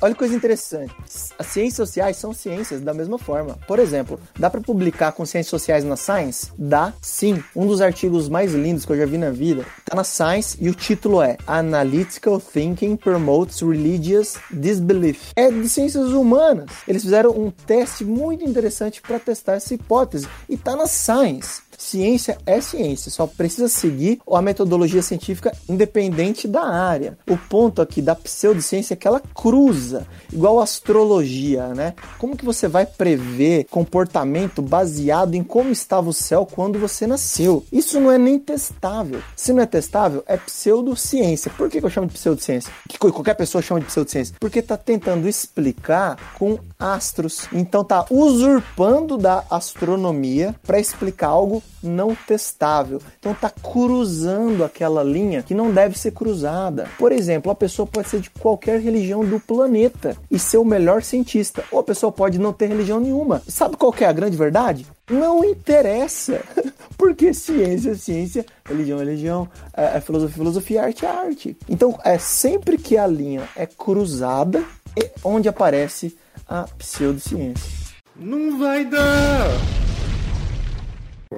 Olha 0.00 0.12
que 0.12 0.18
coisa 0.18 0.34
interessante. 0.34 0.94
As 1.36 1.46
ciências 1.48 1.74
sociais 1.74 2.16
são 2.16 2.32
ciências 2.32 2.80
da 2.80 2.94
mesma 2.94 3.18
forma. 3.18 3.58
Por 3.66 3.80
exemplo, 3.80 4.20
dá 4.38 4.48
para 4.48 4.60
publicar 4.60 5.10
com 5.10 5.26
ciências 5.26 5.50
sociais 5.50 5.82
na 5.82 5.96
Science? 5.96 6.52
Dá, 6.56 6.92
sim. 7.02 7.42
Um 7.54 7.66
dos 7.66 7.80
artigos 7.80 8.28
mais 8.28 8.54
lindos 8.54 8.84
que 8.84 8.92
eu 8.92 8.96
já 8.96 9.06
vi 9.06 9.18
na 9.18 9.30
vida 9.30 9.66
tá 9.84 9.96
na 9.96 10.04
Science 10.04 10.56
e 10.60 10.68
o 10.68 10.74
título 10.74 11.20
é 11.20 11.36
Analytical 11.46 12.40
Thinking 12.40 12.96
Promotes 12.96 13.60
Religious 13.60 14.36
Disbelief. 14.52 15.32
É 15.34 15.50
de 15.50 15.68
ciências 15.68 16.12
humanas. 16.12 16.70
Eles 16.86 17.02
fizeram 17.02 17.30
um 17.30 17.50
teste 17.50 18.04
muito 18.04 18.44
interessante 18.44 19.02
para 19.02 19.18
testar 19.18 19.54
essa 19.54 19.74
hipótese 19.74 20.28
e 20.48 20.56
tá 20.56 20.76
na 20.76 20.86
Science. 20.86 21.67
Ciência 21.78 22.36
é 22.44 22.60
ciência, 22.60 23.08
só 23.08 23.24
precisa 23.24 23.68
seguir 23.68 24.20
a 24.28 24.42
metodologia 24.42 25.00
científica 25.00 25.52
independente 25.68 26.48
da 26.48 26.64
área. 26.64 27.16
O 27.30 27.36
ponto 27.36 27.80
aqui 27.80 28.02
da 28.02 28.16
pseudociência 28.16 28.94
é 28.94 28.96
que 28.96 29.06
ela 29.06 29.22
cruza, 29.32 30.04
igual 30.32 30.58
astrologia, 30.58 31.68
né? 31.68 31.94
Como 32.18 32.36
que 32.36 32.44
você 32.44 32.66
vai 32.66 32.84
prever 32.84 33.64
comportamento 33.70 34.60
baseado 34.60 35.36
em 35.36 35.44
como 35.44 35.70
estava 35.70 36.10
o 36.10 36.12
céu 36.12 36.44
quando 36.44 36.80
você 36.80 37.06
nasceu? 37.06 37.64
Isso 37.70 38.00
não 38.00 38.10
é 38.10 38.18
nem 38.18 38.40
testável. 38.40 39.22
Se 39.36 39.52
não 39.52 39.62
é 39.62 39.66
testável, 39.66 40.24
é 40.26 40.36
pseudociência. 40.36 41.48
Por 41.56 41.70
que, 41.70 41.78
eu 41.78 41.88
chamo 41.88 42.08
de 42.08 42.14
pseudociência? 42.14 42.72
Que 42.88 42.98
qualquer 42.98 43.34
pessoa 43.34 43.62
chama 43.62 43.78
de 43.78 43.86
pseudociência? 43.86 44.34
Porque 44.40 44.60
tá 44.60 44.76
tentando 44.76 45.28
explicar 45.28 46.34
com 46.36 46.58
astros. 46.76 47.46
Então 47.52 47.84
tá 47.84 48.04
usurpando 48.10 49.16
da 49.16 49.44
astronomia 49.48 50.56
para 50.66 50.80
explicar 50.80 51.28
algo 51.28 51.62
não 51.82 52.14
testável. 52.14 53.00
Então 53.18 53.34
tá 53.34 53.50
cruzando 53.50 54.64
aquela 54.64 55.02
linha 55.02 55.42
que 55.42 55.54
não 55.54 55.72
deve 55.72 55.98
ser 55.98 56.12
cruzada. 56.12 56.88
Por 56.98 57.12
exemplo, 57.12 57.50
a 57.50 57.54
pessoa 57.54 57.86
pode 57.86 58.08
ser 58.08 58.20
de 58.20 58.30
qualquer 58.30 58.80
religião 58.80 59.24
do 59.24 59.38
planeta 59.40 60.16
e 60.30 60.38
ser 60.38 60.58
o 60.58 60.64
melhor 60.64 61.02
cientista, 61.02 61.64
ou 61.70 61.78
a 61.78 61.84
pessoa 61.84 62.12
pode 62.12 62.38
não 62.38 62.52
ter 62.52 62.66
religião 62.66 63.00
nenhuma. 63.00 63.42
Sabe 63.46 63.76
qual 63.76 63.94
é 64.00 64.04
a 64.04 64.12
grande 64.12 64.36
verdade? 64.36 64.86
Não 65.10 65.44
interessa. 65.44 66.40
Porque 66.96 67.32
ciência 67.32 67.90
é 67.90 67.94
ciência, 67.94 68.46
religião 68.64 69.00
é 69.00 69.04
religião, 69.04 69.48
é, 69.72 69.96
é 69.96 70.00
filosofia, 70.00 70.34
é 70.34 70.38
filosofia, 70.38 70.82
arte 70.82 71.06
é 71.06 71.08
arte. 71.08 71.56
Então, 71.68 71.98
é 72.04 72.18
sempre 72.18 72.76
que 72.76 72.96
a 72.96 73.06
linha 73.06 73.48
é 73.54 73.66
cruzada, 73.66 74.64
é 75.00 75.10
onde 75.22 75.48
aparece 75.48 76.16
a 76.48 76.64
pseudociência. 76.76 77.88
Não 78.16 78.58
vai 78.58 78.84
dar! 78.84 79.87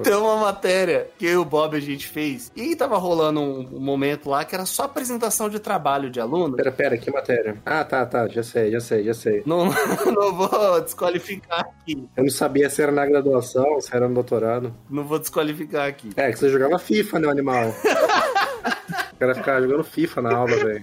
Tem 0.02 0.14
uma 0.14 0.36
matéria 0.36 1.08
que 1.18 1.26
eu 1.26 1.32
e 1.32 1.36
o 1.36 1.44
Bob 1.44 1.76
a 1.76 1.80
gente 1.80 2.06
fez. 2.06 2.52
E 2.54 2.76
tava 2.76 2.96
rolando 2.96 3.40
um, 3.40 3.76
um 3.76 3.80
momento 3.80 4.30
lá 4.30 4.44
que 4.44 4.54
era 4.54 4.64
só 4.64 4.84
apresentação 4.84 5.48
de 5.48 5.58
trabalho 5.58 6.08
de 6.10 6.20
aluno. 6.20 6.56
Pera, 6.56 6.72
pera, 6.72 6.96
que 6.96 7.10
matéria? 7.10 7.56
Ah, 7.66 7.84
tá, 7.84 8.06
tá, 8.06 8.28
já 8.28 8.42
sei, 8.42 8.70
já 8.70 8.80
sei, 8.80 9.04
já 9.04 9.14
sei. 9.14 9.42
Não, 9.44 9.64
não 10.14 10.34
vou 10.34 10.80
desqualificar 10.80 11.60
aqui. 11.60 12.08
Eu 12.16 12.22
não 12.22 12.30
sabia 12.30 12.70
se 12.70 12.82
era 12.82 12.92
na 12.92 13.04
graduação, 13.04 13.80
se 13.80 13.94
era 13.94 14.08
no 14.08 14.14
doutorado. 14.14 14.74
Não 14.88 15.04
vou 15.04 15.18
desqualificar 15.18 15.88
aqui. 15.88 16.10
É, 16.16 16.30
que 16.30 16.38
você 16.38 16.48
jogava 16.48 16.78
FIFA, 16.78 17.18
né, 17.18 17.28
animal? 17.28 17.74
O 19.12 19.16
cara 19.16 19.34
ficava 19.34 19.60
jogando 19.60 19.84
FIFA 19.84 20.22
na 20.22 20.34
aula, 20.34 20.56
velho. 20.56 20.80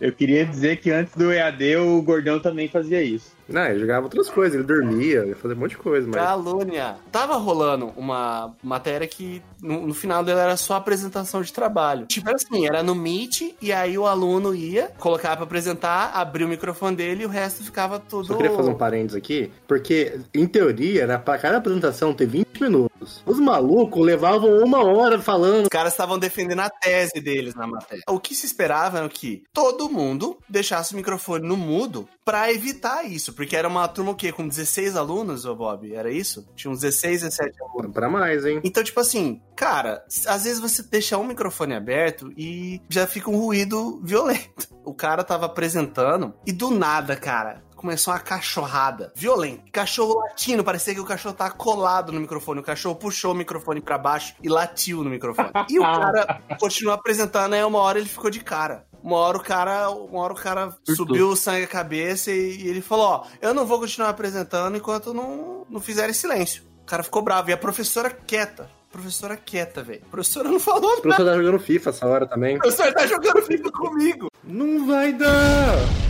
Eu 0.00 0.12
queria 0.12 0.44
dizer 0.44 0.76
que 0.76 0.90
antes 0.90 1.14
do 1.14 1.32
EAD 1.32 1.76
o 1.76 2.02
Gordão 2.02 2.38
também 2.38 2.68
fazia 2.68 3.02
isso. 3.02 3.35
Não, 3.48 3.64
ele 3.64 3.80
jogava 3.80 4.04
outras 4.04 4.28
coisas, 4.28 4.54
ele 4.54 4.64
dormia, 4.64 5.20
ele 5.20 5.34
fazia 5.34 5.56
um 5.56 5.60
monte 5.60 5.70
de 5.70 5.78
coisa, 5.78 6.06
mas. 6.06 6.16
Calúnia. 6.16 6.96
Tava 7.12 7.36
rolando 7.36 7.92
uma 7.96 8.54
matéria 8.62 9.06
que 9.06 9.42
no, 9.62 9.86
no 9.86 9.94
final 9.94 10.24
dela 10.24 10.42
era 10.42 10.56
só 10.56 10.74
apresentação 10.74 11.42
de 11.42 11.52
trabalho. 11.52 12.06
Tipo 12.06 12.30
assim, 12.34 12.66
era 12.66 12.82
no 12.82 12.94
Meet 12.94 13.54
e 13.60 13.72
aí 13.72 13.96
o 13.96 14.06
aluno 14.06 14.54
ia, 14.54 14.90
colocava 14.98 15.36
pra 15.36 15.44
apresentar, 15.44 16.10
abria 16.14 16.46
o 16.46 16.48
microfone 16.48 16.96
dele 16.96 17.22
e 17.22 17.26
o 17.26 17.28
resto 17.28 17.62
ficava 17.62 17.98
tudo. 17.98 18.26
Só 18.26 18.34
queria 18.34 18.54
fazer 18.54 18.70
um 18.70 18.74
parênteses 18.74 19.16
aqui, 19.16 19.50
porque 19.66 20.20
em 20.34 20.46
teoria 20.46 21.02
era 21.02 21.18
pra 21.18 21.38
cada 21.38 21.58
apresentação 21.58 22.12
ter 22.12 22.26
20 22.26 22.60
minutos. 22.60 23.22
Os 23.24 23.38
malucos 23.38 24.04
levavam 24.04 24.58
uma 24.62 24.82
hora 24.82 25.20
falando. 25.20 25.64
Os 25.64 25.68
caras 25.68 25.92
estavam 25.92 26.18
defendendo 26.18 26.60
a 26.60 26.70
tese 26.70 27.20
deles 27.20 27.54
na 27.54 27.66
matéria. 27.66 28.02
O 28.08 28.18
que 28.18 28.34
se 28.34 28.46
esperava 28.46 28.98
era 28.98 29.08
que 29.08 29.44
todo 29.52 29.88
mundo 29.88 30.36
deixasse 30.48 30.92
o 30.92 30.96
microfone 30.96 31.46
no 31.46 31.56
mudo 31.56 32.08
pra 32.26 32.52
evitar 32.52 33.04
isso, 33.04 33.32
porque 33.32 33.54
era 33.54 33.68
uma 33.68 33.86
turma 33.86 34.10
o 34.10 34.14
quê? 34.16 34.32
Com 34.32 34.48
16 34.48 34.96
alunos, 34.96 35.44
ô 35.44 35.54
Bob? 35.54 35.94
Era 35.94 36.10
isso? 36.10 36.44
Tinha 36.56 36.72
uns 36.72 36.80
16, 36.80 37.22
17 37.22 37.62
alunos. 37.62 37.92
Pra 37.92 38.10
mais, 38.10 38.44
hein? 38.44 38.60
Então, 38.64 38.82
tipo 38.82 38.98
assim, 38.98 39.40
cara, 39.54 40.04
às 40.26 40.42
vezes 40.42 40.58
você 40.58 40.82
deixa 40.82 41.16
um 41.16 41.24
microfone 41.24 41.74
aberto 41.74 42.32
e 42.36 42.82
já 42.88 43.06
fica 43.06 43.30
um 43.30 43.36
ruído 43.36 44.00
violento. 44.02 44.66
O 44.84 44.92
cara 44.92 45.22
tava 45.22 45.46
apresentando 45.46 46.34
e 46.44 46.52
do 46.52 46.70
nada, 46.70 47.14
cara, 47.14 47.62
começou 47.76 48.12
uma 48.12 48.18
cachorrada 48.18 49.12
violenta. 49.14 49.62
Cachorro 49.70 50.18
latindo, 50.18 50.64
parecia 50.64 50.94
que 50.94 51.00
o 51.00 51.04
cachorro 51.04 51.34
tava 51.34 51.52
colado 51.52 52.10
no 52.10 52.18
microfone. 52.18 52.60
O 52.60 52.64
cachorro 52.64 52.96
puxou 52.96 53.32
o 53.32 53.34
microfone 53.34 53.80
pra 53.80 53.98
baixo 53.98 54.34
e 54.42 54.48
latiu 54.48 55.04
no 55.04 55.10
microfone. 55.10 55.50
E 55.70 55.78
o 55.78 55.82
cara 55.84 56.42
continuou 56.58 56.94
apresentando, 56.94 57.52
aí 57.52 57.62
uma 57.62 57.78
hora 57.78 57.98
ele 57.98 58.08
ficou 58.08 58.30
de 58.30 58.40
cara. 58.40 58.85
Uma 59.02 59.16
hora 59.18 59.36
o 59.38 59.42
cara, 59.42 59.90
uma 59.90 60.20
hora 60.20 60.32
o 60.32 60.36
cara 60.36 60.76
subiu 60.84 61.28
o 61.30 61.36
sangue 61.36 61.64
à 61.64 61.68
cabeça 61.68 62.30
e, 62.30 62.62
e 62.62 62.68
ele 62.68 62.80
falou: 62.80 63.06
Ó, 63.06 63.24
eu 63.40 63.54
não 63.54 63.64
vou 63.66 63.78
continuar 63.78 64.08
apresentando 64.08 64.76
enquanto 64.76 65.14
não, 65.14 65.64
não 65.70 65.80
fizerem 65.80 66.12
silêncio. 66.12 66.62
O 66.82 66.86
cara 66.86 67.02
ficou 67.02 67.22
bravo. 67.22 67.50
E 67.50 67.52
a 67.52 67.56
professora 67.56 68.10
quieta. 68.10 68.68
Professora 68.90 69.36
quieta, 69.36 69.82
velho. 69.82 70.02
Professora 70.10 70.48
não 70.48 70.58
falou 70.60 70.84
O 70.84 70.88
nada. 70.90 71.02
professor 71.02 71.24
tá 71.26 71.36
jogando 71.36 71.58
FIFA 71.58 71.90
essa 71.90 72.06
hora 72.06 72.26
também. 72.26 72.56
O 72.56 72.60
professor 72.60 72.92
tá 72.92 73.06
jogando 73.06 73.42
FIFA 73.42 73.70
comigo. 73.72 74.28
Não 74.42 74.86
vai 74.86 75.12
dar! 75.12 76.05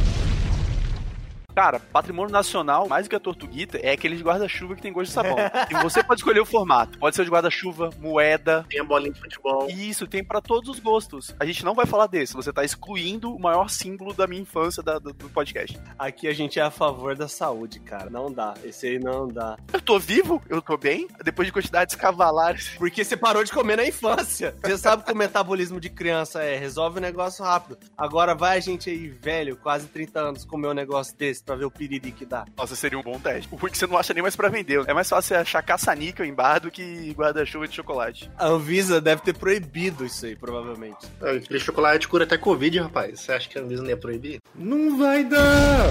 Cara, 1.57 1.81
patrimônio 1.81 2.31
nacional, 2.31 2.87
mais 2.87 3.07
do 3.07 3.09
que 3.09 3.17
a 3.17 3.19
Tortuguita, 3.19 3.79
é 3.79 3.93
aquele 3.93 4.15
de 4.15 4.23
guarda-chuva 4.23 4.77
que 4.77 4.83
tem 4.83 4.93
gosto 4.93 5.07
de 5.07 5.15
sabão. 5.15 5.37
e 5.71 5.83
você 5.83 6.05
pode 6.05 6.21
escolher 6.21 6.41
o 6.41 6.45
formato. 6.45 6.99
Pode 6.99 7.17
ser 7.17 7.23
o 7.23 7.25
de 7.25 7.31
guarda-chuva, 7.31 7.89
moeda. 7.99 8.67
Tem 8.69 8.79
a 8.79 8.85
bolinha 8.85 9.11
de 9.11 9.19
futebol. 9.19 9.67
Isso, 9.71 10.07
tem 10.07 10.23
pra 10.23 10.43
todos 10.43 10.69
os 10.69 10.79
gostos. 10.79 11.35
A 11.41 11.47
gente 11.47 11.65
não 11.65 11.75
vai 11.75 11.87
falar 11.87 12.09
desse. 12.09 12.35
Você 12.35 12.53
tá 12.53 12.63
excluindo 12.63 13.35
o 13.35 13.41
maior 13.41 13.71
símbolo 13.71 14.13
da 14.13 14.27
minha 14.27 14.43
infância 14.43 14.83
da- 14.83 14.99
do, 14.99 15.15
do 15.15 15.31
podcast. 15.31 15.81
Aqui 15.99 16.29
a 16.29 16.35
gente 16.35 16.61
é 16.61 16.63
a 16.63 16.71
favor 16.71 17.17
da 17.17 17.27
saúde, 17.27 17.81
cara. 17.81 18.11
Não 18.11 18.31
dá. 18.31 18.53
Esse 18.63 18.89
aí 18.89 18.99
não 18.99 19.27
dá. 19.27 19.57
Eu 19.73 19.81
tô 19.81 19.99
vivo? 19.99 20.43
Eu 20.51 20.61
tô 20.61 20.77
bem? 20.77 21.09
Depois 21.25 21.47
de 21.47 21.53
quantidades 21.53 21.95
cavalares. 21.95 22.69
Porque 22.77 23.03
você 23.03 23.17
parou 23.17 23.43
de 23.43 23.51
comer 23.51 23.77
na 23.79 23.87
infância. 23.87 24.55
Você 24.63 24.77
sabe 24.77 25.05
que 25.05 25.13
o 25.13 25.17
metabolismo 25.17 25.81
de 25.81 25.89
criança 25.89 26.43
é, 26.43 26.59
resolve 26.59 26.99
o 26.99 27.01
negócio 27.01 27.43
rápido. 27.43 27.79
Agora 27.97 28.35
vai 28.35 28.59
a 28.59 28.61
gente 28.61 28.91
aí, 28.91 29.09
velho, 29.09 29.57
quase 29.57 29.87
30 29.87 30.21
anos, 30.21 30.45
comer 30.45 30.69
um 30.69 30.75
negócio 30.75 31.17
desse 31.17 31.46
pra 31.47 31.55
ver 31.55 31.65
o 31.65 31.71
piriri 31.71 32.11
que 32.11 32.27
dá. 32.27 32.45
Nossa, 32.57 32.75
seria 32.75 32.99
um 32.99 33.03
bom 33.03 33.19
teste. 33.21 33.49
O 33.53 33.57
ruim 33.57 33.69
é 33.69 33.71
que 33.71 33.79
você 33.79 33.87
não 33.87 33.97
acha 33.97 34.13
nem 34.13 34.23
mais 34.23 34.35
pra 34.35 34.49
vender. 34.49 34.85
É 34.87 34.93
mais 34.93 35.09
fácil 35.09 35.39
achar 35.39 35.63
caça-níquel 35.63 36.27
em 36.27 36.35
bar 36.35 36.59
do 36.59 36.71
que 36.71 37.13
guarda-chuva 37.13 37.69
de 37.69 37.75
chocolate. 37.77 38.31
A 38.37 38.49
Anvisa 38.49 39.01
deve 39.01 39.23
ter 39.23 39.35
proibido 39.35 40.05
isso 40.05 40.27
aí, 40.27 40.35
provavelmente. 40.35 41.07
Aquele 41.23 41.61
chocolate 41.61 42.09
cura 42.09 42.25
até 42.25 42.37
Covid, 42.37 42.81
rapaz. 42.81 43.21
Você 43.21 43.33
acha 43.33 43.49
que 43.49 43.59
a 43.59 43.63
Anvisa 43.63 43.83
não 43.83 43.91
ia 43.91 43.97
proibir? 43.97 44.41
Não 44.55 44.99
vai 44.99 45.25
dar! 45.25 45.87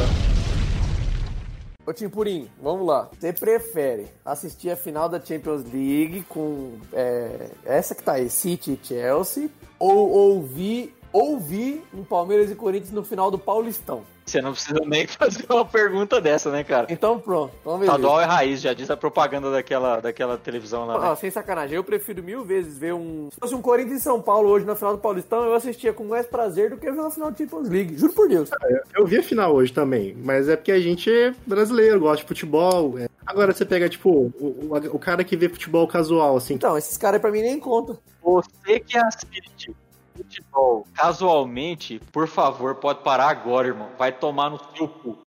Ô 1.85 1.93
Timpurim, 1.93 2.49
vamos 2.59 2.87
lá. 2.87 3.09
Você 3.17 3.31
prefere 3.31 4.07
assistir 4.25 4.71
a 4.71 4.75
final 4.75 5.07
da 5.07 5.21
Champions 5.23 5.63
League 5.71 6.25
com 6.27 6.79
é, 6.91 7.51
essa 7.63 7.93
que 7.93 8.01
tá 8.01 8.13
aí, 8.13 8.27
City 8.27 8.71
e 8.71 8.87
Chelsea, 8.87 9.49
ou 9.77 10.09
ouvir, 10.09 10.95
ouvir 11.15 11.81
um 11.93 12.03
Palmeiras 12.03 12.51
e 12.51 12.55
Corinthians 12.55 12.91
no 12.91 13.03
final 13.03 13.31
do 13.31 13.37
Paulistão? 13.39 14.01
Você 14.25 14.41
não 14.41 14.53
precisa 14.53 14.79
nem 14.85 15.05
fazer 15.07 15.45
uma 15.49 15.63
pergunta 15.63 16.19
dessa, 16.19 16.49
né, 16.51 16.63
cara? 16.63 16.87
Então 16.89 17.19
pronto, 17.19 17.53
vamos 17.63 17.81
ver. 17.81 17.85
Estadual 17.85 18.19
é 18.19 18.25
raiz, 18.25 18.59
já 18.59 18.73
diz 18.73 18.89
a 18.89 18.97
propaganda 18.97 19.51
daquela, 19.51 19.99
daquela 20.01 20.37
televisão 20.37 20.85
lá. 20.85 20.95
Ah, 20.95 21.09
Né? 21.11 21.15
sem 21.15 21.29
sacanagem, 21.31 21.75
eu 21.75 21.83
prefiro 21.83 22.23
mil 22.23 22.43
vezes 22.43 22.77
ver 22.77 22.93
um. 22.93 23.29
Se 23.31 23.39
fosse 23.39 23.55
um 23.55 23.61
Corinthians 23.61 24.01
e 24.01 24.03
São 24.03 24.19
Paulo 24.21 24.49
hoje 24.49 24.65
na 24.65 24.75
final 24.75 24.93
do 24.93 24.99
Paulistão, 25.01 25.45
eu 25.45 25.53
assistia 25.53 25.93
com 25.93 26.03
mais 26.05 26.25
prazer 26.25 26.71
do 26.71 26.77
que 26.77 26.91
ver 26.91 26.99
uma 26.99 27.11
final 27.11 27.31
da 27.31 27.37
Champions 27.37 27.69
League. 27.69 27.97
Juro 27.97 28.13
por 28.13 28.27
Deus. 28.27 28.49
Eu 28.95 29.05
vi 29.05 29.17
a 29.19 29.23
final 29.23 29.53
hoje 29.53 29.71
também, 29.71 30.17
mas 30.23 30.49
é 30.49 30.55
porque 30.55 30.71
a 30.71 30.79
gente 30.79 31.09
é 31.09 31.33
brasileiro, 31.45 31.99
gosta 31.99 32.17
de 32.23 32.27
futebol. 32.27 32.97
é. 32.97 33.07
Agora 33.25 33.53
você 33.53 33.65
pega, 33.65 33.89
tipo, 33.89 34.09
o, 34.09 34.31
o, 34.39 34.95
o 34.95 34.99
cara 34.99 35.23
que 35.23 35.35
vê 35.35 35.49
futebol 35.49 35.87
casual, 35.87 36.37
assim. 36.37 36.53
Então, 36.55 36.77
esses 36.77 36.95
caras 36.97 37.19
pra 37.21 37.31
mim 37.31 37.41
nem 37.41 37.59
contam. 37.59 37.97
Você 38.23 38.79
que 38.79 38.97
assiste 38.97 39.75
futebol 40.15 40.87
casualmente, 40.93 41.99
por 42.11 42.27
favor, 42.27 42.75
pode 42.75 43.03
parar 43.03 43.29
agora, 43.29 43.67
irmão. 43.67 43.89
Vai 43.97 44.11
tomar 44.11 44.49
no 44.49 44.59
seu 44.75 44.87
cu. 44.87 45.19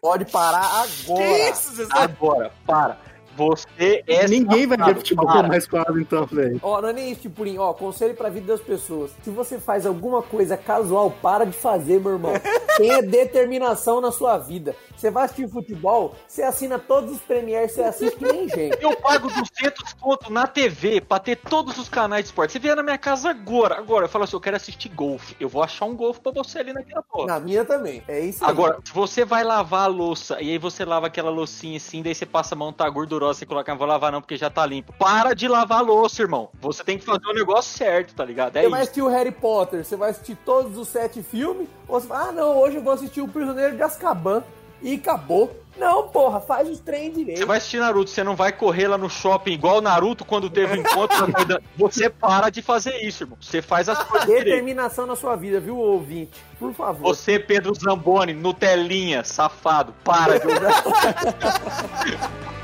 Pode 0.00 0.26
parar 0.26 0.82
agora. 0.82 1.54
Agora, 1.92 2.52
para. 2.66 3.13
Você 3.36 4.02
é 4.06 4.26
Ninguém 4.28 4.66
vai 4.66 4.76
ver 4.76 4.84
safado, 4.84 4.98
futebol 4.98 5.26
para. 5.26 5.48
mais 5.48 5.66
quase, 5.66 6.00
então, 6.00 6.26
velho. 6.26 6.58
Ó, 6.62 6.80
não 6.80 6.88
é 6.88 6.92
nem 6.92 7.10
isso, 7.12 7.22
Tipurim. 7.22 7.58
Ó, 7.58 7.72
conselho 7.72 8.14
pra 8.14 8.28
vida 8.28 8.46
das 8.46 8.60
pessoas. 8.60 9.10
Se 9.22 9.30
você 9.30 9.58
faz 9.58 9.86
alguma 9.86 10.22
coisa 10.22 10.56
casual, 10.56 11.10
para 11.22 11.44
de 11.44 11.52
fazer, 11.52 12.00
meu 12.00 12.12
irmão. 12.12 12.32
Tenha 12.76 13.02
determinação 13.02 14.00
na 14.00 14.10
sua 14.10 14.38
vida. 14.38 14.74
Você 14.96 15.10
vai 15.10 15.24
assistir 15.24 15.48
futebol, 15.48 16.14
você 16.26 16.42
assina 16.42 16.78
todos 16.78 17.12
os 17.12 17.18
premiers, 17.18 17.72
você 17.72 17.82
assiste 17.82 18.16
que 18.16 18.24
nem 18.24 18.48
gente. 18.48 18.78
Eu 18.80 18.96
pago 18.96 19.28
200 19.28 19.92
conto 19.94 20.32
na 20.32 20.46
TV 20.46 21.00
pra 21.00 21.18
ter 21.18 21.36
todos 21.36 21.76
os 21.78 21.88
canais 21.88 22.24
de 22.24 22.28
esporte. 22.28 22.52
Você 22.52 22.58
vier 22.58 22.74
na 22.74 22.82
minha 22.82 22.96
casa 22.98 23.30
agora, 23.30 23.76
agora, 23.76 24.06
eu 24.06 24.08
falo 24.08 24.24
assim, 24.24 24.36
eu 24.36 24.40
quero 24.40 24.56
assistir 24.56 24.88
golfe. 24.88 25.36
Eu 25.38 25.48
vou 25.48 25.62
achar 25.62 25.84
um 25.84 25.94
golfe 25.94 26.20
pra 26.20 26.32
você 26.32 26.58
ali 26.58 26.72
naquela 26.72 27.02
porra. 27.02 27.26
Na 27.26 27.40
minha 27.40 27.64
também. 27.64 28.02
É 28.08 28.20
isso 28.20 28.44
aí. 28.44 28.50
Agora, 28.50 28.78
se 28.84 28.92
você 28.92 29.24
vai 29.24 29.44
lavar 29.44 29.84
a 29.84 29.88
louça 29.88 30.40
e 30.40 30.50
aí 30.50 30.58
você 30.58 30.84
lava 30.84 31.06
aquela 31.06 31.30
loucinha 31.30 31.76
assim, 31.76 32.02
daí 32.02 32.14
você 32.14 32.26
passa 32.26 32.54
a 32.54 32.58
mão, 32.58 32.72
tá 32.72 32.86
gordurosa, 33.24 33.38
você 33.38 33.46
coloca, 33.46 33.72
não 33.72 33.78
vou 33.78 33.86
lavar 33.86 34.12
não 34.12 34.20
porque 34.20 34.36
já 34.36 34.50
tá 34.50 34.64
limpo. 34.66 34.92
Para 34.98 35.34
de 35.34 35.48
lavar 35.48 35.82
louça, 35.82 36.22
irmão. 36.22 36.48
Você 36.60 36.84
tem 36.84 36.98
que 36.98 37.04
fazer 37.04 37.26
o 37.26 37.34
negócio 37.34 37.76
certo, 37.76 38.14
tá 38.14 38.24
ligado? 38.24 38.56
É 38.56 38.62
Você 38.62 38.68
vai 38.68 38.80
isso. 38.80 38.90
assistir 38.90 39.02
o 39.02 39.08
Harry 39.08 39.32
Potter, 39.32 39.84
você 39.84 39.96
vai 39.96 40.10
assistir 40.10 40.36
todos 40.44 40.76
os 40.78 40.88
sete 40.88 41.22
filmes, 41.22 41.68
ou 41.88 42.00
você 42.00 42.06
fala, 42.06 42.28
ah 42.28 42.32
não, 42.32 42.56
hoje 42.58 42.76
eu 42.76 42.82
vou 42.82 42.92
assistir 42.92 43.20
o 43.20 43.28
Prisioneiro 43.28 43.76
de 43.76 43.82
Azkaban. 43.82 44.42
e 44.82 44.94
acabou. 44.96 45.60
Não, 45.76 46.06
porra, 46.06 46.40
faz 46.40 46.68
os 46.68 46.78
trem 46.78 47.10
direito. 47.10 47.38
Você 47.38 47.44
vai 47.44 47.58
assistir 47.58 47.80
Naruto, 47.80 48.08
você 48.08 48.22
não 48.22 48.36
vai 48.36 48.52
correr 48.52 48.86
lá 48.86 48.96
no 48.96 49.10
shopping 49.10 49.50
igual 49.54 49.78
o 49.78 49.80
Naruto 49.80 50.24
quando 50.24 50.48
teve 50.48 50.78
um 50.78 50.82
encontro. 50.82 51.32
corrida. 51.32 51.60
você 51.76 52.08
para 52.08 52.48
de 52.48 52.62
fazer 52.62 52.96
isso, 53.04 53.24
irmão. 53.24 53.36
Você 53.40 53.60
faz 53.60 53.88
as 53.88 54.00
coisas 54.04 54.28
direito. 54.28 54.44
Determinação 54.44 55.04
na 55.04 55.16
sua 55.16 55.34
vida, 55.34 55.58
viu, 55.58 55.76
ouvinte? 55.76 56.40
Por 56.60 56.72
favor. 56.74 57.02
Você, 57.02 57.40
Pedro 57.40 57.74
Zamboni, 57.74 58.32
Nutelinha, 58.34 59.24
safado, 59.24 59.92
para 60.04 60.38
de 60.38 60.46